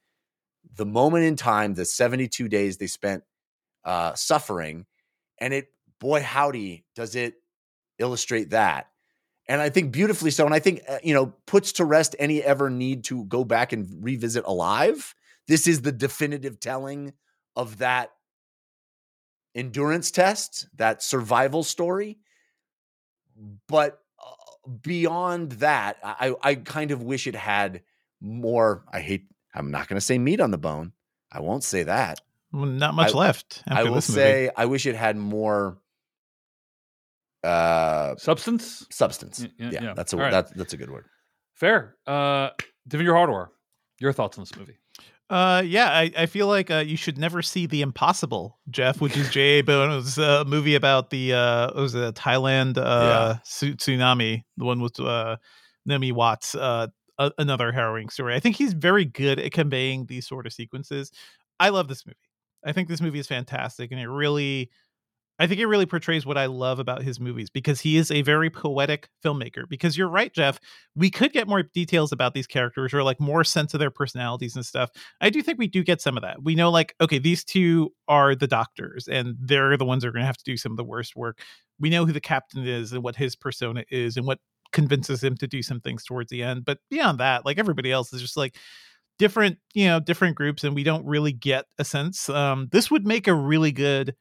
[0.75, 3.23] the moment in time, the 72 days they spent
[3.85, 4.85] uh, suffering.
[5.39, 5.67] And it,
[5.99, 7.35] boy, howdy, does it
[7.99, 8.87] illustrate that.
[9.47, 10.45] And I think beautifully so.
[10.45, 13.73] And I think, uh, you know, puts to rest any ever need to go back
[13.73, 15.13] and revisit Alive.
[15.47, 17.13] This is the definitive telling
[17.55, 18.11] of that
[19.55, 22.19] endurance test, that survival story.
[23.67, 27.81] But uh, beyond that, I, I kind of wish it had
[28.21, 28.83] more.
[28.91, 30.93] I hate, I'm not going to say meat on the bone.
[31.31, 32.21] I won't say that.
[32.51, 33.63] Well, not much I- left.
[33.67, 34.21] After I will this movie.
[34.21, 35.79] say, I wish it had more
[37.43, 38.85] uh, Substance?
[38.91, 39.39] substance.
[39.57, 39.93] Yeah, Yeah, yeah.
[39.95, 40.31] that's a All right.
[40.31, 41.05] that's that's a good word.
[41.55, 41.95] Fair.
[42.07, 42.51] Uh,
[42.89, 43.47] Devindra Hardawar,
[43.99, 44.77] your thoughts on this movie?
[45.29, 49.17] Uh, yeah, I, I feel like uh, you should never see The Impossible, Jeff, which
[49.17, 49.63] is J.A.
[49.63, 54.81] Bayona's uh, movie about the uh, it was a Thailand uh, tsu- tsunami, the one
[54.81, 55.37] with uh,
[55.85, 56.55] Naomi Watts.
[56.55, 56.87] Uh,
[57.19, 58.35] a- another harrowing story.
[58.35, 61.11] I think he's very good at conveying these sort of sequences.
[61.59, 62.17] I love this movie.
[62.65, 64.69] I think this movie is fantastic, and it really,
[65.39, 68.21] I think it really portrays what I love about his movies because he is a
[68.21, 69.67] very poetic filmmaker.
[69.67, 70.59] Because you're right, Jeff,
[70.95, 74.55] we could get more details about these characters or like more sense of their personalities
[74.55, 74.91] and stuff.
[75.21, 76.43] I do think we do get some of that.
[76.43, 80.11] We know, like, okay, these two are the doctors, and they're the ones that are
[80.11, 81.39] going to have to do some of the worst work.
[81.79, 84.39] We know who the captain is and what his persona is and what
[84.71, 86.65] convinces him to do some things towards the end.
[86.65, 88.55] But beyond that, like everybody else is just like
[89.19, 92.29] different, you know, different groups, and we don't really get a sense.
[92.29, 94.15] Um, this would make a really good.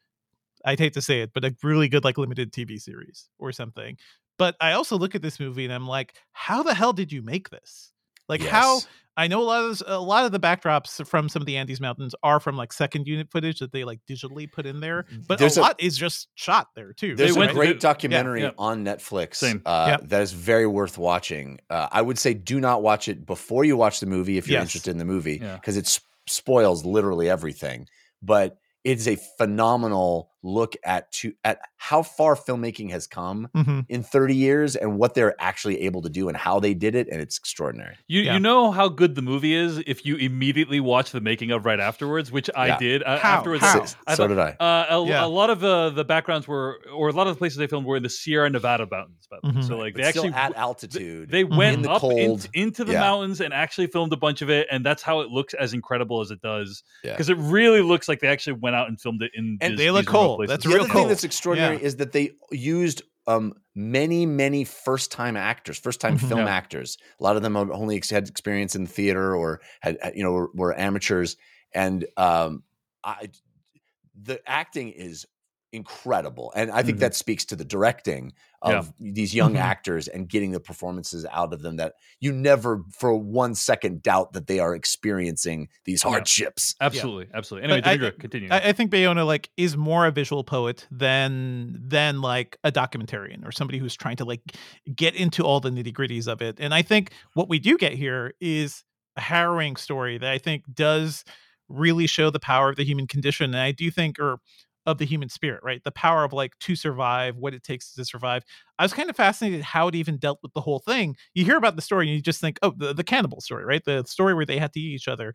[0.64, 3.96] I'd hate to say it, but a really good like limited TV series or something.
[4.38, 7.22] But I also look at this movie and I'm like, how the hell did you
[7.22, 7.92] make this?
[8.28, 8.80] Like how
[9.16, 11.56] I know a lot of this, a lot of the backdrops from some of the
[11.58, 15.04] Andes Mountains are from like second unit footage that they like digitally put in there,
[15.28, 17.14] but There's a a- lot is just shot there too.
[17.14, 18.52] There's They a great documentary yeah.
[18.56, 19.96] on Netflix Uh, Yeah.
[20.06, 21.58] that is very worth watching.
[21.68, 24.58] Uh, I would say do not watch it before you watch the movie if you're
[24.60, 24.68] Yes.
[24.68, 25.56] interested in the movie Yeah.
[25.56, 27.88] because it spoils literally everything.
[28.22, 33.86] But it's a phenomenal look at to at how far filmmaking has come Mhm.
[33.88, 37.08] in 30 years and what they're actually able to do and how they did it,
[37.10, 37.96] and it's extraordinary.
[38.08, 38.34] You Yeah.
[38.34, 41.78] you know how good the movie is if you immediately watch the making of right
[41.80, 42.78] afterwards, which I Yeah.
[42.78, 43.02] did.
[43.02, 43.38] Uh, How?
[43.38, 43.84] Afterwards, How?
[43.84, 44.50] So, I so thought- did I.
[44.58, 45.24] Uh, a, Yeah.
[45.24, 47.86] a lot of uh, the backgrounds were, or a lot of the places they filmed
[47.86, 49.26] were in the Sierra Nevada mountains.
[49.30, 49.54] By the way.
[49.54, 49.66] Mhm.
[49.68, 51.30] So like But they still actually at altitude.
[51.30, 51.56] they Mhm.
[51.56, 53.00] went In the up in- into the Yeah.
[53.00, 56.20] mountains and actually filmed a bunch of it, and that's how it looks as incredible
[56.20, 56.82] as it does.
[57.04, 57.12] Yeah.
[57.12, 59.56] Because it really looks like they actually went out and filmed it in.
[59.60, 60.46] And these- they look these remote cool.
[60.46, 60.50] places.
[60.52, 61.00] That's the real other cool.
[61.02, 61.82] thing that's extraordinary Yeah.
[61.86, 66.28] is that they used um, many, many first-time actors, first-time Mhm.
[66.28, 66.48] film Yeah.
[66.56, 66.98] actors.
[67.20, 70.50] A lot of them only had experience in theater or had, had- you know, were,
[70.54, 71.36] were amateurs.
[71.72, 72.64] And um,
[73.04, 73.28] I,
[74.20, 75.24] the acting is
[75.72, 77.00] incredible, and I think Mhm.
[77.00, 78.32] that speaks to the directing
[78.64, 78.78] Yeah.
[78.78, 79.58] of these young Mhm.
[79.60, 84.34] actors and getting the performances out of them that you never, for one second, doubt
[84.34, 86.10] that they are experiencing these Yeah.
[86.10, 86.74] hardships.
[86.80, 87.64] Absolutely, absolutely.
[87.64, 88.48] Anyway, But I- Devindra, continue.
[88.50, 93.44] I, I think Bayona like is more a visual poet than than like a documentarian
[93.46, 94.42] or somebody who's trying to like
[94.94, 96.58] get into all the nitty gritties of it.
[96.60, 98.84] And I think what we do get here is
[99.16, 101.24] a harrowing story that I think does
[101.68, 103.46] really show the power of the human condition.
[103.54, 104.38] And I do think, or
[104.86, 105.82] of the human spirit, right?
[105.84, 108.44] The power of like to survive, what it takes to survive.
[108.78, 111.16] I was kind of fascinated how it even dealt with the whole thing.
[111.34, 113.84] You hear about the story and you just think, oh, the, the cannibal story, right?
[113.84, 115.34] The story where they had to eat each other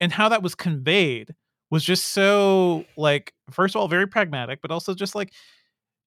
[0.00, 1.34] and how that was conveyed
[1.70, 5.32] was just so like first of all very pragmatic but also just like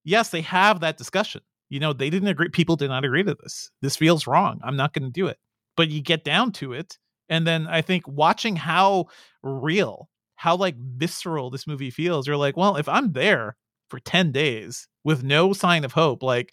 [0.04, 2.48] yes they have that discussion you know, they didn't agree.
[2.48, 3.70] People did not agree to this.
[3.82, 4.60] This feels wrong.
[4.62, 5.38] I'm not going to do it.
[5.76, 6.98] But you get down to it.
[7.28, 9.06] And then I think watching how
[9.42, 13.56] real, how like visceral this movie feels, you're like, well, if I'm there
[13.90, 16.52] for 10 days with no sign of hope, like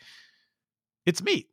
[1.05, 1.47] it's meat.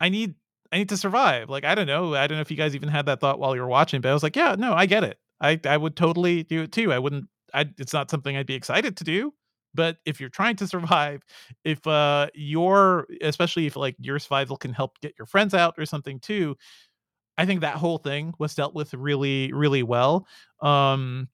[0.00, 0.34] I need
[0.72, 1.50] I need to survive.
[1.50, 2.14] Like, I don't know.
[2.14, 4.08] I don't know if you guys even had that thought while you were watching, but
[4.10, 5.18] I was like, yeah, no, I get it.
[5.38, 6.92] I, I would totally do it too.
[6.92, 9.34] I wouldn't, I, it's not something I'd be excited to do,
[9.74, 11.22] but if you're trying to survive,
[11.64, 15.84] if uh your, especially if like your survival can help get your friends out or
[15.84, 16.56] something too,
[17.36, 20.26] I think that whole thing was dealt with really, really well.
[20.60, 21.28] Um,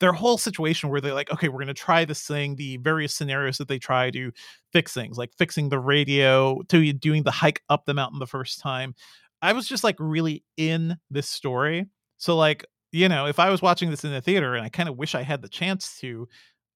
[0.00, 3.14] their whole situation where they're like, okay, we're going to try this thing, the various
[3.14, 4.32] scenarios that they try to
[4.72, 8.60] fix things, like fixing the radio, to doing the hike up the mountain the first
[8.60, 8.94] time.
[9.42, 11.86] I was just like really in this story.
[12.16, 14.88] So, like, you know, if I was watching this in the theater and I kind
[14.88, 16.28] of wish I had the chance to,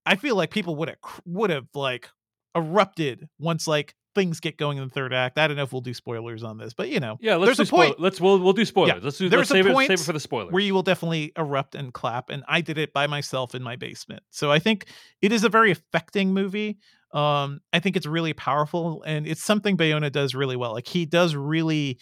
[0.07, 2.09] I feel like people would have would have like
[2.55, 5.39] erupted once like things get going in the third act.
[5.39, 7.69] I don't know if we'll do spoilers on this, but you know, yeah, let's there's
[7.69, 7.93] do a point.
[7.93, 8.95] Spoil- let's we'll we'll do spoilers.
[8.97, 10.53] Yeah, let's do there's let's save a it point save it for the spoilers.
[10.53, 13.77] where you will definitely erupt and clap, and I did it by myself in my
[13.77, 14.23] basement.
[14.31, 14.87] So I think
[15.23, 16.79] it is a very affecting movie.
[17.13, 20.73] Um, I think it's really powerful, and it's something Bayona does really well.
[20.73, 21.99] Like he does really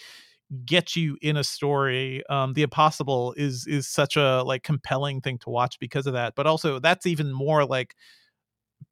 [0.64, 5.36] get you in a story um the impossible is is such a like compelling thing
[5.36, 7.94] to watch because of that but also that's even more like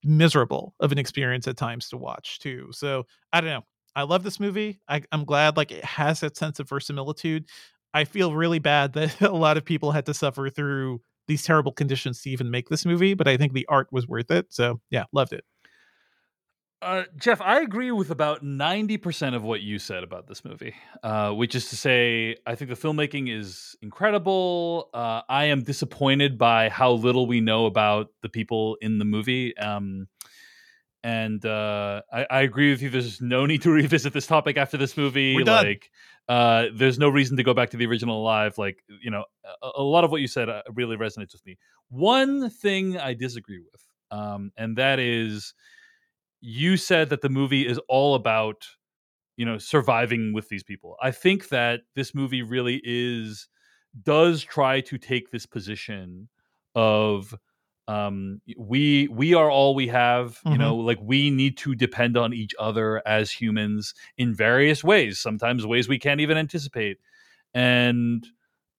[0.04, 3.62] miserable of an experience at times to watch too so i don't know
[3.94, 7.46] i love this movie I, i'm glad like it has that sense of verisimilitude
[7.94, 11.72] i feel really bad that a lot of people had to suffer through these terrible
[11.72, 14.80] conditions to even make this movie but i think the art was worth it so
[14.90, 15.44] yeah loved it
[16.86, 20.72] Uh, Jeff, I agree with about 90% of what you said about this movie,
[21.02, 24.88] uh, which is to say, I think the filmmaking is incredible.
[24.94, 29.56] Uh, I am disappointed by how little we know about the people in the movie.
[29.58, 30.06] Um,
[31.02, 32.90] and uh, I, I agree with you.
[32.90, 35.34] There's no need to revisit this topic after this movie.
[35.64, 35.90] Like,
[36.28, 38.58] uh, there's no reason to go back to the original Alive.
[38.58, 39.24] Like, you know,
[39.60, 41.58] a, a lot of what you said uh, really resonates with me.
[41.88, 43.82] One thing I disagree with,
[44.12, 45.52] um, and that is
[46.46, 48.66] you said that the movie is all about
[49.36, 53.48] you know surviving with these people i think that this movie really is
[54.02, 56.28] does try to take this position
[56.74, 57.34] of
[57.88, 60.58] um we we are all we have you Mhm.
[60.58, 65.66] know like we need to depend on each other as humans in various ways sometimes
[65.66, 66.98] ways we can't even anticipate
[67.54, 68.26] and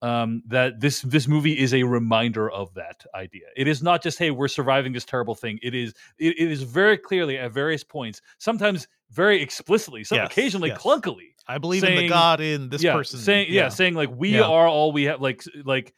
[0.01, 4.19] um that this this movie is a reminder of that idea it is not just
[4.19, 7.83] hey we're surviving this terrible thing it is it, it is very clearly at various
[7.83, 10.79] points sometimes very explicitly some Yes, occasionally yes.
[10.79, 13.69] clunkily i believe in the god in this yeah, person saying yeah.
[13.69, 14.43] saying like we Yeah.
[14.43, 15.95] are all we have like like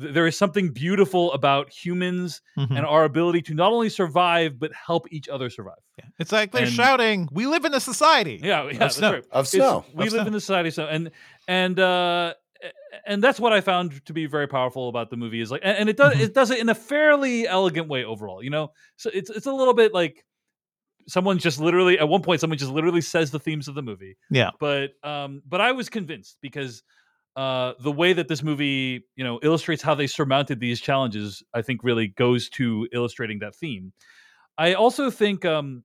[0.00, 2.74] th- there is something beautiful about humans Mhm.
[2.76, 5.74] and our ability to not only survive but help each other survive
[6.18, 9.12] it's like they're and- shouting we live in a society yeah, yeah that's snow.
[9.12, 9.84] right Of It's- snow.
[9.92, 10.26] we Of live snow.
[10.28, 11.10] in the society so and
[11.48, 12.32] and uh
[13.06, 15.76] and that's what I found to be very powerful about the movie is like and,
[15.78, 16.20] and it does Mhm.
[16.20, 19.52] it does it in a fairly elegant way overall you know so it's it's a
[19.52, 20.24] little bit like
[21.08, 24.16] someone just literally at one point someone just literally says the themes of the movie
[24.30, 24.50] Yeah.
[24.60, 26.82] but um but I was convinced because
[27.36, 31.62] uh the way that this movie you know illustrates how they surmounted these challenges I
[31.62, 33.92] think really goes to illustrating that theme
[34.58, 35.84] I also think um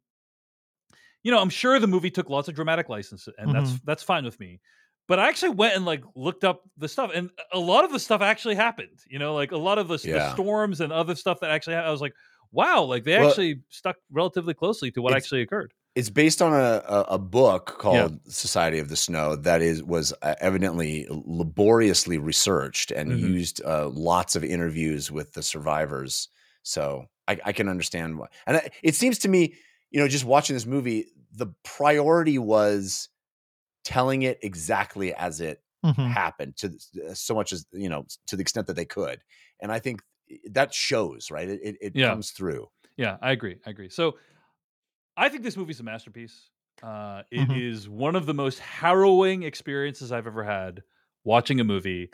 [1.24, 3.86] you know, I'm sure the movie took lots of dramatic license, and that's Mm-hmm.
[3.86, 4.62] that's fine with me.
[5.08, 8.00] But I actually went and like looked up the stuff, and a lot of the
[8.00, 9.00] stuff actually happened.
[9.08, 11.90] You know, like a lot of the, the storms and other stuff that actually happened.
[11.90, 12.14] I was like,
[12.52, 15.74] wow, like they Well, actually stuck relatively closely to what actually occurred.
[15.96, 20.14] it's based on a, a, a book called Society of the Snow that is was
[20.22, 23.18] uh, evidently laboriously researched and Mhm.
[23.18, 26.30] used uh, lots of interviews with the survivors.
[26.62, 28.28] So I, I can understand why.
[28.46, 29.56] And I, it seems to me,
[29.90, 33.10] you know, just watching this movie, the priority was
[33.88, 36.18] telling it exactly as it Mhm.
[36.18, 36.78] happened to
[37.16, 39.24] so much as you know to the extent that they could.
[39.62, 40.02] And I think
[40.52, 41.48] that shows, right?
[41.50, 42.10] It, it, Yeah.
[42.10, 42.68] comes through.
[42.98, 43.58] Yeah, I agree.
[43.66, 43.90] I agree.
[43.90, 44.18] So
[45.16, 46.50] I think this movie's a masterpiece.
[46.84, 47.90] Uh, it is Mhm.
[47.90, 50.84] one of the most harrowing experiences I've ever had
[51.24, 52.10] watching a movie.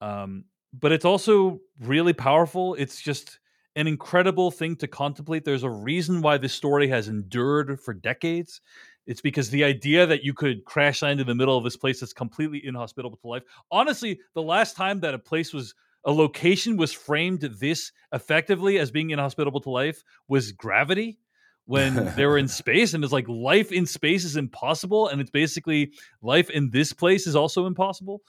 [0.00, 2.74] Um, but it's also really powerful.
[2.74, 3.40] It's just
[3.76, 5.44] an incredible thing to contemplate.
[5.44, 8.60] There's a reason why this story has endured for decades.
[9.06, 12.00] It's because the idea that you could crash land in the middle of this place
[12.00, 13.42] that's completely inhospitable to life.
[13.70, 15.74] Honestly, the last time that a place was
[16.06, 21.18] a location was framed this effectively as being inhospitable to life was gravity
[21.66, 25.30] when they were in space and it's like life in space is impossible and it's
[25.30, 28.20] basically life in this place is also impossible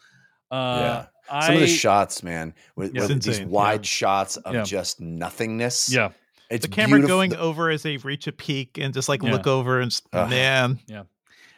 [0.52, 3.08] uh I, Some of the shots, man, with, Yeah.
[3.08, 3.88] with these wide yeah.
[3.88, 4.64] shots of Yeah.
[4.64, 5.92] just nothingness.
[5.92, 6.12] yeah
[6.50, 7.16] it's the camera beautiful.
[7.18, 9.32] going over as they reach a peak and just like Yeah.
[9.32, 10.30] look over and s- Ugh.
[10.30, 10.80] man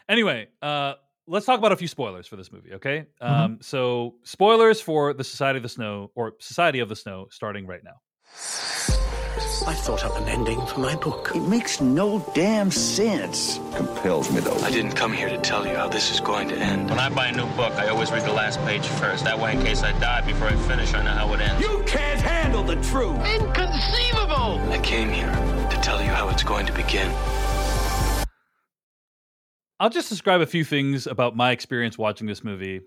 [0.09, 0.93] Anyway, uh,
[1.27, 3.07] let's talk about a few spoilers for this movie, okay?
[3.21, 3.33] Mm-hmm.
[3.33, 7.67] Um, so spoilers for the Society of the Snow or Society of the Snow starting
[7.67, 7.99] right now.
[9.37, 11.31] I thought up an ending for my book.
[11.35, 13.59] It makes no damn sense.
[13.75, 14.57] Compels me, though.
[14.57, 16.89] I didn't come here to tell you how this is going to end.
[16.89, 19.25] When I buy a new book, I always read the last page first.
[19.25, 21.61] That way, in case I die before I finish, I know how it ends.
[21.61, 23.23] You can't handle the truth.
[23.27, 24.59] Inconceivable!
[24.71, 25.31] I came here
[25.69, 27.11] to tell you how it's going to begin.
[29.79, 32.81] I'll just describe a few things about my experience watching this movie.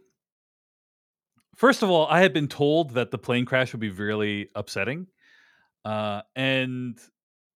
[1.55, 5.07] First of all, I had been told that the plane crash would be really upsetting.
[5.85, 6.99] Uh, and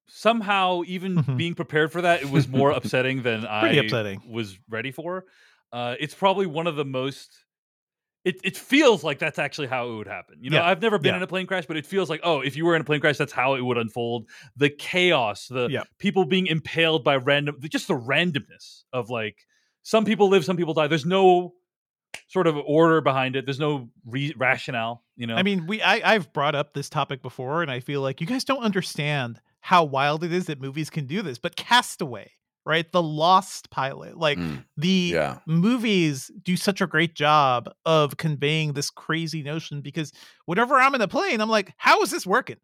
[0.07, 1.37] somehow, even Mhm.
[1.37, 4.23] being prepared for that, it was more upsetting than I upsetting.
[4.29, 5.25] was ready for.
[5.73, 7.31] Uh, it's probably one of the most.
[8.25, 10.37] It, it feels like that's actually how it would happen.
[10.41, 11.17] You know, Yeah, I've never been yeah.
[11.19, 13.01] in a plane crash, but it feels like, oh, if you were in a plane
[13.01, 14.31] crash, that's how it would unfold.
[14.57, 15.83] The chaos, the Yeah.
[15.99, 19.47] people being impaled by random, just the randomness of like
[19.83, 20.87] some people live, some people die.
[20.87, 21.53] There's no
[22.29, 23.47] sort of order behind it.
[23.47, 25.05] There's no re- rationale.
[25.17, 28.01] You know, I mean, we I, I've brought up this topic before, and I feel
[28.01, 31.39] like you guys don't understand how wild it is that movies can do this.
[31.39, 32.31] But Castaway,
[32.67, 32.91] right?
[32.93, 35.39] The Lost pilot, like Mm, the yeah.
[35.47, 40.13] movies do such a great job of conveying this crazy notion because
[40.47, 42.59] whenever I'm in a plane, I'm like, how is this working?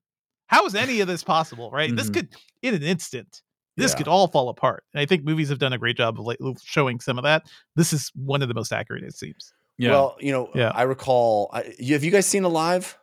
[0.49, 1.71] How is any of this possible?
[1.71, 1.95] Right?
[1.95, 2.15] This Mhm.
[2.15, 2.29] could
[2.63, 3.43] in an instant.
[3.81, 3.99] This Yeah.
[3.99, 4.85] could all fall apart.
[4.95, 7.43] And I think movies have done a great job of like showing some of that.
[7.77, 9.53] This is one of the most accurate, it seems.
[9.79, 10.71] yeah, Well, you know, Yeah.
[10.75, 11.51] I recall.
[11.53, 12.97] I, have you guys seen Alive?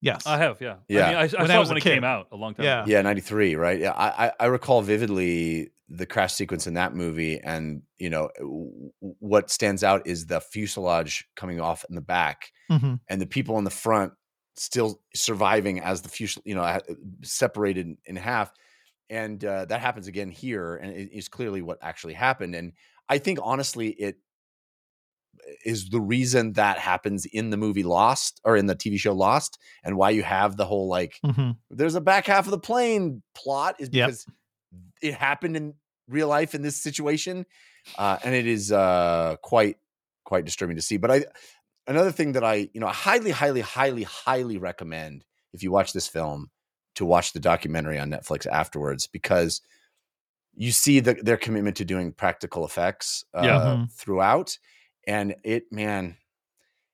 [0.00, 0.26] Yes.
[0.26, 0.60] I have.
[0.60, 1.06] Yeah, Yeah.
[1.06, 2.54] I, mean, I, I When I saw it was when it came out a long
[2.54, 2.64] time.
[2.64, 2.82] Yeah.
[2.82, 2.90] ago.
[2.90, 3.78] Yeah, ninety three, right?
[3.80, 8.28] Yeah, I, I I recall vividly the crash sequence in that movie, and you know
[8.38, 13.00] w- w- what stands out is the fuselage coming off in the back, Mhm.
[13.08, 14.12] and the people in the front
[14.56, 16.80] still surviving as the fuselage, you know,
[17.22, 18.52] separated in half,
[19.10, 22.54] and uh, that happens again here, and it is clearly what actually happened.
[22.54, 22.72] And
[23.08, 24.16] I think honestly, it
[25.64, 29.58] is the reason that happens in the movie Lost or in the TV show Lost,
[29.84, 31.56] and why you have the whole like Mhm.
[31.70, 34.06] there's a back half of the plane plot is Yep.
[34.06, 34.26] because
[35.02, 35.74] it happened in
[36.08, 37.46] real life in this situation
[37.98, 39.76] uh, and it is uh, quite
[40.24, 41.24] quite disturbing to see but i
[41.86, 46.06] another thing that i you know highly highly highly highly recommend if you watch this
[46.08, 46.50] film
[46.94, 49.60] to watch the documentary on netflix afterwards because
[50.56, 53.58] you see the, their commitment to doing practical effects uh, Yeah.
[53.60, 53.92] Mhm.
[53.92, 54.58] throughout
[55.06, 56.16] and it man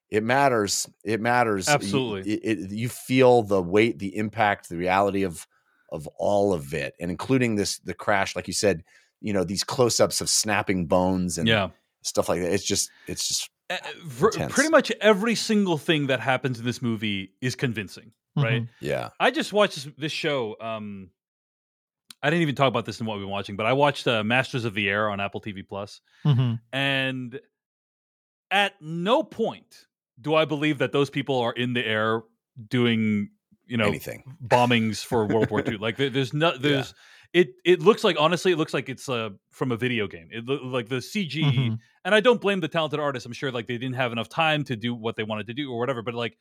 [0.09, 2.33] it matters it matters You- Absolutely.
[2.33, 5.47] it, it- you feel the weight the impact the reality of
[5.93, 8.83] of all of it and including this the crash like you said
[9.21, 11.69] you know these close-ups of snapping bones and yeah.
[12.03, 16.19] stuff like that it's just it's just Uh, ver- pretty much every single thing that
[16.21, 18.63] happens in this movie is convincing, right?
[18.63, 18.69] Mhm.
[18.81, 20.57] yeah I just watched this, this show.
[20.61, 21.11] Um,
[22.23, 24.25] I didn't even talk about this in what we've been watching, but I watched uh,
[24.25, 26.61] Masters of the Air on Apple TV Plus, Mhm.
[26.73, 27.41] and
[28.51, 29.87] at no point
[30.21, 32.23] do I believe that those people are in the air
[32.69, 33.31] doing,
[33.67, 35.79] you know, anything bombings for World War II.
[35.79, 36.93] Like there's no, there's
[37.33, 37.55] it.
[37.65, 40.29] It looks like honestly, it looks like it's uh, from a video game.
[40.31, 41.79] It loo- like the CG, Mhm.
[42.05, 43.27] and I don't blame the talented artists.
[43.27, 45.71] I'm sure like they didn't have enough time to do what they wanted to do
[45.73, 46.03] or whatever.
[46.03, 46.37] But like,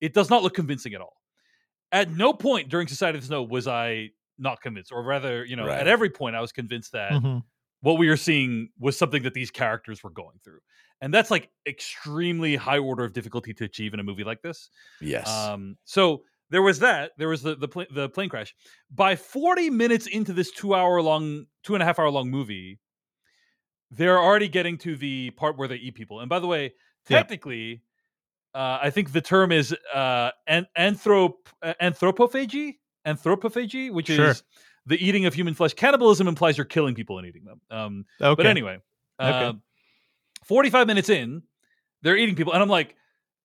[0.00, 1.20] it does not look convincing at all.
[1.92, 5.54] At no point during Society of the Snow was I not convinced, or rather, you
[5.56, 5.78] know, Right.
[5.80, 7.44] at every point I was convinced that Mhm.
[7.80, 10.58] what we were seeing was something that these characters were going through.
[11.00, 14.70] And that's like extremely high order of difficulty to achieve in a movie like this.
[15.00, 17.12] yes Um, so there was that.
[17.18, 18.54] There was the the, pla- the plane crash.
[18.90, 22.78] By 40 minutes into this two hour long, two and a half hour long movie,
[23.90, 26.20] they're already getting to the part where they eat people.
[26.20, 26.74] And by the way,
[27.08, 27.18] Yeah.
[27.18, 27.82] technically,
[28.54, 34.30] uh, I think the term is uh, an- anthrop uh, anthropophagy, anthropophagy, which Sure.
[34.30, 34.42] is
[34.86, 35.74] the eating of human flesh.
[35.74, 37.60] Cannibalism implies you're killing people and eating them.
[37.70, 38.34] Um, Okay.
[38.42, 38.78] but anyway,
[39.20, 39.44] Okay.
[39.46, 39.52] uh,
[40.44, 41.42] 45 minutes in,
[42.02, 42.52] they're eating people.
[42.52, 42.94] And I'm like,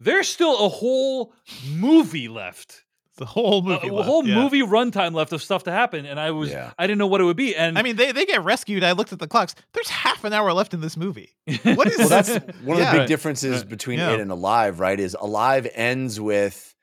[0.02, 1.34] there's still a whole
[1.72, 2.84] movie left.
[3.20, 3.88] The whole movie.
[3.88, 4.36] A, left, whole yeah.
[4.36, 6.08] movie runtime left of stuff to happen.
[6.08, 6.72] And I was, Yeah.
[6.80, 7.56] I didn't know what it would be.
[7.56, 8.84] And I mean, they, they get rescued.
[8.84, 9.54] I looked at the clocks.
[9.74, 11.36] There's half an hour left in this movie.
[11.64, 12.30] What is well that's
[12.64, 12.94] one of Yeah.
[12.94, 13.70] the big differences Right.
[13.70, 14.14] between Yeah.
[14.14, 16.74] it and alive right is alive ends with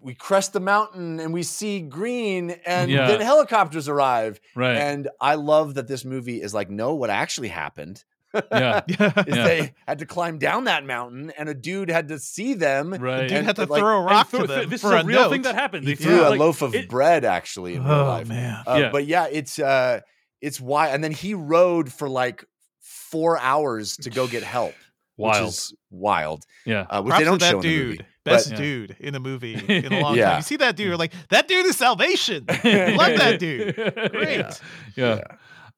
[0.00, 3.08] we crest the mountain and we see green and Yeah.
[3.08, 4.76] then helicopters arrive right.
[4.76, 8.80] and i love that this movie is like no what actually happened yeah.
[8.88, 9.10] Yeah.
[9.26, 13.28] they had to climb down that mountain and a dude had to see them Right.
[13.28, 15.30] Dude had to like, throw a rock through- to them this for is a real
[15.30, 15.86] thing that happened.
[15.86, 18.28] he They threw threw, a like, loaf of it- bread actually in real Oh life
[18.28, 18.62] man.
[18.66, 18.90] Uh, Yeah.
[18.90, 20.00] but yeah it's uh
[20.40, 22.44] it's why and then he rode for like
[22.80, 24.74] four hours to go get help
[25.16, 25.42] Wild.
[25.44, 26.82] which is wild yeah.
[26.90, 27.86] uh, which Props they don't show in the dude.
[27.88, 28.00] movie.
[28.24, 30.28] Best But- dude in a movie in a long Yeah.
[30.28, 30.36] time.
[30.36, 32.44] You see that dude, you're like, that dude is salvation.
[32.48, 33.74] Love that dude.
[34.12, 34.60] Great.
[34.96, 35.22] Yeah.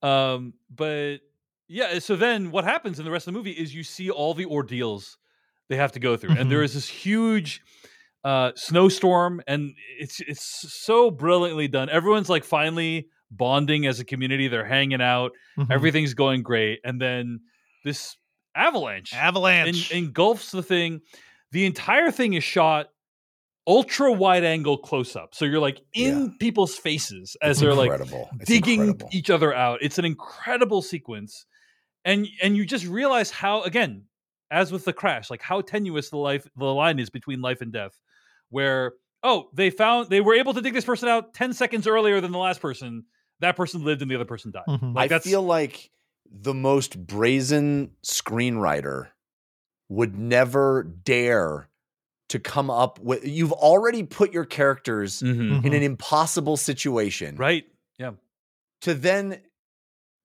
[0.02, 1.18] Um, but
[1.70, 1.98] yeah.
[2.00, 4.44] So then what happens in the rest of the movie is you see all the
[4.46, 5.16] ordeals
[5.68, 6.64] they have to go through, and there Mhm.
[6.64, 7.62] is this huge
[8.24, 14.46] uh snowstorm and it's it's so brilliantly done everyone's like finally bonding as a community
[14.46, 15.70] they're hanging out Mhm.
[15.70, 17.40] everything's going great and then
[17.82, 18.18] this
[18.54, 19.90] avalanche Avalanche.
[19.90, 21.00] en- engulfs the thing
[21.52, 22.88] the entire thing is shot
[23.66, 27.90] ultra wide angle close up so you're like in people's faces as It's they're like
[27.90, 28.28] incredible.
[28.40, 31.46] It's digging each other out it's an incredible sequence
[32.04, 34.04] and and you just realize how again
[34.50, 37.72] as with the crash like how tenuous the life the line is between life and
[37.72, 37.98] death
[38.50, 42.20] where oh they found they were able to dig this person out 10 seconds earlier
[42.20, 43.04] than the last person
[43.40, 44.94] that person lived and the other person died Mhm.
[44.94, 45.90] like I that's feel like
[46.30, 49.08] the most brazen screenwriter
[49.88, 51.68] would never dare
[52.28, 53.26] to come up with.
[53.26, 55.64] You've already put your characters Mhm.
[55.64, 57.66] in an impossible situation, right
[57.98, 58.12] yeah
[58.82, 59.40] To then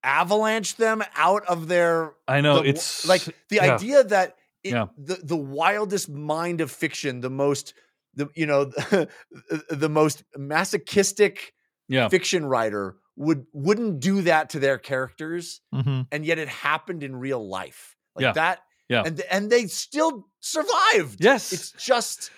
[0.05, 2.13] avalanche them out of their.
[2.27, 3.75] I know, the- it's- like the yeah.
[3.75, 4.87] idea that it, Yeah.
[4.97, 7.73] the the wildest mind of fiction, the most
[8.13, 8.65] the you know
[9.69, 11.53] the most masochistic
[11.87, 16.07] yeah fiction writer would wouldn't do that to their characters Mhm.
[16.11, 18.31] and yet it happened in real life like Yeah.
[18.33, 18.59] that
[18.89, 19.03] Yeah.
[19.05, 21.53] and and they still survived Yes.
[21.53, 22.31] it's just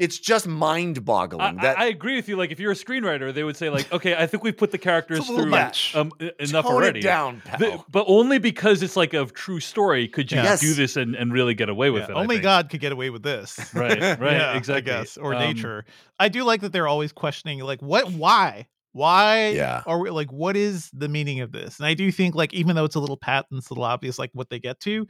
[0.00, 2.36] it's just mind-boggling I- that I agree with you.
[2.36, 4.78] Like, if you're a screenwriter, they would say, like, okay, I think we've put the
[4.78, 5.94] characters It's a through much.
[5.94, 7.00] um, enough tone already.
[7.00, 7.58] it down pal.
[7.58, 10.60] The- but only because it's like a true story could you Yes.
[10.60, 12.16] do this and, and really get away with Yeah, it.
[12.16, 12.42] I only think.
[12.44, 13.58] God could get away with this.
[13.74, 14.92] Right, right, Yeah, exactly.
[14.92, 15.84] I guess, or Um, nature.
[16.18, 19.48] I do like that they're always questioning, like, what, why, why?
[19.50, 19.82] Yeah.
[19.86, 21.78] Are we like, what is the meaning of this?
[21.78, 23.84] And I do think, like, even though it's a little pat and it's a little
[23.84, 25.06] obvious, like what they get to,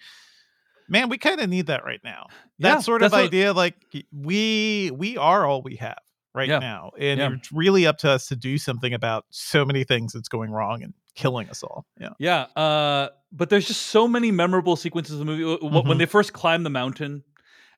[0.90, 2.26] man, we kind of need that right now.
[2.58, 3.76] That Yeah, sort of that's what- idea, like,
[4.12, 5.98] we we are all we have
[6.34, 7.30] right Yeah, now, and yeah.
[7.32, 10.82] it's really up to us to do something about so many things that's going wrong
[10.82, 11.86] and killing us all.
[11.98, 12.10] Yeah.
[12.18, 15.42] Yeah, uh, but there's just so many memorable sequences in the movie.
[15.62, 17.24] W- When they first climb the mountain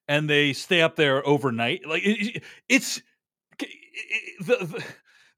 [0.08, 2.98] and they stay up there overnight, like it, it- it's
[3.58, 4.84] it- it- the, the-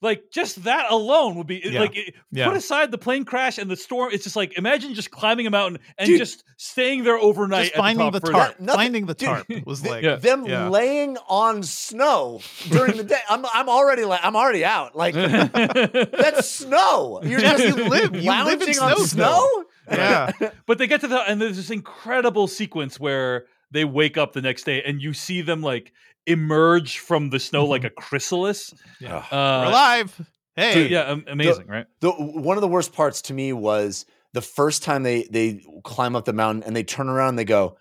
[0.05, 1.81] like just that alone would be Yeah.
[1.81, 2.47] like it- Yeah.
[2.47, 4.11] put aside the plane crash and the storm.
[4.13, 6.19] It's just like imagine just climbing a mountain and Dude.
[6.19, 7.65] just staying there overnight.
[7.73, 10.17] Just finding the top for tarp, Nothing- finding the dude, tarp was like, Yeah.
[10.17, 10.69] them yeah.
[10.69, 12.41] laying on snow
[12.71, 17.57] during the day i'm i'm already like i'm already out like that's snow you're Yeah,
[17.57, 20.31] just you live- you live in lounging on snow snow yeah.
[20.67, 24.43] but they get to the and there's this incredible sequence where they wake up the
[24.43, 25.93] next day and you see them like
[26.27, 28.73] emerge from the snow like a chrysalis.
[29.01, 29.17] Yeah.
[29.19, 30.31] Uh, We're alive.
[30.57, 30.75] Hey.
[30.75, 31.87] Dude, yeah, am- amazing, right?
[32.01, 36.15] the one of the worst parts to me was the first time they they climb
[36.15, 37.77] up the mountain and they turn around and they go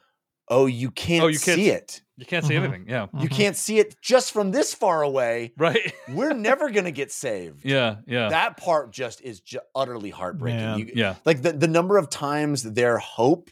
[0.50, 2.64] oh you can't, Oh, you can't see it You can't see Mhm.
[2.64, 2.86] anything.
[2.90, 3.32] Yeah, you Mhm.
[3.32, 5.94] can't see it just from this far away right.
[6.10, 10.80] we're never gonna get saved yeah, yeah, that part just is ju- utterly heartbreaking Man.
[10.80, 11.16] You- yeah.
[11.26, 13.50] like the, the number of times their hope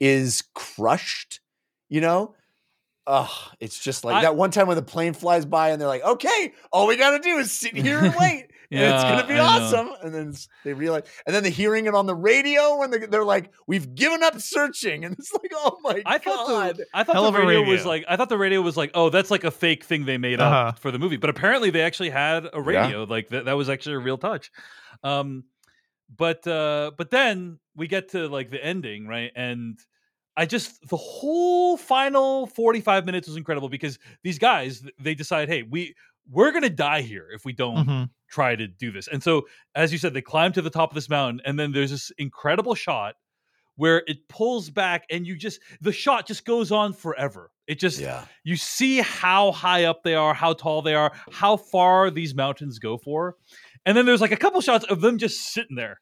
[0.00, 1.40] is crushed
[1.88, 2.34] you know
[3.06, 5.88] Ugh, it's just like I- that one time when the plane flies by and they're
[5.88, 8.46] like, okay, all we got to do is sit here and wait.
[8.70, 9.64] and it's going to be I know.
[9.64, 9.90] awesome.
[10.02, 10.34] And then
[10.64, 13.92] they realize, and then they're hearing it on the radio when they, they're like, we've
[13.96, 15.04] given up searching.
[15.04, 16.76] And it's like, oh my I thought God.
[16.76, 18.76] the I thought Hell the of a radio, was like I thought the radio was
[18.76, 20.68] like oh that's like a fake thing they made Uh-huh.
[20.68, 23.68] up for the movie, but apparently they actually had a radio like that that was
[23.68, 24.50] actually a real touch.
[25.02, 25.42] Um,
[26.16, 29.76] but uh, but then we get to like the ending right, and
[30.36, 35.48] I just the whole final forty five minutes was incredible because these guys they decide
[35.48, 35.94] hey we
[36.30, 38.10] we're gonna die here if we don't Mhm.
[38.30, 39.08] try to do this.
[39.08, 41.72] And so, as you said, they climb to the top of this mountain, and then
[41.72, 43.16] there's this incredible shot
[43.76, 47.50] where it pulls back, and you just the shot just goes on forever.
[47.66, 48.24] It just Yeah.
[48.44, 52.78] you see how high up they are, how tall they are, how far these mountains
[52.78, 53.36] go for,
[53.84, 56.00] and then there's like a couple shots of them just sitting there,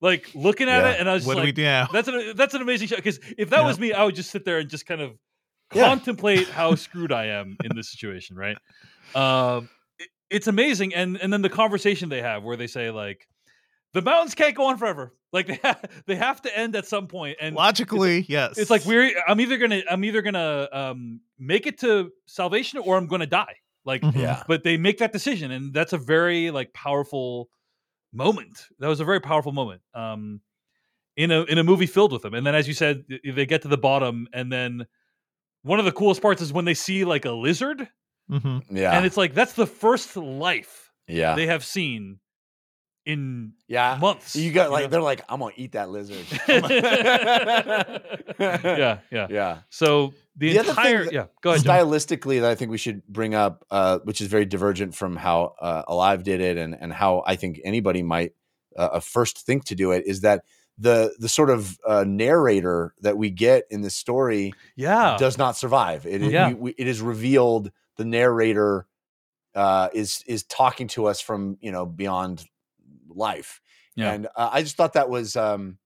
[0.00, 0.90] like looking at Yeah.
[0.92, 1.88] it, and I was What just do we like, do now?
[1.92, 3.66] that's an that's an amazing shot because if that Yeah.
[3.66, 5.18] was me, I would just sit there and just kind of
[5.74, 5.84] Yeah.
[5.88, 8.56] contemplate how screwed I am in this situation, right?
[9.14, 9.68] Um,
[9.98, 13.26] it- it's amazing, and and then the conversation they have where they say like,
[13.94, 17.06] the mountains can't go on forever, like they ha- they have to end at some
[17.08, 18.56] point, and Logically, yes.
[18.58, 22.96] it's like we're I'm either gonna I'm either gonna um make it to salvation or
[22.96, 24.16] I'm gonna die, like Mhm.
[24.16, 24.42] Yeah.
[24.46, 27.48] but they make that decision and that's a very like powerful
[28.18, 30.40] moment that was a very powerful moment um
[31.16, 33.62] in a in a movie filled with them and then as you said they get
[33.62, 34.86] to the bottom and then
[35.62, 37.88] one of the coolest parts is when they see like a lizard
[38.30, 38.76] Mm-hmm.
[38.76, 38.94] Yeah.
[38.94, 41.34] and it's like that's the first life yeah.
[41.34, 42.18] they have seen
[43.08, 43.96] in yeah.
[44.00, 44.88] months You got like, know?
[44.90, 46.24] they're like, I'm going to eat that lizard.
[48.38, 49.58] yeah yeah Yeah.
[49.70, 51.76] so the, The entire that- yeah go ahead John.
[51.78, 55.54] stylistically that I think we should bring up, uh, which is very divergent from how
[55.60, 58.34] uh, Alive did it, and and how I think anybody might
[58.76, 60.44] uh, uh, first think to do it, is that
[60.78, 65.56] the the sort of uh, narrator that we get in this story yeah does not
[65.56, 66.06] survive.
[66.06, 66.48] It, Yeah.
[66.48, 68.86] we- we- it is revealed the narrator
[69.56, 72.44] uh, is is talking to us from you know beyond
[73.08, 73.60] life,
[73.96, 74.12] Yeah.
[74.12, 75.78] and uh, I just thought that was um,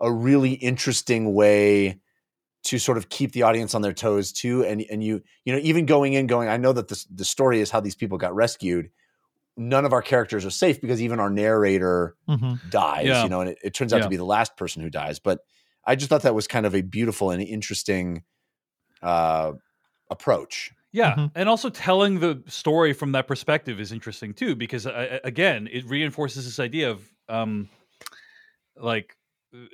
[0.00, 2.00] a really interesting way
[2.64, 4.64] to sort of keep the audience on their toes too.
[4.64, 7.60] And and you you know even going in going, I know that this the story
[7.60, 8.90] is how these people got rescued.
[9.56, 12.58] None of our characters are safe because even our narrator Mhm.
[12.70, 13.22] dies, Yeah.
[13.22, 14.04] you know, and it, it turns out Yeah.
[14.04, 15.18] to be the last person who dies.
[15.20, 15.40] But
[15.84, 18.24] I just thought that was kind of a beautiful and interesting
[19.02, 19.52] uh,
[20.10, 20.72] approach.
[20.94, 21.32] Yeah, Mhm.
[21.34, 25.84] and also telling the story from that perspective is interesting too, because uh, again, it
[25.86, 27.68] reinforces this idea of um,
[28.76, 29.16] like
[29.54, 29.66] uh,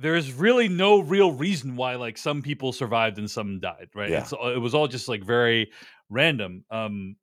[0.00, 4.10] there's really no real reason why like some people survived and some died, right?
[4.10, 4.26] Yeah.
[4.54, 5.72] It was all just like very
[6.10, 7.16] random, um,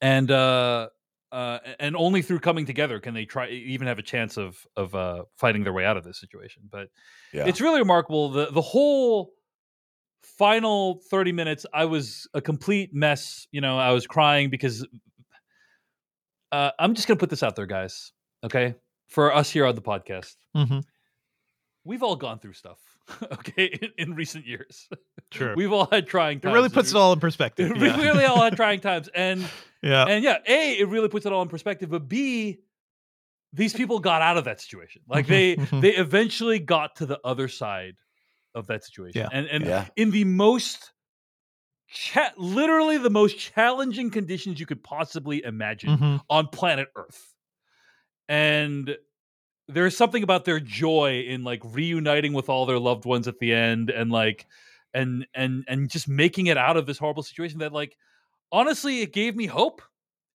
[0.00, 0.88] and uh,
[1.30, 4.94] uh, and only through coming together can they try even have a chance of of
[4.94, 6.64] uh, fighting their way out of this situation.
[6.70, 6.88] But
[7.32, 7.44] Yeah.
[7.46, 8.30] it's really remarkable.
[8.30, 9.32] The the whole
[10.38, 13.46] final 30 minutes, I was a complete mess.
[13.52, 14.86] You know, I was crying because
[16.50, 18.12] uh, I'm just gonna put this out there, guys.
[18.44, 18.74] Okay.
[19.08, 20.36] For us here on the podcast.
[20.56, 20.82] Mhm.
[21.84, 22.78] We've all gone through stuff,
[23.32, 24.88] okay, in, in recent years.
[25.32, 25.54] Sure.
[25.56, 27.72] We've all had trying It really puts it all in perspective.
[27.76, 28.00] We yeah.
[28.00, 29.08] really all had trying times.
[29.14, 29.44] And
[29.82, 30.04] yeah.
[30.04, 32.58] and yeah, A, it really puts it all in perspective, but B,
[33.52, 35.02] these people got out of that situation.
[35.08, 35.80] Like they Mhm, mhm.
[35.82, 37.96] they eventually got to the other side
[38.54, 39.20] of that situation.
[39.22, 39.28] Yeah.
[39.32, 39.88] And and Yeah.
[39.96, 40.92] in the most
[41.88, 46.20] cha- literally the most challenging conditions you could possibly imagine Mhm.
[46.30, 47.32] on planet Earth.
[48.28, 48.96] And
[49.68, 53.52] there's something about their joy in like reuniting with all their loved ones at the
[53.52, 54.46] end and like
[54.94, 57.96] and and and just making it out of this horrible situation that like
[58.50, 59.82] honestly it gave me hope.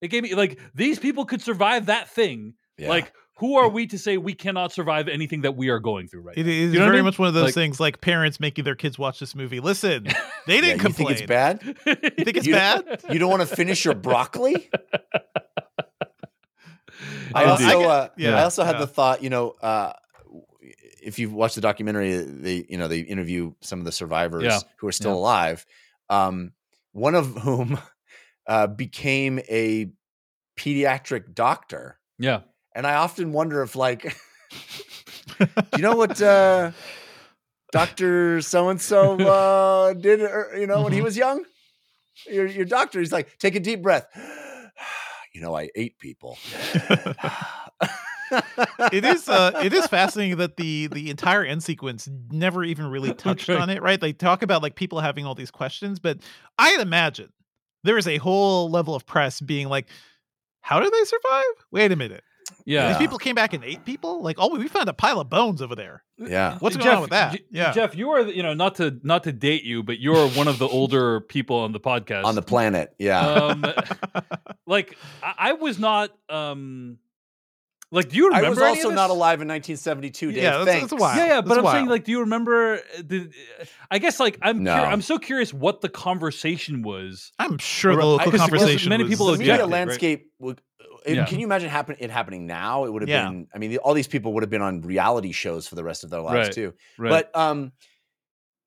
[0.00, 2.54] It gave me like these people could survive that thing.
[2.76, 2.88] Yeah.
[2.88, 6.22] Like who are we to say we cannot survive anything that we are going through
[6.22, 6.50] right It now?
[6.52, 7.04] is You know what I very mean?
[7.06, 9.60] much one of those Like- things like parents making their kids watch this movie.
[9.60, 10.04] Listen,
[10.46, 11.08] they didn't you complain.
[11.08, 11.62] think it's bad?
[11.64, 13.02] You think it's You- bad?
[13.12, 14.68] You don't want to finish your broccoli?
[17.34, 18.80] I also, uh, yeah, I also had yeah.
[18.80, 19.92] the thought, you know, uh,
[21.02, 24.58] if you've watched the documentary, they, you know, they interview some of the survivors Yeah,
[24.78, 25.16] who are still yeah.
[25.18, 25.66] alive.
[26.10, 26.52] Um,
[26.92, 27.78] one of whom
[28.46, 29.90] uh, became a
[30.58, 32.40] pediatric doctor, yeah.
[32.78, 34.02] And I often wonder if, like,
[35.38, 36.70] do you know what uh,
[37.72, 40.20] Doctor So and So did?
[40.58, 41.02] You know, when he Mhm.
[41.02, 41.44] was young,
[42.30, 44.06] your your doctor, he's like, take a deep breath.
[45.34, 46.38] You know, I ate people.
[48.92, 53.12] it is uh it is fascinating that the the entire end sequence never even really
[53.12, 53.58] touched Okay.
[53.58, 56.18] on it right they talk about like people having all these questions but
[56.58, 57.30] i'd imagine
[57.84, 59.86] there is a whole level of press being like
[60.62, 62.24] how do they survive wait a minute
[62.68, 62.88] Yeah.
[62.88, 65.62] these people came back and ate people like oh we found a pile of bones
[65.62, 66.58] over there Yeah.
[66.58, 68.98] what's Jeff, going on with that J- yeah Jeff, you are, you know, not to
[69.02, 72.24] not to date you, but you're one of the older people on the podcast.
[72.24, 72.94] On the planet.
[72.98, 73.20] Yeah.
[73.20, 73.64] um,
[74.66, 76.98] like I, I was not um
[77.90, 80.42] like do you remember I remember was any also of not alive in 1972, Dave.
[80.42, 81.16] Yeah, that's- that's a while.
[81.16, 81.74] Yeah, yeah, That's but I'm wild.
[81.76, 83.30] saying like do you remember uh, the
[83.90, 84.74] I guess like I'm No.
[84.74, 87.32] cur- I'm so curious what the conversation was.
[87.38, 89.72] i'm sure the local because conversation many was- people the objected, media right?
[89.86, 90.60] landscape would
[91.06, 91.24] it- Yeah.
[91.26, 93.28] can you imagine happen it happening now it would have Yeah.
[93.28, 96.04] been i mean all these people would have been on reality shows for the rest
[96.04, 96.54] of their lives Right.
[96.54, 97.10] too Right.
[97.10, 97.72] but um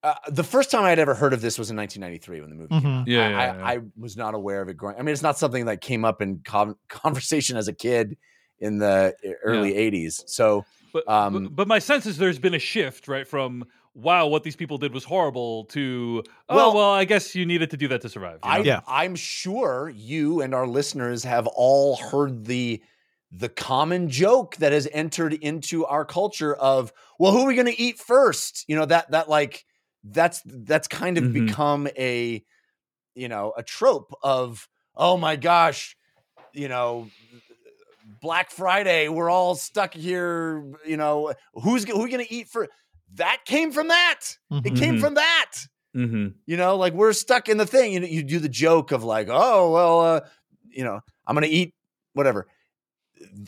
[0.03, 2.55] uh, the first time I had ever heard of this was in 1993 when the
[2.55, 3.01] movie came Mhm.
[3.01, 3.07] out.
[3.07, 3.65] Yeah, I, yeah, yeah.
[3.67, 4.95] I was not aware of it growing.
[4.97, 8.17] I mean, it's not something that came up in con- conversation as a kid
[8.57, 9.13] in the
[9.43, 10.23] early 80s.
[10.27, 13.27] So, But, um, but but my sense is there's been a shift, right?
[13.27, 13.63] From
[13.93, 17.69] wow, what these people did was horrible to oh Well- well, I guess you needed
[17.71, 18.39] to do that to survive.
[18.43, 18.81] you I, yeah.
[18.87, 22.81] I'm sure you and our listeners have all heard the
[23.33, 27.65] the common joke that has entered into our culture of, well, who are we going
[27.65, 28.65] to eat first?
[28.67, 29.65] You know that that like
[30.03, 31.33] that's that's kind of Mhm.
[31.47, 32.43] become a
[33.15, 35.95] you know a trope of oh my gosh,
[36.53, 37.07] you know.
[38.21, 40.63] Black Friday, we're all stuck here.
[40.85, 42.67] You know, who's who are we gonna eat for?
[43.15, 44.21] That came from that.
[44.51, 44.77] It Mhm.
[44.79, 44.99] came Mhm.
[45.01, 45.51] from that.
[45.95, 46.27] Mm-hmm.
[46.45, 47.91] You know, like we're stuck in the thing.
[47.93, 50.19] You know, you do the joke of like, oh well, uh,
[50.69, 51.73] you know, I'm gonna eat
[52.13, 52.47] whatever.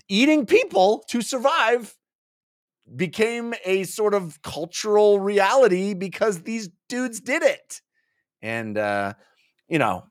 [0.08, 1.96] Eating people to survive
[2.96, 7.82] became a sort of cultural reality because these dudes did it,
[8.42, 9.14] and uh,
[9.70, 10.04] you know,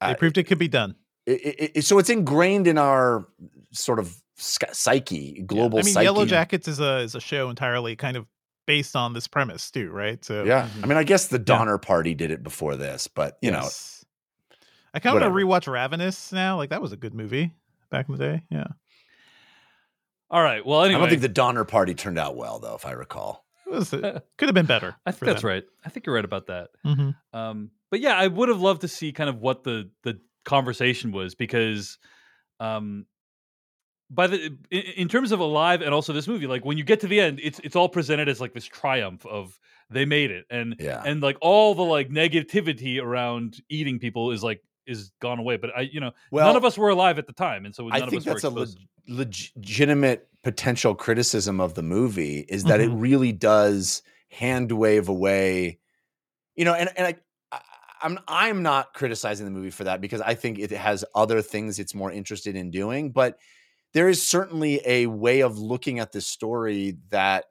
[0.00, 0.96] they uh, proved it could be done
[1.26, 3.26] it, it, it- so it's ingrained in our
[3.72, 5.42] sort of sc- psyche, Yeah.
[5.44, 6.04] global i mean psyche.
[6.04, 8.26] yellow jackets is a is a show entirely kind of
[8.66, 10.84] based on this premise too right so Yeah, Mhm.
[10.84, 13.68] I mean, I guess the Donner Party did it before this, but you know,
[14.94, 16.56] I kind of want to rewatch Ravenous now.
[16.56, 17.52] Like that was a good movie
[17.90, 18.42] back in the day.
[18.50, 18.66] Yeah.
[20.30, 20.64] All right.
[20.64, 23.44] Well, anyway, I don't think the Donner Party turned out well, though, if I recall.
[23.66, 24.94] It was, it could have been better.
[25.04, 25.48] I think that's them.
[25.50, 25.64] right.
[25.84, 26.70] I think you're right about that.
[26.86, 27.14] Mhm.
[27.32, 31.10] Um, but yeah, I would have loved to see kind of what the the conversation
[31.12, 31.98] was because,
[32.60, 33.06] um,
[34.10, 37.06] by the in, terms of alive and also this movie, like when you get to
[37.06, 39.58] the end, it's it's all presented as like this triumph of
[39.88, 41.02] they made it, and Yeah.
[41.04, 45.56] and like all the like negativity around eating people is like is gone away.
[45.56, 47.84] But I, you know, Well, none of us were alive at the time, and so
[47.86, 52.64] none I of think us were that's a legitimate potential criticism of the movie is
[52.64, 52.96] that Mm-hmm.
[52.96, 55.78] it really does hand wave away,
[56.56, 57.06] you know, and and.
[57.06, 57.16] I-
[58.02, 61.78] I'm I'm not criticizing the movie for that because I think it has other things
[61.78, 63.38] it's more interested in doing, but
[63.92, 67.44] there is certainly a way of looking at this story that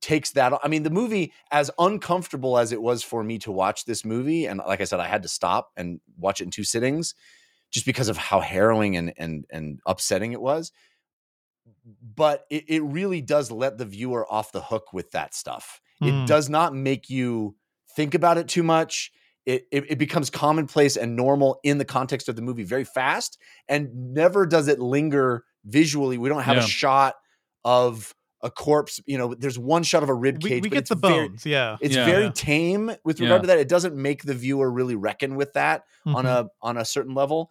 [0.00, 3.86] takes that I mean the movie as uncomfortable as it was for me to watch
[3.86, 6.64] this movie and like I said I had to stop and watch it in two
[6.64, 7.14] sittings
[7.70, 10.70] just because of how harrowing and and and upsetting it was
[12.14, 16.24] but it, it really does let the viewer off the hook with that stuff Mm.
[16.24, 17.56] it does not make you
[17.96, 19.10] think about it too much
[19.46, 23.38] it, it it becomes commonplace and normal in the context of the movie very fast
[23.68, 26.64] and never does it linger visually we don't have Yeah.
[26.64, 27.14] a shot
[27.64, 30.74] of a corpse you know there's one shot of a rib We, cage we but
[30.74, 31.46] get it's the very- bones.
[31.46, 31.76] yeah.
[31.80, 32.04] it's Yeah.
[32.04, 32.30] very Yeah.
[32.34, 33.42] tame with regard Yeah.
[33.42, 36.28] to that it doesn't make the viewer really reckon with that on Mhm.
[36.28, 37.50] a on a certain level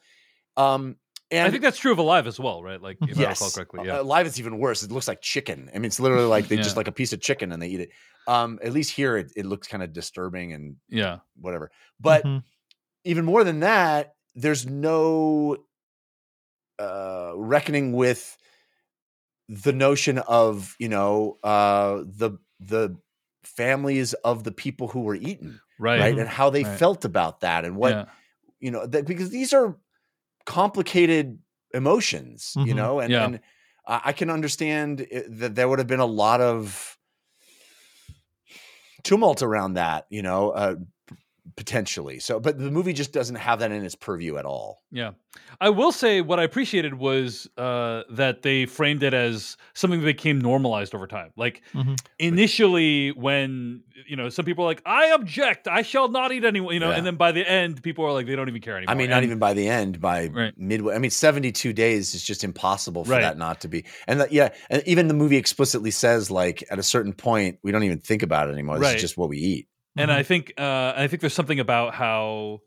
[0.58, 0.98] um
[1.42, 2.82] and I think that's true of Alive as well, right?
[2.82, 4.00] Like if I recall yes correctly, yeah.
[4.00, 6.78] live it's even worse it looks like chicken i mean it's literally like they just
[6.78, 7.90] like a piece of chicken and they eat it
[8.28, 11.20] um at least here it, it looks kind of disturbing and yeah.
[11.40, 12.44] whatever but Mhm.
[13.04, 15.58] even more than that there's no
[16.80, 18.38] uh reckoning with
[19.48, 22.98] the notion of you know uh the the
[23.44, 26.00] families of the people who were eaten Right.
[26.00, 26.80] right, and how they Right.
[26.80, 28.06] felt about that and what Yeah.
[28.60, 29.78] you know that because these are
[30.46, 31.40] complicated
[31.74, 32.76] emotions you Mhm.
[32.78, 33.26] know and, Yeah.
[33.26, 33.40] and
[33.88, 36.98] I can understand it- that there would have been a lot of
[39.04, 40.76] tumult around that you know uh
[41.56, 45.12] potentially so but the movie just doesn't have that in its purview at all Yeah.
[45.60, 50.06] I will say what I appreciated was uh, that they framed it as something that
[50.06, 51.32] became normalized over time.
[51.36, 51.98] Like Mhm.
[52.20, 56.74] initially, when, you know, some people are like, I object, I shall not eat anyone,
[56.74, 56.96] you know, Yeah.
[56.98, 58.92] and then by the end, people are like, they don't even care anymore.
[58.94, 60.54] i mean not And- even by the end by Right.
[60.58, 63.22] midway i mean 72 days is just impossible for Right.
[63.22, 66.80] that not to be and that, yeah and even the movie explicitly says like at
[66.80, 68.96] a certain point we don't even think about it anymore this Right.
[68.96, 69.68] is just what we eat
[69.98, 70.20] and Mm-hmm.
[70.20, 72.62] I think uh, I think there's something about how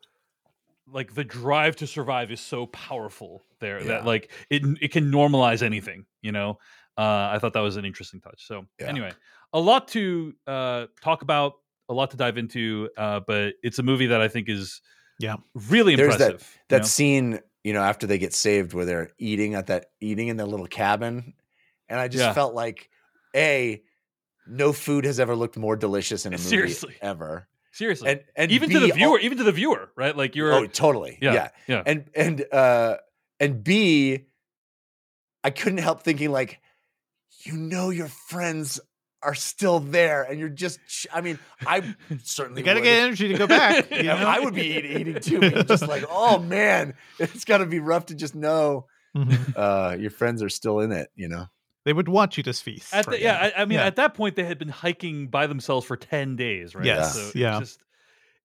[0.90, 3.88] like the drive to survive is so powerful there Yeah.
[3.88, 6.06] that like it it can normalize anything.
[6.22, 6.58] You know,
[6.96, 8.46] uh, I thought that was an interesting touch.
[8.46, 8.86] So Yeah.
[8.88, 9.12] anyway,
[9.52, 11.54] a lot to uh, talk about,
[11.88, 14.80] a lot to dive into, uh, but it's a movie that I think is
[15.18, 15.36] Yeah.
[15.54, 16.48] really There's impressive.
[16.54, 16.86] you that know?
[16.86, 20.46] scene you know after they get saved where they're eating at that eating in that
[20.46, 21.34] little cabin
[21.88, 22.32] and i just Yeah.
[22.32, 22.88] felt like
[23.34, 23.82] a
[24.48, 26.96] no food has ever looked more delicious in a movie Seriously.
[27.02, 30.16] ever seriously, and and even to the viewer, al- even to the viewer, right?
[30.16, 31.82] Like you're oh totally yeah, yeah, yeah.
[31.86, 32.96] and and uh
[33.40, 34.24] and b
[35.44, 36.60] i couldn't help thinking like
[37.44, 38.80] you know your friends
[39.22, 41.82] are still there and you're just ch- i mean i
[42.24, 42.84] certainly You got to would.
[42.84, 43.90] get energy to go back.
[43.92, 44.14] You know?
[44.14, 45.40] I would be eating, eating too.
[45.40, 49.54] being just like, oh man, it's got to be rough to just know Mhm.
[49.56, 51.08] uh, your friends are still in it.
[51.16, 51.46] You know,
[51.88, 52.92] They would want you to feast.
[52.92, 53.86] At the, yeah, I, I mean, Yeah.
[53.86, 56.84] at that point, they had been hiking by themselves for ten days, right?
[56.84, 57.58] Yes, So yeah.
[57.60, 57.80] Just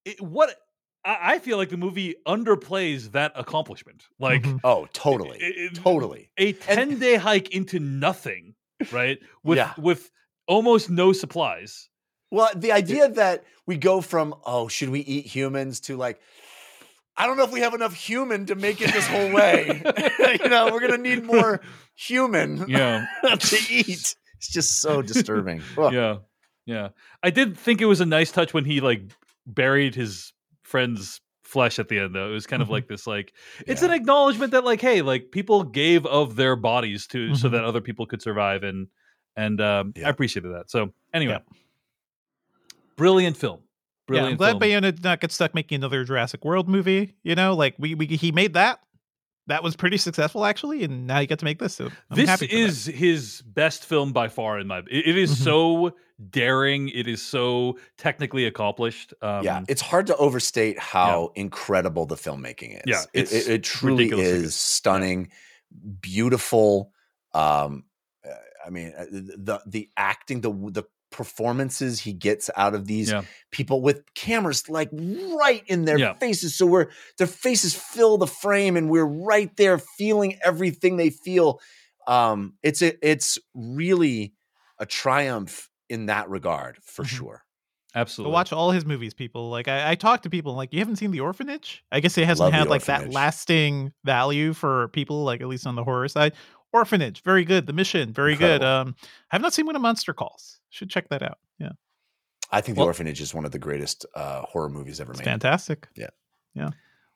[0.05, 0.49] it, what
[1.03, 4.03] I, I feel like the movie underplays that accomplishment.
[4.17, 4.61] Like Mhm.
[4.63, 6.29] oh, totally, it- it- totally.
[6.37, 8.55] a ten day hike into nothing,
[8.93, 9.19] right?
[9.43, 9.73] With Yeah.
[9.77, 10.09] with
[10.47, 11.89] almost no supplies.
[12.31, 16.21] Well, the idea that we go from oh, should we eat humans to like,
[17.15, 19.81] I don't know if we have enough human to make it this whole way.
[20.43, 21.61] you know, we're gonna need more
[21.95, 24.15] human Yeah, to eat.
[24.37, 25.61] It's just so disturbing.
[25.77, 26.17] Yeah,
[26.65, 26.89] yeah.
[27.21, 29.01] I did think it was a nice touch when he like
[29.45, 30.33] buried his
[30.63, 32.71] friend's flesh at the end though it was kind of Mhm.
[32.71, 33.31] like this like
[33.67, 33.89] it's Yeah.
[33.89, 37.51] an acknowledgement that like hey like people gave of their bodies to so Mhm.
[37.51, 38.87] that other people could survive and
[39.35, 40.07] and um Yeah.
[40.07, 41.37] i appreciated that so anyway
[42.95, 43.59] brilliant film
[44.11, 44.61] Yeah, I'm glad film.
[44.61, 47.15] Bayona did not get stuck making another Jurassic World movie.
[47.23, 48.79] You know, like we, we he made that.
[49.47, 51.75] That was pretty successful actually, and now you get to make this.
[51.75, 52.61] So I'm this happy for that.
[52.61, 55.43] is his best film by far in my it, it is Mhm.
[55.43, 55.95] so
[56.29, 62.15] daring it is so technically accomplished um yeah, it's hard to overstate how incredible the
[62.15, 62.83] filmmaking is.
[62.85, 65.29] Yeah, it, it's it, it truly is stunning,
[65.99, 66.93] beautiful.
[67.33, 67.85] Um,
[68.25, 68.29] uh,
[68.65, 73.21] I mean, uh, the the acting, the the performances he gets out of these Yeah.
[73.51, 76.13] people with cameras like right in their Yeah.
[76.13, 81.09] faces, so we're their faces fill the frame, and we're right there feeling everything they
[81.09, 81.61] feel.
[82.05, 84.33] um, it's a, it's really
[84.77, 87.07] a triumph in that regard for Mhm.
[87.07, 87.45] sure.
[87.93, 88.33] So Absolutely.
[88.33, 89.49] watch all his movies, people.
[89.49, 91.81] Like I, I talk to people like you haven't seen The Orphanage.
[91.93, 95.65] I guess it hasn't Love had like that lasting value for people, like at least
[95.65, 96.33] on the horror side.
[96.73, 97.67] Orphanage, very good.
[97.67, 98.63] The Mission, very good.
[98.63, 98.95] Um,
[99.31, 100.59] I have not seen When a Monster Calls.
[100.69, 101.37] Should check that out.
[101.59, 101.69] Yeah,
[102.51, 105.23] I think Well- The Orphanage is one of the greatest uh, horror movies ever made.
[105.23, 105.87] fantastic.
[105.95, 106.09] Yeah.
[106.55, 106.71] Yeah.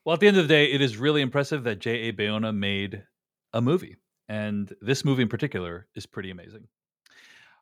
[0.06, 2.14] Well, at the end of the day, it is really impressive that J.A.
[2.14, 3.04] Bayona made
[3.54, 3.98] a movie.
[4.30, 6.68] And this movie in particular is pretty amazing.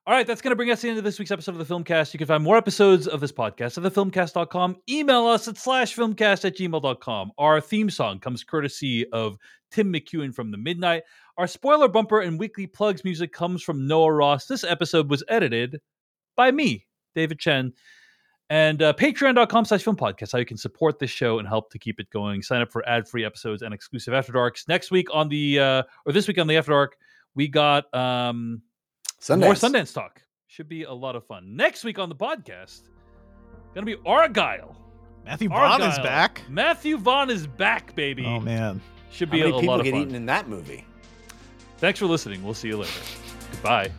[0.07, 1.67] All right, that's going to bring us to the end of this week's episode of
[1.67, 2.13] the Filmcast.
[2.13, 4.77] You can find more episodes of this podcast at thefilmcast.com.
[4.87, 7.31] Email us at slash filmcast at gmail.com.
[7.39, 9.39] Our theme song comes courtesy of
[9.71, 11.01] Tim McEwan from The Midnight.
[11.39, 14.45] Our spoiler bumper and weekly plugs music comes from Noah Ross.
[14.45, 15.81] This episode was edited
[16.35, 17.73] by me, David Chen.
[18.51, 21.79] And uh, patreon.com slash film podcast, how you can support this show and help to
[21.79, 22.43] keep it going.
[22.43, 24.67] Sign up for ad free episodes and exclusive After Darks.
[24.67, 26.95] Next week on the, uh, or this week on the After Dark,
[27.33, 28.61] we got um,
[29.21, 29.39] Sundance.
[29.39, 30.21] more Sundance talk.
[30.47, 31.55] Should be a lot of fun.
[31.55, 32.83] Next week on the podcast,
[33.73, 34.75] gonna be Argylle.
[35.25, 36.41] Matthew Vaughn is back.
[36.49, 38.25] Matthew Vaughn is back, baby.
[38.25, 38.81] Oh man.
[39.11, 40.01] Should How be a, many a people lot of get fun.
[40.01, 40.85] eaten in that movie?
[41.77, 42.43] Thanks for listening.
[42.43, 43.01] We'll see you later.
[43.51, 43.91] Goodbye.